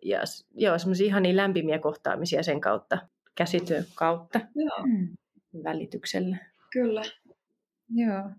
ja 0.01 0.19
joo, 0.55 0.79
semmoisia 0.79 1.07
ihan 1.07 1.23
niin 1.23 1.37
lämpimiä 1.37 1.79
kohtaamisia 1.79 2.43
sen 2.43 2.61
kautta, 2.61 2.97
käsityön 3.35 3.85
kautta, 3.95 4.39
joo. 4.55 4.85
Mm. 4.85 5.17
välityksellä. 5.63 6.37
Kyllä. 6.73 7.01
Joo. 7.95 8.29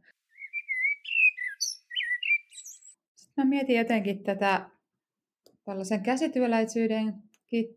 Sitten 3.16 3.44
mä 3.44 3.44
mietin 3.44 3.76
jotenkin 3.76 4.22
tätä 4.22 4.70
tällaisen 5.64 6.02
käsityöläisyyden 6.02 7.14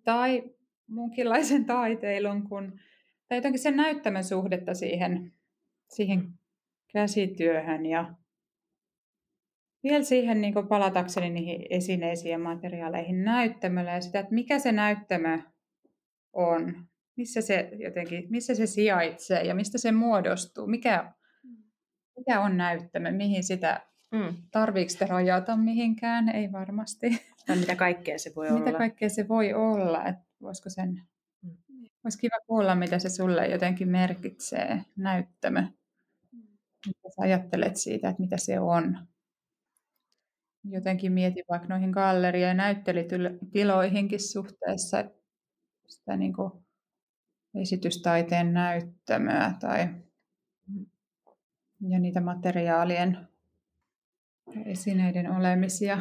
tai 0.03 0.43
muunkinlaisen 0.87 1.65
taiteilun, 1.75 2.49
kun, 2.49 2.79
tai 3.27 3.37
jotenkin 3.37 3.61
sen 3.61 3.77
näyttämön 3.77 4.23
suhdetta 4.23 4.73
siihen, 4.73 5.33
siihen 5.89 6.33
käsityöhön 6.93 7.85
ja 7.85 8.13
vielä 9.83 10.03
siihen 10.03 10.41
niin 10.41 10.67
palatakseni 10.69 11.29
niihin 11.29 11.65
esineisiin 11.69 12.31
ja 12.31 12.39
materiaaleihin 12.39 13.23
näyttämöllä 13.23 13.91
ja 13.91 14.01
sitä, 14.01 14.19
että 14.19 14.33
mikä 14.33 14.59
se 14.59 14.71
näyttämö 14.71 15.39
on, 16.33 16.87
missä 17.15 17.41
se, 17.41 17.69
jotenkin, 17.79 18.27
missä 18.29 18.55
se 18.55 18.65
sijaitsee 18.65 19.43
ja 19.43 19.55
mistä 19.55 19.77
se 19.77 19.91
muodostuu, 19.91 20.67
mikä, 20.67 21.13
mikä 22.17 22.41
on 22.41 22.57
näyttämö, 22.57 23.11
mihin 23.11 23.43
sitä 23.43 23.87
Mm. 24.15 24.35
Tarviiko 24.51 24.89
sitä 24.89 25.05
rajata 25.05 25.57
mihinkään? 25.57 26.29
Ei 26.29 26.51
varmasti. 26.51 27.25
Tai 27.45 27.57
mitä 27.57 27.75
kaikkea 27.75 28.19
se 28.19 28.31
voi 28.35 28.45
mitä 28.45 28.55
olla? 28.55 28.65
Mitä 28.65 28.77
kaikkea 28.77 29.09
se 29.09 29.27
voi 29.27 29.53
olla? 29.53 30.05
Että 30.05 30.23
voisiko 30.41 30.69
sen... 30.69 31.01
Mm. 31.41 31.57
Olisi 32.03 32.19
kiva 32.19 32.35
kuulla, 32.47 32.75
mitä 32.75 32.99
se 32.99 33.09
sulle 33.09 33.47
jotenkin 33.47 33.89
merkitsee, 33.89 34.81
näyttämö. 34.95 35.63
Mitä 36.87 37.09
sä 37.15 37.21
ajattelet 37.21 37.75
siitä, 37.75 38.09
että 38.09 38.21
mitä 38.21 38.37
se 38.37 38.59
on? 38.59 39.07
Jotenkin 40.63 41.11
mietin 41.11 41.43
vaikka 41.49 41.67
noihin 41.67 41.89
galleria- 41.89 42.47
ja 42.47 42.53
näyttelytiloihinkin 42.53 44.19
suhteessa 44.19 45.03
sitä 45.87 46.17
niin 46.17 46.33
kuin 46.33 46.51
esitystaiteen 47.61 48.53
näyttämöä 48.53 49.53
tai 49.59 49.87
ja 51.89 51.99
niitä 51.99 52.21
materiaalien 52.21 53.27
esineiden 54.65 55.31
olemisia? 55.31 55.97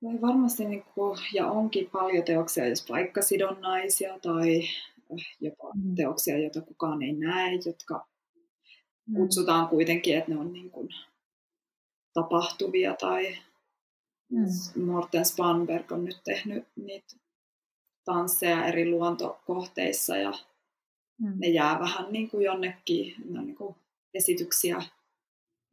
No, 0.00 0.10
varmasti 0.20 0.64
niin 0.64 0.84
kuin, 0.94 1.18
ja 1.34 1.50
onkin 1.50 1.90
paljon 1.90 2.24
teoksia, 2.24 2.68
jos 2.68 2.86
paikkasidonnaisia 2.88 4.18
tai 4.18 4.60
äh, 5.12 5.36
jopa 5.40 5.72
mm. 5.74 5.94
teoksia, 5.94 6.38
joita 6.38 6.60
kukaan 6.60 7.02
ei 7.02 7.12
näe, 7.12 7.52
jotka 7.66 8.06
mm. 9.06 9.14
kutsutaan 9.14 9.68
kuitenkin, 9.68 10.18
että 10.18 10.30
ne 10.30 10.38
on 10.38 10.52
niin 10.52 10.70
kuin, 10.70 10.88
tapahtuvia 12.12 12.94
tai 12.94 13.36
mm. 14.32 14.84
Morten 14.84 15.24
Spanberg 15.24 15.92
on 15.92 16.04
nyt 16.04 16.20
tehnyt 16.24 16.64
niitä 16.76 17.16
tansseja 18.04 18.64
eri 18.64 18.90
luontokohteissa 18.90 20.16
ja 20.16 20.32
mm. 21.20 21.32
ne 21.36 21.48
jää 21.48 21.78
vähän 21.80 22.12
niin 22.12 22.30
kuin 22.30 22.44
jonnekin 22.44 23.14
ne 23.24 23.38
on 23.38 23.46
niin 23.46 23.56
kuin 23.56 23.76
esityksiä 24.14 24.82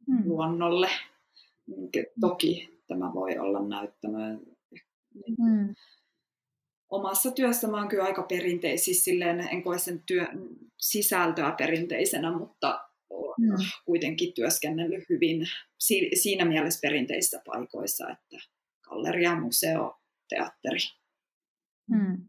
mm. 0.06 0.22
luonnolle. 0.24 0.90
Toki 2.20 2.80
tämä 2.88 3.14
voi 3.14 3.38
olla 3.38 3.68
näyttämö. 3.68 4.38
Mm. 5.38 5.74
Omassa 6.88 7.30
työssä 7.30 7.68
mä 7.68 7.76
oon 7.76 7.88
kyllä 7.88 8.04
aika 8.04 8.22
perinteisissä, 8.22 9.04
silleen 9.04 9.40
en 9.40 9.62
koe 9.62 9.78
sen 9.78 10.02
työn 10.06 10.48
sisältöä 10.78 11.54
perinteisenä, 11.58 12.38
mutta 12.38 12.88
mm. 13.38 13.54
kuitenkin 13.84 14.32
työskennellyt 14.32 15.04
hyvin 15.08 15.46
siinä 16.14 16.44
mielessä 16.44 16.80
perinteisissä 16.82 17.42
paikoissa, 17.46 18.10
että 18.10 18.46
galleria, 18.82 19.40
museo, 19.40 20.00
teatteri. 20.28 20.78
Mm. 21.90 22.28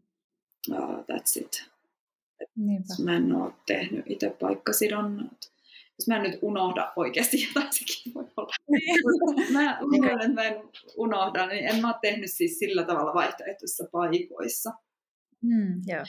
Uh, 0.72 0.78
that's 0.78 1.42
it. 1.42 1.70
Niinpä. 2.56 2.94
Mä 3.04 3.16
en 3.16 3.34
ole 3.34 3.54
tehnyt 3.66 4.06
itse 4.08 4.30
paikkasidonnat. 4.30 5.52
Jos 6.00 6.08
mä 6.08 6.16
en 6.16 6.24
nyt 6.24 6.40
unohda 6.42 6.94
oikeasti 6.96 7.38
jotain, 7.48 7.74
sekin 7.74 8.14
voi 8.14 8.26
olla. 8.38 8.54
Niin. 8.70 9.54
mä 9.54 9.78
luulen, 9.82 10.22
että 10.22 10.34
mä 10.34 10.44
en 10.44 10.70
unohda, 10.98 11.48
niin 11.48 11.68
en 11.68 11.82
mä 11.82 11.88
ole 11.88 11.96
tehnyt 12.02 12.32
siis 12.32 12.60
sillä 12.60 12.84
tavalla 12.84 13.14
vaihtoehtoisissa 13.14 13.86
paikoissa. 13.92 14.72
Hmm. 15.42 15.82
Joo. 15.86 16.04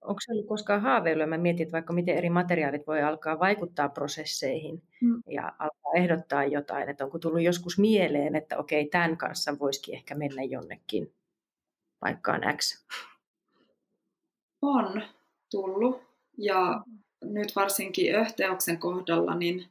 Onko 0.00 0.20
se 0.20 0.32
ollut 0.32 0.48
koskaan 0.48 0.82
haaveilu, 0.82 1.26
mä 1.26 1.38
mietin, 1.38 1.62
että 1.62 1.72
vaikka 1.72 1.92
miten 1.92 2.16
eri 2.16 2.30
materiaalit 2.30 2.86
voi 2.86 3.02
alkaa 3.02 3.38
vaikuttaa 3.38 3.88
prosesseihin 3.88 4.82
mm. 5.00 5.22
ja 5.30 5.52
alkaa 5.58 5.92
ehdottaa 5.96 6.44
jotain, 6.44 6.88
että 6.88 7.04
onko 7.04 7.18
tullut 7.18 7.42
joskus 7.42 7.78
mieleen, 7.78 8.36
että 8.36 8.58
okei, 8.58 8.88
tämän 8.88 9.16
kanssa 9.16 9.58
voisikin 9.58 9.94
ehkä 9.94 10.14
mennä 10.14 10.42
jonnekin 10.42 11.14
paikkaan 12.00 12.56
X? 12.56 12.86
On 14.62 15.02
tullut 15.50 16.02
ja 16.38 16.84
nyt 17.24 17.56
varsinkin 17.56 18.14
Öhteoksen 18.14 18.78
kohdalla 18.78 19.34
niin 19.34 19.66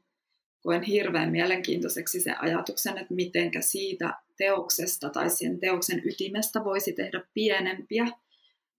koen 0.62 0.84
hirveän 0.84 1.32
mielenkiintoiseksi 1.32 2.20
se 2.20 2.32
ajatuksen, 2.32 2.98
että 2.98 3.14
mitenkä 3.14 3.62
siitä 3.62 4.14
teoksesta 4.38 5.10
tai 5.10 5.30
sen 5.30 5.60
teoksen 5.60 6.02
ytimestä 6.06 6.64
voisi 6.64 6.94
tehdä 6.94 7.22
pienempiä 7.34 8.08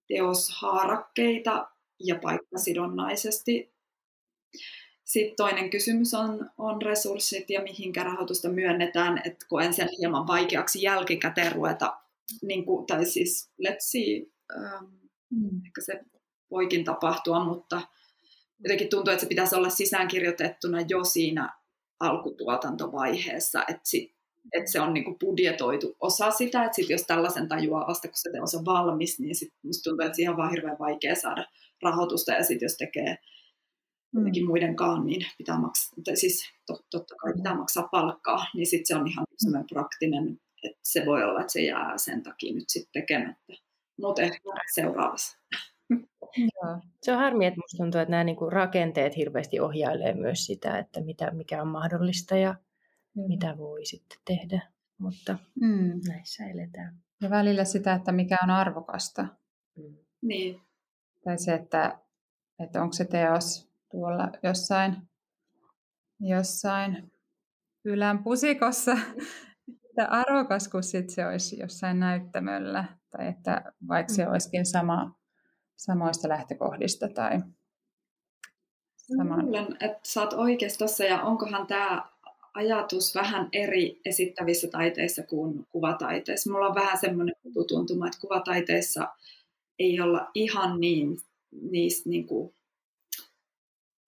teoshaarakkeita 0.08 1.70
ja 2.00 2.14
paikkasidonnaisesti. 2.22 3.76
Sitten 5.04 5.36
toinen 5.36 5.70
kysymys 5.70 6.14
on, 6.14 6.50
on 6.58 6.82
resurssit 6.82 7.50
ja 7.50 7.62
mihinkä 7.62 8.04
rahoitusta 8.04 8.48
myönnetään, 8.48 9.20
että 9.24 9.46
koen 9.48 9.74
sen 9.74 9.88
hieman 9.98 10.26
vaikeaksi 10.26 10.82
jälkikäteen 10.82 11.52
ruveta, 11.52 11.96
niin 12.42 12.64
kuin, 12.64 12.86
tai 12.86 13.06
siis 13.06 13.50
let's 13.62 13.76
see, 13.80 14.26
ähm, 14.56 14.84
mm. 15.30 15.60
ehkä 15.66 15.80
se 15.80 16.00
voikin 16.50 16.84
tapahtua, 16.84 17.44
mutta 17.44 17.82
jotenkin 18.64 18.88
tuntuu, 18.88 19.12
että 19.12 19.20
se 19.20 19.28
pitäisi 19.28 19.54
olla 19.54 19.70
sisäänkirjoitettuna 19.70 20.78
jo 20.88 21.04
siinä 21.04 21.58
alkutuotantovaiheessa, 22.00 23.62
että 23.68 23.80
sit 23.84 24.16
että 24.52 24.70
se 24.70 24.80
on 24.80 24.94
niinku 24.94 25.16
budjetoitu 25.20 25.96
osa 26.00 26.30
sitä, 26.30 26.64
että 26.64 26.76
sit 26.76 26.90
jos 26.90 27.02
tällaisen 27.02 27.48
tajuaa 27.48 27.86
vasta, 27.86 28.08
kun 28.08 28.16
se 28.16 28.30
teos 28.32 28.54
on 28.54 28.64
valmis, 28.64 29.20
niin 29.20 29.34
sit 29.34 29.54
musta 29.64 29.90
tuntuu, 29.90 30.06
että 30.06 30.16
siihen 30.16 30.30
on 30.30 30.36
vaan 30.36 30.50
hirveän 30.50 30.78
vaikea 30.78 31.14
saada 31.14 31.46
rahoitusta, 31.82 32.32
ja 32.32 32.44
sitten 32.44 32.66
jos 32.66 32.76
tekee 32.76 33.18
jotenkin 34.14 34.42
mm. 34.42 34.46
muidenkaan, 34.46 35.06
niin 35.06 35.26
pitää 35.38 35.60
maksaa, 35.60 35.98
siis 36.14 36.52
to, 36.66 36.78
totta 36.90 37.14
kai 37.14 37.32
pitää 37.32 37.54
maksaa 37.54 37.88
palkkaa, 37.92 38.46
niin 38.54 38.66
sitten 38.66 38.86
se 38.86 38.96
on 38.96 39.08
ihan 39.08 39.26
semmoinen 39.36 39.66
praktinen, 39.72 40.40
että 40.64 40.80
se 40.82 41.06
voi 41.06 41.24
olla, 41.24 41.40
että 41.40 41.52
se 41.52 41.62
jää 41.62 41.98
sen 41.98 42.22
takia 42.22 42.54
nyt 42.54 42.68
sitten 42.68 43.02
tekemättä. 43.02 43.52
Mutta 44.00 44.22
ehkä 44.22 44.38
seuraavassa. 44.74 45.38
Joo. 46.38 46.78
Se 47.02 47.12
on 47.12 47.18
harmi, 47.18 47.46
että 47.46 47.60
musta 47.60 47.76
tuntuu, 47.76 48.00
että 48.00 48.10
nämä 48.10 48.24
niinku 48.24 48.50
rakenteet 48.50 49.16
hirveästi 49.16 49.60
ohjailee 49.60 50.14
myös 50.14 50.46
sitä, 50.46 50.78
että 50.78 51.00
mitä, 51.00 51.30
mikä 51.30 51.62
on 51.62 51.68
mahdollista 51.68 52.36
ja 52.36 52.54
mm. 53.14 53.22
mitä 53.28 53.58
voi 53.58 53.86
sitten 53.86 54.18
tehdä, 54.24 54.62
mutta 54.98 55.38
mm. 55.60 56.00
näissä 56.08 56.46
eletään. 56.46 56.96
Ja 57.20 57.30
välillä 57.30 57.64
sitä, 57.64 57.94
että 57.94 58.12
mikä 58.12 58.36
on 58.42 58.50
arvokasta. 58.50 59.26
Mm. 59.76 59.96
Niin. 60.22 60.60
Tai 61.24 61.38
se, 61.38 61.54
että, 61.54 61.98
että 62.58 62.82
onko 62.82 62.92
se 62.92 63.04
teos 63.04 63.68
tuolla 63.90 64.32
jossain, 64.42 64.96
jossain 66.20 67.12
ylän 67.84 68.24
pusikossa, 68.24 68.92
että 69.90 70.06
arvokas 70.10 70.68
kuin 70.68 70.82
sit 70.82 71.10
se 71.10 71.26
olisi 71.26 71.60
jossain 71.60 72.00
näyttämöllä. 72.00 72.84
Tai 73.10 73.28
että 73.28 73.72
vaikka 73.88 74.12
se 74.12 74.24
mm. 74.24 74.30
olisikin 74.30 74.66
sama, 74.66 75.16
samoista 75.76 76.28
lähtökohdista 76.28 77.08
tai 77.08 77.40
sama. 78.96 79.42
Luulen, 79.42 79.76
että 79.80 80.00
sä 80.02 80.20
oot 80.20 80.32
oikeassa 80.32 81.04
ja 81.04 81.22
onkohan 81.22 81.66
tämä 81.66 82.10
ajatus 82.54 83.14
vähän 83.14 83.48
eri 83.52 84.00
esittävissä 84.04 84.68
taiteissa 84.68 85.22
kuin 85.22 85.66
kuvataiteissa. 85.70 86.50
Mulla 86.50 86.66
on 86.66 86.74
vähän 86.74 86.98
semmoinen 86.98 87.34
tuntuma, 87.68 88.06
että 88.06 88.20
kuvataiteissa 88.20 89.08
ei 89.78 90.00
olla 90.00 90.30
ihan 90.34 90.80
niin, 90.80 91.18
niistä 91.70 92.08
niin 92.08 92.26
kuin, 92.26 92.54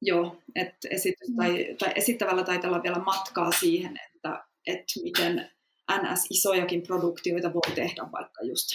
joo, 0.03 0.37
että 0.55 0.89
esitys, 0.91 1.29
tai, 1.37 1.67
mm. 1.71 1.77
tai 1.77 1.93
esittävällä 1.97 2.45
taiteella 2.45 2.77
on 2.77 2.83
vielä 2.83 2.99
matkaa 2.99 3.53
siihen, 3.53 4.01
että, 4.07 4.45
että 4.67 4.93
miten 5.03 5.51
NS-isojakin 5.93 6.83
produktioita 6.87 7.55
voi 7.55 7.75
tehdä 7.75 8.03
vaikka 8.13 8.43
just 8.43 8.69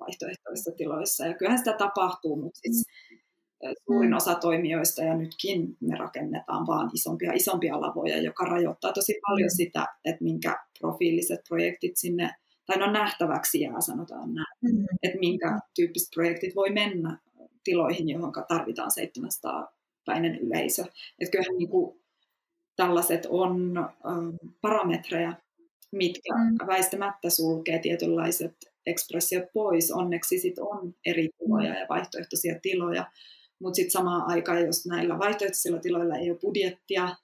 vaihtoehtoisissa 0.00 0.70
tiloissa. 0.76 1.26
Ja 1.26 1.34
kyllähän 1.34 1.58
sitä 1.58 1.72
tapahtuu, 1.72 2.36
mutta 2.36 2.60
siis 2.60 2.86
suurin 3.86 4.10
mm. 4.10 4.16
osa 4.16 4.34
toimijoista 4.34 5.02
ja 5.02 5.16
nytkin 5.16 5.76
me 5.80 5.96
rakennetaan 5.96 6.66
vaan 6.66 6.90
isompia 6.94 7.32
isompia 7.32 7.80
lavoja, 7.80 8.22
joka 8.22 8.44
rajoittaa 8.44 8.92
tosi 8.92 9.14
paljon 9.28 9.50
mm. 9.52 9.56
sitä, 9.56 9.86
että 10.04 10.24
minkä 10.24 10.58
profiiliset 10.80 11.40
projektit 11.48 11.96
sinne, 11.96 12.30
tai 12.66 12.78
no 12.78 12.92
nähtäväksi 12.92 13.60
jää 13.60 13.80
sanotaan 13.80 14.34
näin, 14.34 14.76
mm. 14.76 14.84
että 15.02 15.18
minkä 15.18 15.58
tyyppiset 15.74 16.08
projektit 16.14 16.56
voi 16.56 16.70
mennä 16.70 17.18
tiloihin, 17.64 18.08
johon 18.08 18.32
tarvitaan 18.48 18.90
700 18.90 19.72
päinen 20.06 20.38
yleisö. 20.38 20.82
Että 21.18 21.32
kyllähän 21.32 21.58
niin 21.58 21.68
kuin 21.68 22.00
tällaiset 22.76 23.26
on 23.30 23.78
ähm, 23.78 24.50
parametreja, 24.60 25.32
mitkä 25.92 26.34
mm. 26.34 26.66
väistämättä 26.66 27.30
sulkee 27.30 27.78
tietynlaiset 27.78 28.69
ekspressiot 28.86 29.44
pois. 29.54 29.92
Onneksi 29.92 30.38
sit 30.38 30.58
on 30.58 30.94
eri 31.06 31.28
tiloja 31.38 31.78
ja 31.78 31.86
vaihtoehtoisia 31.88 32.58
tiloja, 32.62 33.06
mutta 33.60 33.76
sitten 33.76 33.90
samaan 33.90 34.22
aikaan, 34.26 34.66
jos 34.66 34.86
näillä 34.86 35.18
vaihtoehtoisilla 35.18 35.78
tiloilla 35.78 36.16
ei 36.16 36.30
ole 36.30 36.38
budjettia 36.38 37.16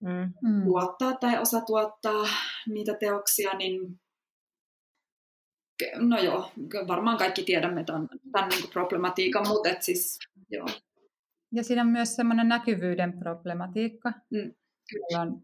mm. 0.00 0.32
mm. 0.42 0.64
tuottaa 0.64 1.14
tai 1.14 1.38
osa 1.38 1.60
tuottaa 1.60 2.28
niitä 2.68 2.94
teoksia, 2.94 3.50
niin 3.54 4.00
no 5.96 6.18
joo, 6.18 6.50
varmaan 6.88 7.18
kaikki 7.18 7.42
tiedämme 7.42 7.84
tämän, 7.84 8.08
tämän 8.32 8.48
niin 8.48 8.70
problematiikan, 8.72 9.48
mutta 9.48 9.68
et 9.68 9.82
siis 9.82 10.18
joo. 10.50 10.66
Ja 11.52 11.64
siinä 11.64 11.82
on 11.82 11.88
myös 11.88 12.16
semmoinen 12.16 12.48
näkyvyyden 12.48 13.18
problematiikka. 13.18 14.12
Mm. 14.30 14.54
Kyllä. 14.90 15.20
On 15.20 15.42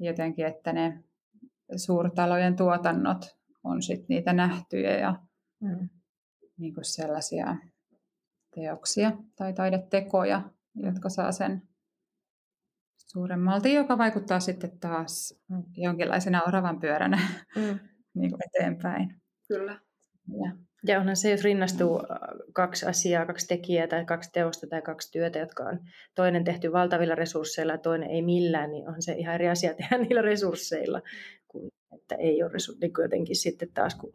jotenkin, 0.00 0.46
että 0.46 0.72
ne 0.72 1.04
suurtalojen 1.76 2.56
tuotannot 2.56 3.35
on 3.66 3.82
sit 3.82 4.08
niitä 4.08 4.32
nähtyjä 4.32 4.96
ja 4.98 5.14
mm. 5.60 5.88
niin 6.58 6.74
kuin 6.74 6.84
sellaisia 6.84 7.56
teoksia 8.54 9.12
tai 9.36 9.52
taidetekoja, 9.52 10.42
jotka 10.74 11.08
saa 11.08 11.32
sen 11.32 11.62
suuremmalti, 12.96 13.74
joka 13.74 13.98
vaikuttaa 13.98 14.40
sitten 14.40 14.78
taas 14.80 15.34
jonkinlaisena 15.76 16.42
oravan 16.42 16.80
pyöränä 16.80 17.18
mm. 17.56 17.78
niin 18.18 18.30
kuin 18.30 18.40
eteenpäin. 18.46 19.14
Kyllä. 19.48 19.80
Ja. 20.44 20.52
ja 20.86 21.00
onhan 21.00 21.16
se, 21.16 21.30
jos 21.30 21.44
rinnastuu 21.44 21.98
äh, 21.98 22.18
kaksi 22.52 22.86
asiaa, 22.86 23.26
kaksi 23.26 23.46
tekijää 23.46 23.86
tai 23.86 24.04
kaksi 24.04 24.30
teosta 24.32 24.66
tai 24.66 24.82
kaksi 24.82 25.12
työtä, 25.12 25.38
jotka 25.38 25.62
on 25.62 25.78
toinen 26.14 26.44
tehty 26.44 26.72
valtavilla 26.72 27.14
resursseilla 27.14 27.72
ja 27.72 27.78
toinen 27.78 28.10
ei 28.10 28.22
millään, 28.22 28.70
niin 28.70 28.88
on 28.88 29.02
se 29.02 29.12
ihan 29.12 29.34
eri 29.34 29.48
asia 29.48 29.74
tehdä 29.74 29.98
niillä 30.02 30.22
resursseilla, 30.22 31.02
kuin 31.48 31.70
että 31.92 32.14
ei 32.14 32.42
ole 32.42 32.52
resursseilla. 32.52 32.94
Niin 32.96 33.04
jotenkin 33.04 33.36
sitten 33.36 33.72
taas, 33.74 33.94
kun 33.94 34.14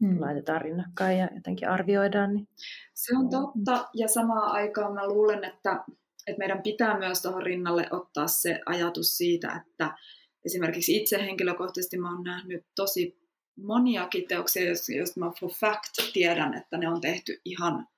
hmm. 0.00 0.20
laitetaan 0.20 0.60
rinnakkain 0.60 1.18
ja 1.18 1.28
jotenkin 1.34 1.68
arvioidaan. 1.68 2.34
Niin... 2.34 2.48
Se 2.94 3.16
on 3.16 3.30
totta, 3.30 3.88
ja 3.94 4.08
samaan 4.08 4.52
aikaan 4.52 4.94
mä 4.94 5.08
luulen, 5.08 5.44
että, 5.44 5.84
että 6.26 6.38
meidän 6.38 6.62
pitää 6.62 6.98
myös 6.98 7.22
tuohon 7.22 7.42
rinnalle 7.42 7.86
ottaa 7.90 8.26
se 8.26 8.60
ajatus 8.66 9.16
siitä, 9.16 9.62
että 9.66 9.96
esimerkiksi 10.44 10.96
itse 10.96 11.18
henkilökohtaisesti 11.18 11.98
mä 11.98 12.14
oon 12.14 12.24
nähnyt 12.24 12.66
tosi 12.76 13.18
moniakin 13.56 14.28
teoksia, 14.28 14.62
joista 14.96 15.20
mä 15.20 15.32
for 15.40 15.50
fact 15.50 16.12
tiedän, 16.12 16.54
että 16.54 16.78
ne 16.78 16.88
on 16.88 17.00
tehty 17.00 17.40
ihan 17.44 17.88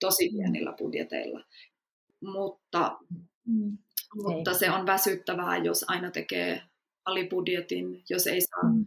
tosi 0.00 0.28
hmm. 0.28 0.36
pienillä 0.38 0.74
budjeteilla. 0.78 1.44
Mutta, 2.22 2.98
mm. 3.46 3.78
mutta 4.14 4.54
se 4.54 4.70
on 4.70 4.86
väsyttävää, 4.86 5.56
jos 5.56 5.84
aina 5.88 6.10
tekee 6.10 6.62
alibudjetin, 7.04 8.02
jos 8.10 8.26
ei 8.26 8.40
saa 8.40 8.70
mm 8.72 8.86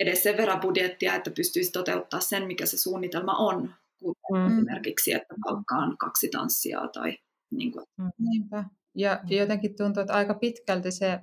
edes 0.00 0.22
sen 0.22 0.36
verran 0.36 0.60
budjettia, 0.60 1.14
että 1.14 1.30
pystyisi 1.30 1.72
toteuttaa 1.72 2.20
sen, 2.20 2.46
mikä 2.46 2.66
se 2.66 2.78
suunnitelma 2.78 3.36
on, 3.36 3.74
kuten 3.98 4.42
mm. 4.42 4.46
esimerkiksi, 4.46 5.12
että 5.12 5.34
palkkaan 5.44 5.96
kaksi 5.96 6.28
tanssia 6.28 6.80
tai 6.92 7.18
niin 7.50 7.72
kuin. 7.72 7.84
Mm. 7.96 8.10
Niinpä. 8.18 8.64
Ja 8.94 9.20
jotenkin 9.28 9.76
tuntuu, 9.76 10.00
että 10.00 10.14
aika 10.14 10.34
pitkälti 10.34 10.90
se 10.90 11.20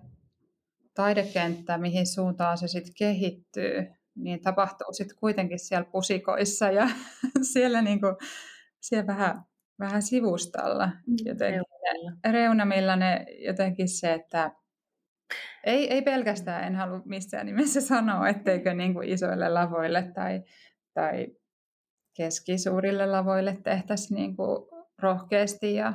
taidekenttä, 0.94 1.78
mihin 1.78 2.08
suuntaan 2.08 2.58
se 2.58 2.68
sitten 2.68 2.94
kehittyy, 2.98 3.88
niin 4.16 4.42
tapahtuu 4.42 4.94
sitten 4.94 5.18
kuitenkin 5.18 5.60
siellä 5.60 5.90
pusikoissa 5.92 6.72
ja 6.72 6.90
siellä, 7.54 7.82
niin 7.82 8.02
kuin, 8.02 8.16
siellä 8.82 9.08
vähän, 9.08 9.42
vähän 9.80 10.02
sivustalla. 10.02 10.86
Mm. 10.86 11.16
Jotenkin 11.26 11.64
reunamilla 12.32 12.96
ne 12.96 13.26
jotenkin 13.40 13.90
se, 13.90 14.14
että 14.14 14.52
ei, 15.66 15.94
ei 15.94 16.02
pelkästään, 16.02 16.64
en 16.64 16.76
halua 16.76 17.02
missään 17.06 17.46
nimessä 17.46 17.82
sanoa, 17.96 18.30
etteikö 18.30 18.74
niin 18.74 18.94
kuin 18.94 19.10
isoille 19.10 19.50
lavoille 19.50 20.12
tai, 20.16 20.44
tai 20.94 21.28
keskisuurille 22.18 23.06
lavoille 23.06 23.58
tehtäisi 23.64 24.14
niin 24.14 24.36
kuin 24.36 24.68
rohkeasti 25.02 25.74
ja 25.74 25.94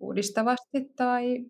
uudistavasti 0.00 0.92
tai, 0.96 1.44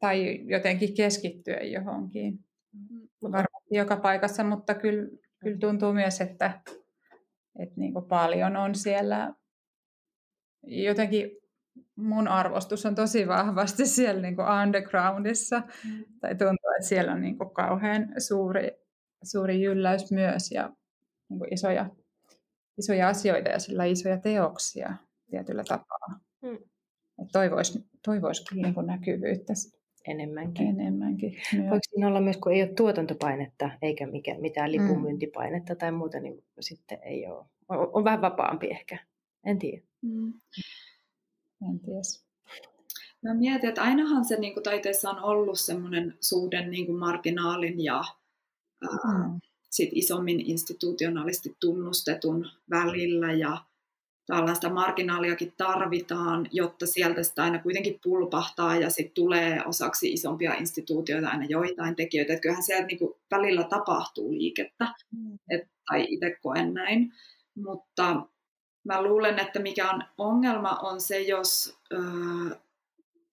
tai 0.00 0.40
jotenkin 0.44 0.94
keskittyä 0.94 1.60
johonkin. 1.60 2.38
Mm. 2.72 3.08
Varmasti 3.22 3.76
joka 3.76 3.96
paikassa, 3.96 4.44
mutta 4.44 4.74
kyllä, 4.74 5.08
kyllä 5.38 5.58
tuntuu 5.58 5.92
myös, 5.92 6.20
että, 6.20 6.60
että 7.58 7.74
niin 7.76 7.92
kuin 7.92 8.04
paljon 8.04 8.56
on 8.56 8.74
siellä 8.74 9.34
jotenkin 10.62 11.30
mun 11.96 12.28
arvostus 12.28 12.86
on 12.86 12.94
tosi 12.94 13.28
vahvasti 13.28 13.86
siellä 13.86 14.22
niin 14.22 14.36
kuin 14.36 14.48
undergroundissa. 14.62 15.62
Mm. 15.84 16.04
Tai 16.20 16.34
tuntuu, 16.34 16.61
että 16.76 16.88
siellä 16.88 17.12
on 17.12 17.22
niin 17.22 17.38
kuin 17.38 17.50
kauhean 17.50 18.08
suuri, 18.18 18.70
suuri 19.22 19.62
jylläys 19.62 20.12
myös 20.12 20.50
ja 20.52 20.70
niin 21.28 21.38
kuin 21.38 21.54
isoja, 21.54 21.90
isoja 22.78 23.08
asioita 23.08 23.48
ja 23.48 23.58
sillä 23.58 23.84
isoja 23.84 24.18
teoksia 24.18 24.94
tietyllä 25.30 25.64
tapaa. 25.64 26.20
Mm. 26.42 26.58
Toivoisi 27.32 27.84
toivois 28.04 28.44
kyllä 28.48 28.62
niin 28.62 28.74
kuin 28.74 28.86
näkyvyyttä 28.86 29.52
enemmänkin. 30.08 30.66
enemmänkin 30.66 31.36
Voiko 31.70 31.78
siinä 31.90 32.08
olla 32.08 32.20
myös, 32.20 32.36
kun 32.36 32.52
ei 32.52 32.62
ole 32.62 32.74
tuotantopainetta 32.76 33.70
eikä 33.82 34.06
mikä, 34.06 34.38
mitään 34.38 34.70
mm. 34.70 34.72
lipunmyyntipainetta 34.72 35.76
tai 35.76 35.92
muuta, 35.92 36.20
niin 36.20 36.44
sitten 36.60 36.98
ei 37.02 37.26
ole. 37.26 37.46
On, 37.68 37.90
on 37.92 38.04
vähän 38.04 38.22
vapaampi 38.22 38.66
ehkä. 38.66 38.98
En 39.44 39.58
tiedä. 39.58 39.82
Mm. 40.02 40.32
En 41.70 41.80
ties. 41.80 42.31
Mä 43.24 43.34
mietin, 43.34 43.68
että 43.68 43.82
ainahan 43.82 44.24
se 44.24 44.36
niin 44.36 44.54
kuin 44.54 44.64
taiteessa 44.64 45.10
on 45.10 45.24
ollut 45.24 45.60
semmoinen 45.60 46.14
suhde 46.20 46.66
niin 46.66 46.86
kuin 46.86 46.98
marginaalin 46.98 47.84
ja 47.84 48.04
ää, 48.82 49.28
mm. 49.28 49.40
sit 49.70 49.90
isommin 49.92 50.40
institutionaalisesti 50.40 51.56
tunnustetun 51.60 52.48
välillä 52.70 53.32
ja 53.32 53.58
tällaista 54.26 54.70
marginaaliakin 54.70 55.52
tarvitaan, 55.56 56.48
jotta 56.52 56.86
sieltä 56.86 57.22
sitä 57.22 57.42
aina 57.42 57.58
kuitenkin 57.58 58.00
pulpahtaa 58.02 58.76
ja 58.76 58.90
sitten 58.90 59.14
tulee 59.14 59.66
osaksi 59.66 60.12
isompia 60.12 60.54
instituutioita 60.54 61.28
aina 61.28 61.44
joitain 61.44 61.96
tekijöitä. 61.96 62.32
Että 62.32 62.42
kyllähän 62.42 62.62
siellä 62.62 62.86
niinku 62.86 63.20
välillä 63.30 63.64
tapahtuu 63.64 64.32
liikettä, 64.32 64.94
mm. 65.10 65.38
et, 65.50 65.62
tai 65.90 66.06
itse 66.08 66.36
koen 66.42 66.74
näin. 66.74 67.12
Mutta 67.54 68.22
mä 68.84 69.02
luulen, 69.02 69.38
että 69.38 69.58
mikä 69.58 69.90
on 69.90 70.02
ongelma 70.18 70.70
on 70.70 71.00
se, 71.00 71.20
jos 71.20 71.78
äh, 71.94 72.58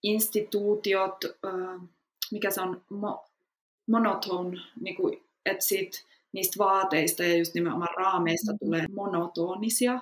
instituutiot, 0.02 1.24
äh, 1.24 1.80
mikä 2.32 2.50
se 2.50 2.60
on, 2.60 2.82
mo, 2.90 3.24
monoton, 3.88 4.60
niin 4.80 4.96
kuin, 4.96 5.22
että 5.46 5.64
sit 5.64 6.06
niistä 6.32 6.58
vaateista 6.58 7.24
ja 7.24 7.36
just 7.36 7.54
nimenomaan 7.54 7.96
raameista 7.96 8.52
mm. 8.52 8.58
tulee 8.58 8.86
monotonisia. 8.94 10.00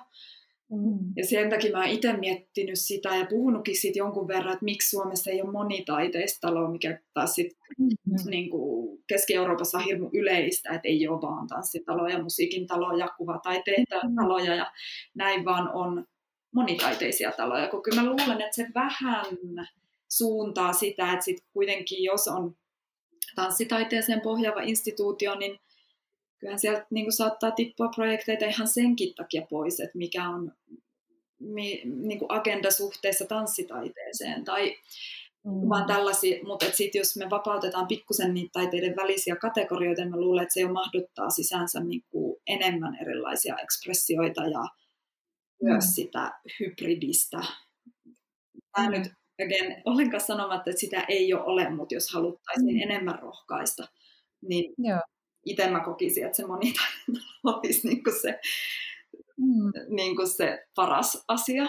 Mm. 0.71 1.13
Ja 1.15 1.25
sen 1.25 1.49
takia 1.49 1.77
mä 1.77 1.85
itse 1.85 2.13
miettinyt 2.13 2.79
sitä 2.79 3.15
ja 3.15 3.25
puhunutkin 3.25 3.77
siitä 3.77 3.99
jonkun 3.99 4.27
verran, 4.27 4.53
että 4.53 4.65
miksi 4.65 4.89
Suomessa 4.89 5.31
ei 5.31 5.41
ole 5.41 5.51
monitaiteista 5.51 6.47
taloa, 6.47 6.71
mikä 6.71 6.99
taas 7.13 7.35
sit, 7.35 7.57
mm. 7.79 7.89
niin 8.29 8.49
kuin 8.49 8.99
Keski-Euroopassa 9.07 9.77
on 9.77 9.83
hirmu 9.83 10.09
yleistä, 10.13 10.73
että 10.73 10.87
ei 10.87 11.07
ole 11.07 11.21
vaan 11.21 11.47
tanssitaloja, 11.47 12.23
musiikin 12.23 12.67
taloja, 12.67 13.07
kuvataiteen 13.17 13.85
mm. 14.03 14.15
taloja 14.15 14.55
ja 14.55 14.71
näin 15.15 15.45
vaan 15.45 15.69
on 15.73 16.05
monitaiteisia 16.51 17.31
taloja. 17.31 17.67
Kun 17.67 17.83
kyllä 17.83 18.01
mä 18.01 18.09
luulen, 18.09 18.41
että 18.41 18.55
se 18.55 18.67
vähän 18.75 19.25
suuntaa 20.09 20.73
sitä, 20.73 21.13
että 21.13 21.25
sit 21.25 21.43
kuitenkin 21.53 22.03
jos 22.03 22.27
on 22.27 22.55
tanssitaiteeseen 23.35 24.21
pohjaava 24.21 24.61
instituutio, 24.61 25.35
niin 25.35 25.59
kyllähän 26.39 26.59
sieltä 26.59 26.87
niin 26.89 27.11
saattaa 27.11 27.51
tippua 27.51 27.89
projekteita 27.95 28.45
ihan 28.45 28.67
senkin 28.67 29.15
takia 29.15 29.41
pois, 29.49 29.79
että 29.79 29.97
mikä 29.97 30.29
on 30.29 30.51
mi, 31.39 31.81
niin 31.85 32.19
kuin 32.19 32.31
agenda 32.31 32.71
suhteessa 32.71 33.25
tanssitaiteeseen 33.25 34.43
tai 34.43 34.75
mm. 35.45 35.69
vaan 35.69 35.85
tällaisia, 35.85 36.43
mutta 36.43 36.65
sitten 36.65 36.99
jos 36.99 37.17
me 37.17 37.29
vapautetaan 37.29 37.87
pikkusen 37.87 38.33
niitä 38.33 38.49
taiteiden 38.53 38.95
välisiä 38.95 39.35
kategorioita, 39.35 40.01
niin 40.01 40.11
mä 40.11 40.19
luulen, 40.19 40.43
että 40.43 40.53
se 40.53 40.59
jo 40.59 40.73
mahduttaa 40.73 41.29
sisäänsä 41.29 41.79
niin 41.79 42.03
kuin 42.09 42.41
enemmän 42.47 42.97
erilaisia 43.01 43.55
ekspressioita 43.63 44.41
ja 44.41 44.61
mm. 44.61 45.69
myös 45.69 45.85
sitä 45.85 46.31
hybridistä. 46.59 47.37
Mä 48.77 48.87
mm. 48.87 48.91
nyt 48.91 49.11
again, 49.45 49.81
ollenkaan 49.85 50.21
sanomatta, 50.21 50.69
että 50.69 50.79
sitä 50.79 51.05
ei 51.07 51.33
ole 51.33 51.43
ole, 51.43 51.69
mutta 51.69 51.95
jos 51.95 52.13
haluttaisiin 52.13 52.75
mm. 52.75 52.81
enemmän 52.81 53.19
rohkaista, 53.19 53.87
niin 54.41 54.73
Joo 54.77 54.99
itse 55.45 55.69
mä 55.69 55.79
kokisin, 55.79 56.25
että 56.25 56.35
se 56.35 56.47
monitaito 56.47 57.11
olisi 57.43 57.87
niin 57.87 58.03
kuin 58.03 58.21
se, 58.21 58.39
mm. 59.37 59.95
niin 59.95 60.15
kuin 60.15 60.29
se 60.29 60.67
paras 60.75 61.23
asia. 61.27 61.65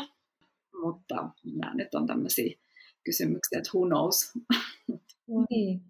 Mutta 0.82 1.30
nämä 1.44 1.74
nyt 1.74 1.94
on 1.94 2.06
tämmöisiä 2.06 2.58
kysymyksiä, 3.04 3.58
että 3.58 3.70
who 3.74 3.86
knows. 3.86 4.32
Niin. 5.50 5.82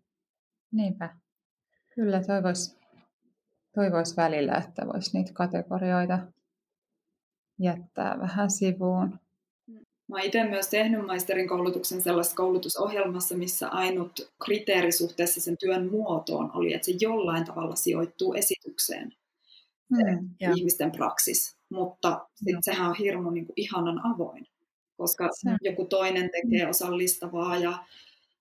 Niinpä. 0.73 1.17
Kyllä 1.95 2.23
toivoisi 2.25 2.77
toivois 3.75 4.17
välillä, 4.17 4.55
että 4.55 4.87
voisi 4.87 5.11
niitä 5.17 5.33
kategorioita 5.33 6.19
jättää 7.59 8.19
vähän 8.19 8.51
sivuun. 8.51 9.21
Mä 10.11 10.17
oon 10.17 10.25
itse 10.25 10.45
myös 10.45 10.69
tehnyt 10.69 11.07
maisterin 11.07 11.49
koulutuksen 11.49 12.03
sellaisessa 12.03 12.37
koulutusohjelmassa, 12.37 13.37
missä 13.37 13.69
ainut 13.69 14.33
kriteeri 14.45 14.93
suhteessa 14.93 15.41
sen 15.41 15.57
työn 15.59 15.91
muotoon 15.91 16.51
oli, 16.55 16.75
että 16.75 16.87
se 16.87 16.93
jollain 17.01 17.45
tavalla 17.45 17.77
sijoittuu 17.77 18.35
esitykseen, 18.35 19.13
mm, 19.91 20.31
ihmisten 20.57 20.93
praksis. 20.93 21.57
Mutta 21.73 22.27
sit 22.35 22.57
sehän 22.61 22.89
on 22.89 22.97
hirmu 22.97 23.31
niin 23.31 23.47
kuin 23.47 23.55
ihanan 23.57 24.15
avoin, 24.15 24.47
koska 24.97 25.29
se. 25.33 25.51
joku 25.63 25.85
toinen 25.85 26.31
tekee 26.31 26.65
mm. 26.65 26.71
osallistavaa 26.71 27.57
ja 27.57 27.85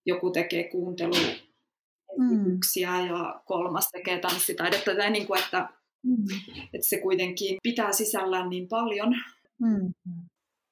joku 0.06 0.32
tekee 0.32 0.64
kuunteluesityksiä 0.64 2.92
mm. 2.92 3.08
ja 3.08 3.42
kolmas 3.46 3.90
tekee 3.92 4.20
tanssitaidetta. 4.20 4.96
Tai 4.96 5.12
niin 5.12 5.28
kuin, 5.28 5.44
että, 5.44 5.70
mm. 6.04 6.26
että 6.74 6.88
se 6.88 7.02
kuitenkin 7.02 7.58
pitää 7.64 7.94
sisällään 7.94 8.50
niin 8.50 8.68
paljon. 8.68 9.16
Mm. 9.62 9.94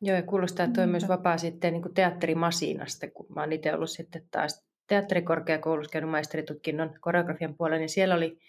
Joo, 0.02 0.16
ja 0.16 0.24
kuulostaa, 0.24 0.66
että 0.66 0.86
mm. 0.86 0.92
myös 0.92 1.08
vapaa 1.08 1.38
sitten 1.38 1.74
niin 1.74 1.94
teatterimasinasta, 1.94 3.08
kun 3.12 3.26
mä 3.36 3.42
oon 3.42 3.54
itse 3.54 3.74
ollut 3.74 3.90
sitten 3.90 4.28
taas 4.32 4.68
teatterikorkeakoulussa 4.88 5.92
käynyt 5.92 6.12
maisteritutkinnon 6.12 6.94
koreografian 7.00 7.56
puolella, 7.56 7.80
niin 7.80 7.90
siellä 7.90 8.16
oli 8.16 8.40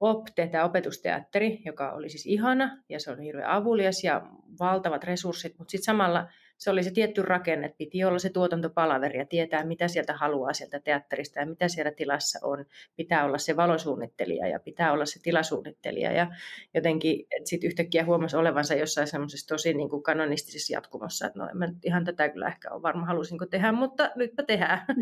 OPTE, 0.00 0.48
tämä 0.48 0.64
opetusteatteri, 0.64 1.62
joka 1.64 1.92
oli 1.92 2.10
siis 2.10 2.26
ihana 2.26 2.82
ja 2.88 3.00
se 3.00 3.10
oli 3.10 3.24
hirveän 3.24 3.50
avulias 3.50 4.04
ja 4.04 4.22
valtavat 4.60 5.04
resurssit, 5.04 5.58
mutta 5.58 5.70
sitten 5.70 5.84
samalla 5.84 6.28
se 6.60 6.70
oli 6.70 6.82
se 6.82 6.90
tietty 6.90 7.22
rakenne, 7.22 7.66
että 7.66 7.78
piti 7.78 8.04
olla 8.04 8.18
se 8.18 8.30
tuotantopalaveri 8.30 9.18
ja 9.18 9.26
tietää, 9.26 9.64
mitä 9.64 9.88
sieltä 9.88 10.12
haluaa 10.12 10.52
sieltä 10.52 10.80
teatterista 10.80 11.40
ja 11.40 11.46
mitä 11.46 11.68
siellä 11.68 11.92
tilassa 11.92 12.38
on. 12.42 12.64
Pitää 12.96 13.24
olla 13.24 13.38
se 13.38 13.56
valosuunnittelija 13.56 14.48
ja 14.48 14.60
pitää 14.60 14.92
olla 14.92 15.06
se 15.06 15.20
tilasuunnittelija. 15.22 16.12
Ja 16.12 16.26
jotenkin 16.74 17.26
sitten 17.44 17.68
yhtäkkiä 17.68 18.04
huomasi 18.04 18.36
olevansa 18.36 18.74
jossain 18.74 19.06
semmoisessa 19.06 19.48
tosi 19.48 19.74
niin 19.74 19.90
kuin 19.90 20.02
kanonistisessa 20.02 20.72
jatkumossa, 20.72 21.26
että 21.26 21.38
no 21.38 21.48
en 21.48 21.56
mä 21.56 21.66
nyt 21.66 21.84
ihan 21.84 22.04
tätä 22.04 22.28
kyllä 22.28 22.46
ehkä 22.46 22.70
ole 22.70 22.82
varma, 22.82 23.06
halusinko 23.06 23.46
tehdä, 23.46 23.72
mutta 23.72 24.10
nytpä 24.16 24.42
tehdään. 24.42 24.86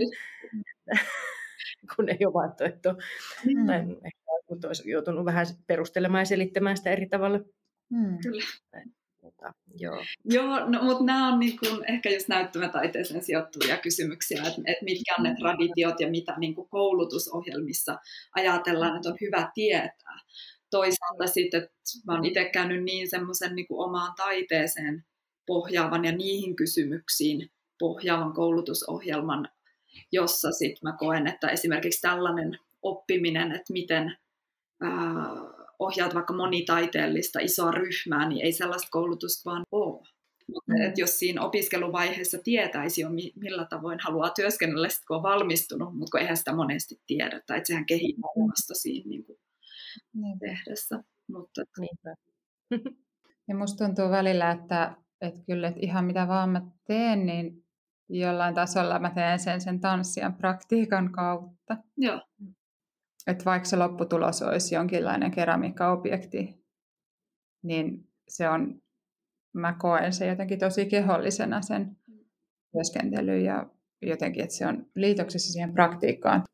kun 1.97 2.09
ei 2.09 2.27
ole 2.27 2.35
vaihtoehto. 2.35 2.95
Mm. 3.47 3.67
Tai 3.67 3.79
ehkä 3.79 4.67
olisi 4.67 4.91
joutunut 4.91 5.25
vähän 5.25 5.47
perustelemaan 5.67 6.23
ja 6.23 6.27
selittämään 6.27 6.77
sitä 6.77 6.91
eri 6.91 7.07
tavalla. 7.07 7.39
Mm. 7.91 8.19
Kyllä. 8.23 8.45
Mutta, 9.39 9.53
joo. 9.79 10.05
joo, 10.25 10.69
no, 10.69 10.83
mutta 10.83 11.05
nämä 11.05 11.33
on 11.33 11.39
niin 11.39 11.59
kuin, 11.59 11.85
ehkä 11.89 12.11
just 12.11 12.29
näyttämätaiteeseen 12.29 13.25
sijoittuvia 13.25 13.77
kysymyksiä, 13.77 14.39
että, 14.39 14.63
että 14.67 14.85
mitkä 14.85 15.15
on 15.19 15.25
ne 15.25 15.35
traditiot 15.39 16.01
ja 16.01 16.11
mitä 16.11 16.35
niin 16.39 16.55
kuin 16.55 16.69
koulutusohjelmissa 16.69 17.99
ajatellaan, 18.35 18.97
että 18.97 19.09
on 19.09 19.19
hyvä 19.21 19.51
tietää. 19.55 20.19
Toisaalta 20.71 21.27
sitten, 21.27 21.63
että 21.63 21.75
mä 22.07 22.15
oon 22.15 22.25
itse 22.25 22.45
käynyt 22.45 22.85
niin 22.85 23.11
semmoisen 23.11 23.55
niin 23.55 23.67
omaan 23.71 24.15
taiteeseen 24.17 25.05
pohjaavan 25.47 26.05
ja 26.05 26.13
niihin 26.13 26.57
kysymyksiin 26.57 27.51
pohjaavan 27.79 28.33
koulutusohjelman, 28.33 29.49
jossa 30.13 30.53
sitten 30.53 30.91
mä 30.91 30.97
koen, 30.99 31.27
että 31.27 31.49
esimerkiksi 31.49 32.01
tällainen 32.01 32.59
oppiminen, 32.83 33.53
että 33.53 33.73
miten 33.73 34.17
ää, 34.81 35.58
ohjaat 35.79 36.15
vaikka 36.15 36.33
monitaiteellista 36.33 37.41
isoa 37.41 37.71
ryhmää, 37.71 38.29
niin 38.29 38.45
ei 38.45 38.53
sellaista 38.53 38.89
koulutusta 38.91 39.51
vaan 39.51 39.63
ole. 39.73 40.09
Mutta 40.55 40.73
mm. 40.73 40.83
et 40.83 40.99
jos 40.99 41.19
siinä 41.19 41.43
opiskeluvaiheessa 41.43 42.39
tietäisi 42.45 43.01
jo, 43.01 43.09
millä 43.37 43.65
tavoin 43.65 43.99
haluaa 44.03 44.31
työskennellä, 44.31 44.89
sit 44.89 45.05
kun 45.09 45.17
on 45.17 45.23
valmistunut, 45.23 45.97
mutta 45.97 46.11
kun 46.11 46.21
eihän 46.21 46.37
sitä 46.37 46.55
monesti 46.55 47.01
tiedä, 47.07 47.41
tai 47.47 47.57
että 47.57 47.67
sehän 47.67 47.87
kehittää 47.87 48.31
vasta 48.51 48.75
siinä 48.75 49.09
niin 49.09 49.25
kuin 49.25 49.39
niin. 50.13 50.39
tehdessä. 50.39 51.03
Mutta... 51.31 51.63
Niinpä. 51.79 52.15
ja 53.49 53.55
musta 53.57 53.85
tuntuu 53.85 54.11
välillä, 54.11 54.51
että, 54.51 54.97
että 55.21 55.41
kyllä, 55.47 55.69
että 55.69 55.81
ihan 55.83 56.05
mitä 56.05 56.29
vaan 56.29 56.51
mä 56.51 56.63
teen, 56.87 57.27
niin 57.27 57.65
jollain 58.09 58.55
tasolla 58.55 58.99
mä 58.99 59.11
teen 59.11 59.39
sen 59.39 59.61
sen 59.61 59.81
tanssian 59.81 60.35
praktiikan 60.35 61.13
kautta. 61.13 61.77
Joo. 61.97 62.21
Että 63.27 63.45
vaikka 63.45 63.69
se 63.69 63.77
lopputulos 63.77 64.43
olisi 64.43 64.75
jonkinlainen 64.75 65.31
keramiikkaobjekti, 65.31 66.65
niin 67.63 68.09
se 68.29 68.49
on, 68.49 68.83
mä 69.53 69.73
koen 69.73 70.13
se 70.13 70.27
jotenkin 70.27 70.59
tosi 70.59 70.87
kehollisena 70.87 71.63
sen, 71.63 71.97
työskentelyyn 72.73 73.45
ja 73.45 73.67
jotenkin, 74.03 74.43
että 74.43 74.57
se 74.57 74.67
on 74.67 74.87
liitoksissa 74.95 75.53
siihen 75.53 75.73
praktiikkaan. 75.73 76.45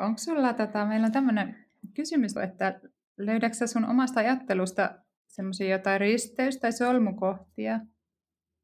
Onko 0.00 0.18
sulla, 0.18 0.52
tota, 0.52 0.86
meillä 0.86 1.06
on 1.06 1.12
tämmöinen 1.12 1.56
kysymys, 1.94 2.36
että 2.36 2.80
löydätkö 3.18 3.66
sun 3.66 3.84
omasta 3.84 4.20
ajattelusta 4.20 4.94
semmoisia 5.26 5.68
jotain 5.68 6.00
risteys- 6.00 6.58
tai 6.60 6.72
solmukohtia, 6.72 7.80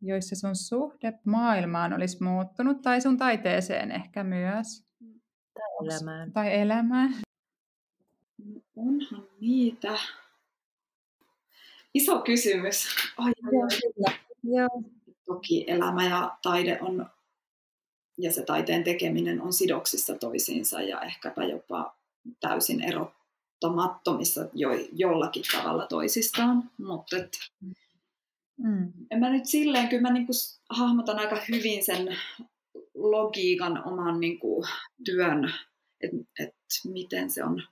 joissa 0.03 0.36
sun 0.36 0.57
suhde 0.57 1.12
maailmaan 1.24 1.92
olisi 1.92 2.22
muuttunut, 2.22 2.82
tai 2.82 3.01
sun 3.01 3.16
taiteeseen 3.16 3.90
ehkä 3.90 4.24
myös? 4.24 4.84
Tai 5.55 5.86
elämään. 5.86 6.32
Tai 6.32 6.61
elämään. 6.61 7.14
No, 8.44 8.61
onhan 8.76 9.28
niitä. 9.40 9.99
Iso 11.94 12.20
kysymys. 12.20 12.86
Ai, 13.16 13.32
Joo, 13.53 13.68
Joo. 14.42 14.82
Toki 15.26 15.64
elämä 15.66 16.09
ja 16.09 16.38
taide 16.42 16.78
on, 16.80 17.07
ja 18.18 18.32
se 18.32 18.42
taiteen 18.42 18.84
tekeminen 18.84 19.40
on 19.40 19.53
sidoksissa 19.53 20.14
toisiinsa 20.14 20.82
ja 20.82 21.01
ehkäpä 21.01 21.44
jopa 21.44 21.96
täysin 22.40 22.84
erottamattomissa 22.84 24.46
jo, 24.53 24.70
jollakin 24.92 25.44
tavalla 25.53 25.86
toisistaan. 25.86 26.70
Mutta 26.78 27.16
Mm. 28.59 28.92
en 29.11 29.20
mä 29.20 29.30
nyt 29.30 29.46
silleen, 29.46 29.88
kyllä 29.88 30.02
mä 30.02 30.12
niinku 30.12 30.32
hahmotan 30.70 31.18
aika 31.18 31.40
hyvin 31.48 31.84
sen 31.84 32.16
logiikan 32.94 33.84
oman 33.84 34.20
niinku 34.20 34.64
työn, 35.04 35.54
että 36.00 36.16
et 36.40 36.54
miten 36.84 37.30
se 37.30 37.44
on. 37.44 37.62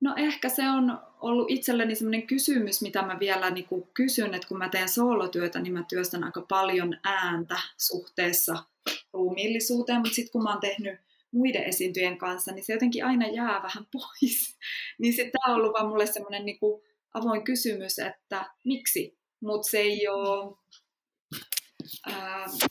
No 0.00 0.14
ehkä 0.16 0.48
se 0.48 0.68
on 0.68 0.98
ollut 1.20 1.50
itselleni 1.50 1.94
sellainen 1.94 2.26
kysymys, 2.26 2.82
mitä 2.82 3.02
mä 3.02 3.18
vielä 3.18 3.50
niinku 3.50 3.88
kysyn, 3.94 4.34
että 4.34 4.48
kun 4.48 4.58
mä 4.58 4.68
teen 4.68 4.88
soolotyötä, 4.88 5.60
niin 5.60 5.72
mä 5.72 5.84
työstän 5.88 6.24
aika 6.24 6.46
paljon 6.48 6.96
ääntä 7.04 7.56
suhteessa 7.76 8.64
ruumiillisuuteen, 9.12 9.98
mutta 9.98 10.14
sitten 10.14 10.32
kun 10.32 10.42
mä 10.42 10.50
oon 10.50 10.60
tehnyt 10.60 11.00
muiden 11.32 11.64
esiintyjen 11.64 12.18
kanssa, 12.18 12.52
niin 12.52 12.64
se 12.64 12.72
jotenkin 12.72 13.04
aina 13.04 13.26
jää 13.26 13.62
vähän 13.62 13.86
pois. 13.92 14.58
niin 14.98 15.12
sitten 15.12 15.32
tämä 15.32 15.54
on 15.54 15.60
ollut 15.60 15.72
vaan 15.72 15.88
mulle 15.88 16.06
semmoinen 16.06 16.44
niinku 16.44 16.82
avoin 17.14 17.44
kysymys, 17.44 17.98
että 17.98 18.50
miksi, 18.64 19.18
mutta 19.40 19.70
se 19.70 19.78
ei 19.78 20.08
ole... 20.08 20.56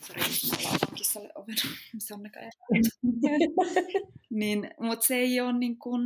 Sorry, 0.06 0.22
kissalle 0.94 1.32
oven, 1.34 1.56
Sanna 1.98 2.30
niin, 4.30 4.70
mutta 4.80 5.06
se 5.06 5.14
ei 5.14 5.40
ole 5.40 5.52
niin 5.52 5.78
kuin, 5.78 6.02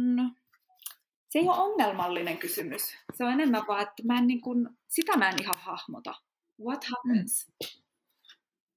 se 1.35 1.39
ei 1.39 1.49
ole 1.49 1.59
ongelmallinen 1.59 2.39
kysymys. 2.39 2.83
Se 3.15 3.25
on 3.25 3.33
enemmän 3.33 3.63
vaan, 3.69 3.83
että 3.83 4.03
mä 4.05 4.19
en 4.19 4.27
niin 4.27 4.41
kuin, 4.41 4.69
sitä 4.89 5.17
mä 5.17 5.29
en 5.29 5.43
ihan 5.43 5.55
hahmota. 5.59 6.15
What 6.67 6.85
happens? 6.85 7.53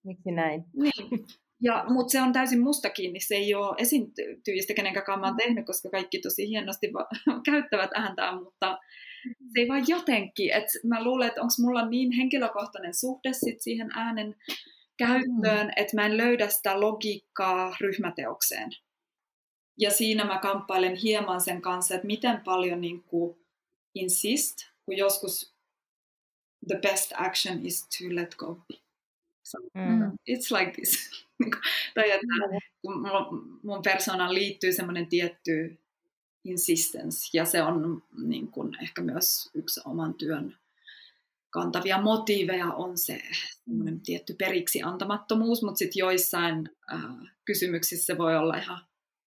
Miksi 0.04 0.32
näin? 0.32 0.64
Niin. 0.74 1.26
Ja, 1.62 1.86
mutta 1.90 2.12
se 2.12 2.22
on 2.22 2.34
täysin 2.34 2.62
musta 2.62 2.90
kiinni. 2.90 3.20
Se 3.20 3.36
ei 3.36 3.54
ole 3.54 3.76
esiintyjistä, 3.78 4.74
kenenkaan 4.74 5.20
mä 5.20 5.28
oon 5.28 5.38
tehnyt, 5.38 5.66
koska 5.66 5.90
kaikki 5.90 6.20
tosi 6.20 6.48
hienosti 6.48 6.94
va- 6.94 7.08
käyttävät 7.52 7.90
ääntään, 7.96 8.44
mutta 8.44 8.78
se 9.54 9.60
ei 9.60 9.68
vaan 9.68 9.84
jotenkin. 9.88 10.54
Et 10.54 10.66
mä 10.84 11.04
luulen, 11.04 11.28
että 11.28 11.42
onko 11.42 11.54
mulla 11.60 11.90
niin 11.90 12.12
henkilökohtainen 12.12 12.94
suhde 12.94 13.34
sit 13.34 13.62
siihen 13.62 13.92
äänen 13.96 14.36
käyttöön, 14.98 15.72
että 15.76 15.96
mä 15.96 16.06
en 16.06 16.18
löydä 16.18 16.48
sitä 16.50 16.82
logiikkaa 16.82 17.76
ryhmäteokseen. 17.82 18.70
Ja 19.80 19.92
siinä 19.92 20.26
mä 20.26 20.40
kamppailen 20.40 20.96
hieman 20.96 21.42
sen 21.42 21.62
kanssa, 21.62 21.96
että 21.96 22.08
miten 22.08 22.42
paljon 22.42 22.82
niin 22.82 23.04
kuin 23.04 23.38
insist, 23.96 24.58
kun 24.86 24.98
joskus 24.98 25.56
the 26.68 26.80
best 26.82 27.14
action 27.16 27.66
is 27.66 27.82
to 27.88 28.16
let 28.16 28.36
go. 28.36 28.60
So, 29.44 29.58
Mm. 29.74 30.12
it's 30.32 30.52
like 30.60 30.72
this. 30.72 31.10
tai 31.96 32.12
että 32.12 32.28
kun 32.82 32.94
mun- 32.94 33.60
mun 33.64 33.82
persoonaan 33.82 34.34
liittyy 34.34 34.74
semmoinen 34.74 35.08
tietty 35.08 35.80
insistence, 36.48 37.30
ja 37.34 37.46
se 37.46 37.64
on 37.64 38.04
niin 38.28 38.52
kuin, 38.52 38.78
ehkä 38.82 39.02
myös 39.02 39.50
yksi 39.54 39.80
oman 39.86 40.14
työn 40.14 40.58
kantavia 41.50 42.02
motiiveja 42.02 42.66
on 42.74 42.98
se 42.98 43.22
tietty 44.06 44.34
periksi 44.34 44.84
antamattomuus, 44.84 45.64
mutta 45.64 45.78
sitten 45.78 46.00
joissain 46.00 46.70
äh, 46.94 47.02
kysymyksissä 47.46 48.18
voi 48.18 48.38
olla 48.38 48.58
ihan 48.58 48.86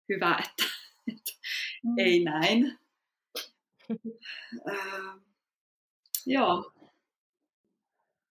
hyvä, 0.09 0.39
että, 0.45 0.64
että 1.09 1.33
Mm. 1.85 1.99
ei 1.99 2.25
näin. 2.25 2.79
Äh, 4.71 5.21
joo, 6.27 6.73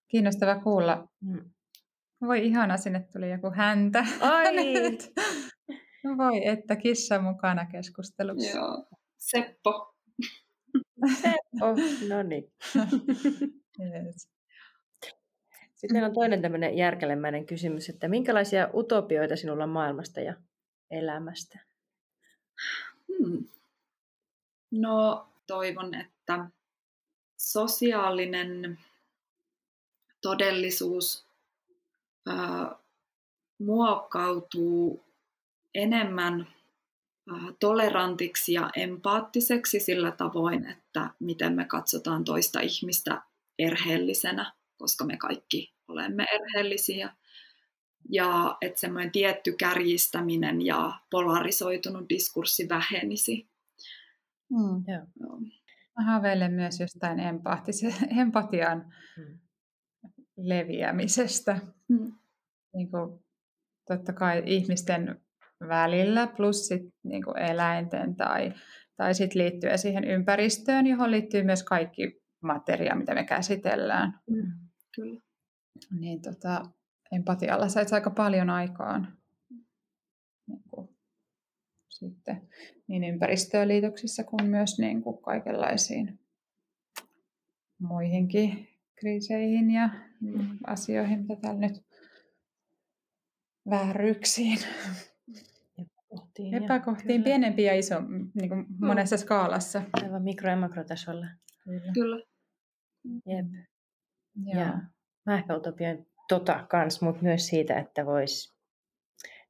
Kiinnostava 0.08 0.60
kuulla. 0.60 1.08
Mm. 1.20 1.50
Voi 2.20 2.46
ihana, 2.46 2.76
sinne 2.76 3.00
tuli 3.12 3.30
joku 3.30 3.50
häntä. 3.50 4.06
Ai! 4.20 4.54
No 6.06 6.16
Voi, 6.16 6.46
että 6.48 6.76
kissa 6.76 7.18
mukana 7.18 7.66
keskustelussa. 7.66 8.56
joo. 8.58 8.84
Seppo. 9.18 9.94
Oh, 11.62 11.76
no 12.08 12.22
niin. 12.22 12.52
Yes. 13.80 14.28
Sitten 15.74 16.04
on 16.04 16.14
toinen 16.14 16.42
tämmöinen 16.42 16.76
järkelemäinen 16.76 17.46
kysymys, 17.46 17.88
että 17.88 18.08
minkälaisia 18.08 18.68
utopioita 18.74 19.36
sinulla 19.36 19.64
on 19.64 19.70
maailmasta 19.70 20.20
ja 20.20 20.34
elämästä? 20.90 21.58
Hmm. 23.08 23.44
No, 24.70 25.28
toivon, 25.46 25.94
että 25.94 26.50
sosiaalinen 27.36 28.78
todellisuus 30.22 31.26
ää, 32.26 32.76
muokkautuu 33.58 35.05
enemmän 35.76 36.46
ää, 37.30 37.52
tolerantiksi 37.60 38.52
ja 38.52 38.70
empaattiseksi 38.76 39.80
sillä 39.80 40.10
tavoin, 40.12 40.66
että 40.66 41.10
miten 41.20 41.52
me 41.52 41.64
katsotaan 41.64 42.24
toista 42.24 42.60
ihmistä 42.60 43.22
erheellisenä, 43.58 44.52
koska 44.78 45.04
me 45.04 45.16
kaikki 45.16 45.74
olemme 45.88 46.26
erheellisiä. 46.34 47.16
Ja 48.10 48.56
että 48.60 48.80
semmoinen 48.80 49.12
tietty 49.12 49.52
kärjistäminen 49.52 50.62
ja 50.66 50.92
polarisoitunut 51.10 52.08
diskurssi 52.08 52.68
vähenisi. 52.68 53.48
Mm. 54.50 54.84
Joo. 54.92 55.06
Joo. 55.20 55.40
Mä 55.98 56.04
haaveilen 56.04 56.52
myös 56.52 56.80
jostain 56.80 57.18
empaattise- 57.18 58.20
empatian 58.20 58.94
Mm. 59.16 59.38
leviämisestä. 60.36 61.58
Mm. 61.88 62.12
Niin 62.74 62.90
kuin, 62.90 63.24
totta 63.88 64.12
kai 64.12 64.42
ihmisten 64.46 65.20
välillä 65.60 66.26
plus 66.26 66.66
sit, 66.66 66.82
niin 67.04 67.24
kuin 67.24 67.38
eläinten 67.38 68.16
tai, 68.16 68.52
tai 68.96 69.14
sit 69.14 69.34
liittyen 69.34 69.78
siihen 69.78 70.04
ympäristöön, 70.04 70.86
johon 70.86 71.10
liittyy 71.10 71.42
myös 71.42 71.62
kaikki 71.62 72.20
materia, 72.40 72.94
mitä 72.94 73.14
me 73.14 73.24
käsitellään. 73.24 74.20
Mm. 74.30 74.52
Kyllä. 74.94 75.20
Niin 76.00 76.22
tota, 76.22 76.62
empatialla 77.12 77.68
saisi 77.68 77.94
aika 77.94 78.10
paljon 78.10 78.50
aikaan. 78.50 79.18
Niin 80.46 80.62
kuin, 80.70 80.88
sitten 81.88 82.48
niin 82.88 83.04
ympäristöön 83.04 83.68
liitoksissa 83.68 84.24
kuin 84.24 84.46
myös 84.46 84.78
niin 84.78 85.02
kuin 85.02 85.22
kaikenlaisiin 85.22 86.20
muihinkin 87.78 88.68
kriiseihin 88.94 89.70
ja 89.70 89.90
Mm. 90.20 90.58
asioihin, 90.66 91.20
mitä 91.20 91.36
täällä 91.36 91.60
nyt 91.60 91.86
vääryksiin, 93.70 94.58
Epäkohtiin. 96.44 96.64
epäkohtiin, 96.64 97.08
kyllä. 97.08 97.24
pienempi 97.24 97.62
ja 97.62 97.74
iso, 97.74 97.94
niin 98.34 98.48
kuin 98.48 98.66
monessa 98.80 99.16
skaalassa. 99.16 99.82
Aivan 100.02 100.22
mikro- 100.22 100.50
ja 100.50 100.56
makrotasolla. 100.56 101.26
Kyllä. 101.64 101.92
Kyllä. 101.94 102.22
Jep. 103.04 103.46
Joo. 104.44 104.64
Ja 104.64 104.78
mä 105.26 105.34
ehkä 105.34 105.56
utopioin 105.56 106.06
tota 106.28 106.66
kans, 106.70 107.00
mutta 107.00 107.22
myös 107.22 107.46
siitä, 107.46 107.78
että 107.78 108.06
vois 108.06 108.56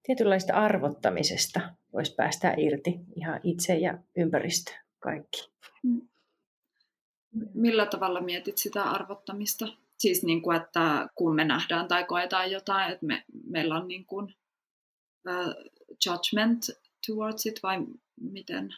tietynlaista 0.02 0.54
arvottamisesta 0.54 1.60
voisi 1.92 2.14
päästä 2.14 2.54
irti 2.56 3.00
ihan 3.16 3.40
itse 3.42 3.74
ja 3.74 3.98
ympäristö 4.16 4.72
kaikki. 4.98 5.50
Millä 7.54 7.86
tavalla 7.86 8.20
mietit 8.20 8.58
sitä 8.58 8.82
arvottamista? 8.82 9.66
Siis 9.98 10.24
niin 10.24 10.42
kuin, 10.42 10.56
että 10.56 11.08
kun 11.14 11.34
me 11.34 11.44
nähdään 11.44 11.88
tai 11.88 12.04
koetaan 12.04 12.50
jotain, 12.50 12.92
että 12.92 13.06
me, 13.06 13.24
meillä 13.46 13.74
on 13.74 13.88
niin 13.88 14.06
kuin, 14.06 14.24
uh, 15.28 15.70
judgment 16.06 16.66
towards 17.06 17.46
it 17.46 17.60
vai 17.62 17.86
miten? 18.20 18.68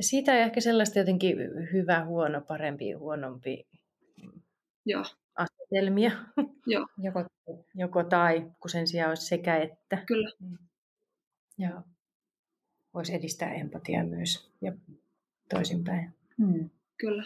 Siitä 0.00 0.32
on 0.32 0.38
ehkä 0.38 0.60
sellaista 0.60 0.98
jotenkin 0.98 1.36
hyvä, 1.72 2.04
huono, 2.04 2.40
parempi, 2.40 2.92
huonompi 2.92 3.66
Joo, 4.86 5.04
asetelmia. 5.36 6.10
joo, 6.66 6.86
Joko 7.04 7.24
Joko 7.74 8.04
tai, 8.04 8.50
kun 8.60 8.70
sen 8.70 8.86
sijaan 8.88 9.08
olisi 9.08 9.26
sekä 9.26 9.56
että. 9.56 10.04
kyllä. 10.06 10.30
Ja 11.58 11.82
voisi 12.94 13.14
edistää 13.14 13.54
empatiaa 13.54 14.04
myös 14.04 14.52
ja 14.60 14.72
toisinpäin. 15.50 16.14
hmm. 16.38 16.70
Kyllä. 16.96 17.24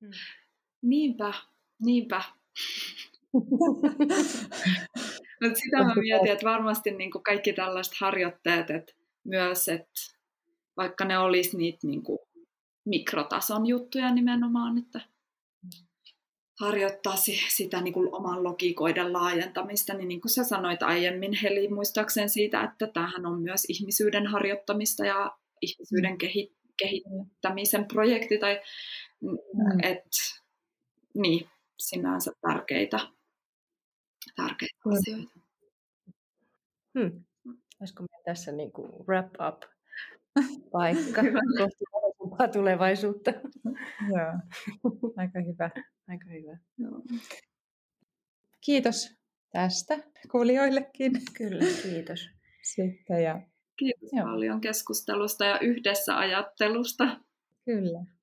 Hmm. 0.00 0.10
Niinpä, 0.82 1.34
niinpä. 1.84 2.22
Mutta 5.42 5.58
sitä 5.58 5.84
mä 5.84 5.94
mietin, 5.94 6.32
että 6.32 6.46
varmasti 6.46 6.90
niin 6.90 7.10
kuin 7.10 7.22
kaikki 7.22 7.52
tällaiset 7.52 7.94
harjoitteet, 8.00 8.70
että 8.70 8.92
myös, 9.24 9.68
että 9.68 10.00
vaikka 10.76 11.04
ne 11.04 11.18
olisi 11.18 11.56
niitä 11.56 11.86
niin 11.86 12.02
kuin 12.02 12.18
mikrotason 12.84 13.66
juttuja 13.66 14.14
nimenomaan, 14.14 14.78
että 14.78 15.00
harjoittaa 16.60 17.16
sitä 17.48 17.80
niin 17.80 17.94
kuin 17.94 18.14
oman 18.14 18.44
logiikoiden 18.44 19.12
laajentamista, 19.12 19.94
niin 19.94 20.08
niin 20.08 20.20
kuin 20.20 20.32
sä 20.32 20.44
sanoit 20.44 20.82
aiemmin, 20.82 21.32
Heli, 21.42 21.68
muistaakseni 21.68 22.28
siitä, 22.28 22.62
että 22.62 22.86
tämähän 22.86 23.26
on 23.26 23.42
myös 23.42 23.64
ihmisyyden 23.68 24.26
harjoittamista 24.26 25.06
ja 25.06 25.36
ihmisyyden 25.62 26.12
mm. 26.12 26.18
kehittämisen 26.78 27.84
projekti, 27.84 28.38
tai 28.38 28.60
mm. 29.22 29.80
että 29.82 30.18
niin, 31.14 31.48
sinänsä 31.78 32.32
tärkeitä, 32.40 33.00
tärkeitä 34.36 34.78
hmm. 34.84 34.92
asioita. 34.92 35.40
Hmm. 36.98 37.24
Olisiko 37.80 38.02
me 38.02 38.08
tässä 38.24 38.52
niin 38.52 38.72
kuin 38.72 38.92
wrap 39.08 39.34
up 39.48 39.62
paikka 40.72 41.22
kohti 41.58 41.84
parempaa 41.92 42.48
tulevaisuutta? 42.48 43.30
Joo, 44.14 44.32
aika 45.16 45.40
hyvä. 45.40 45.70
Aika 46.08 46.24
hyvä. 46.30 46.58
Joo. 46.78 47.02
Kiitos 48.60 49.16
tästä 49.52 49.98
kuulijoillekin. 50.30 51.12
Kyllä, 51.36 51.64
kiitos. 51.82 52.28
Sitten 52.74 53.22
ja... 53.22 53.40
Kiitos 53.76 54.10
Joo. 54.12 54.26
paljon 54.26 54.60
keskustelusta 54.60 55.44
ja 55.44 55.58
yhdessä 55.58 56.18
ajattelusta. 56.18 57.20
Kyllä. 57.64 58.15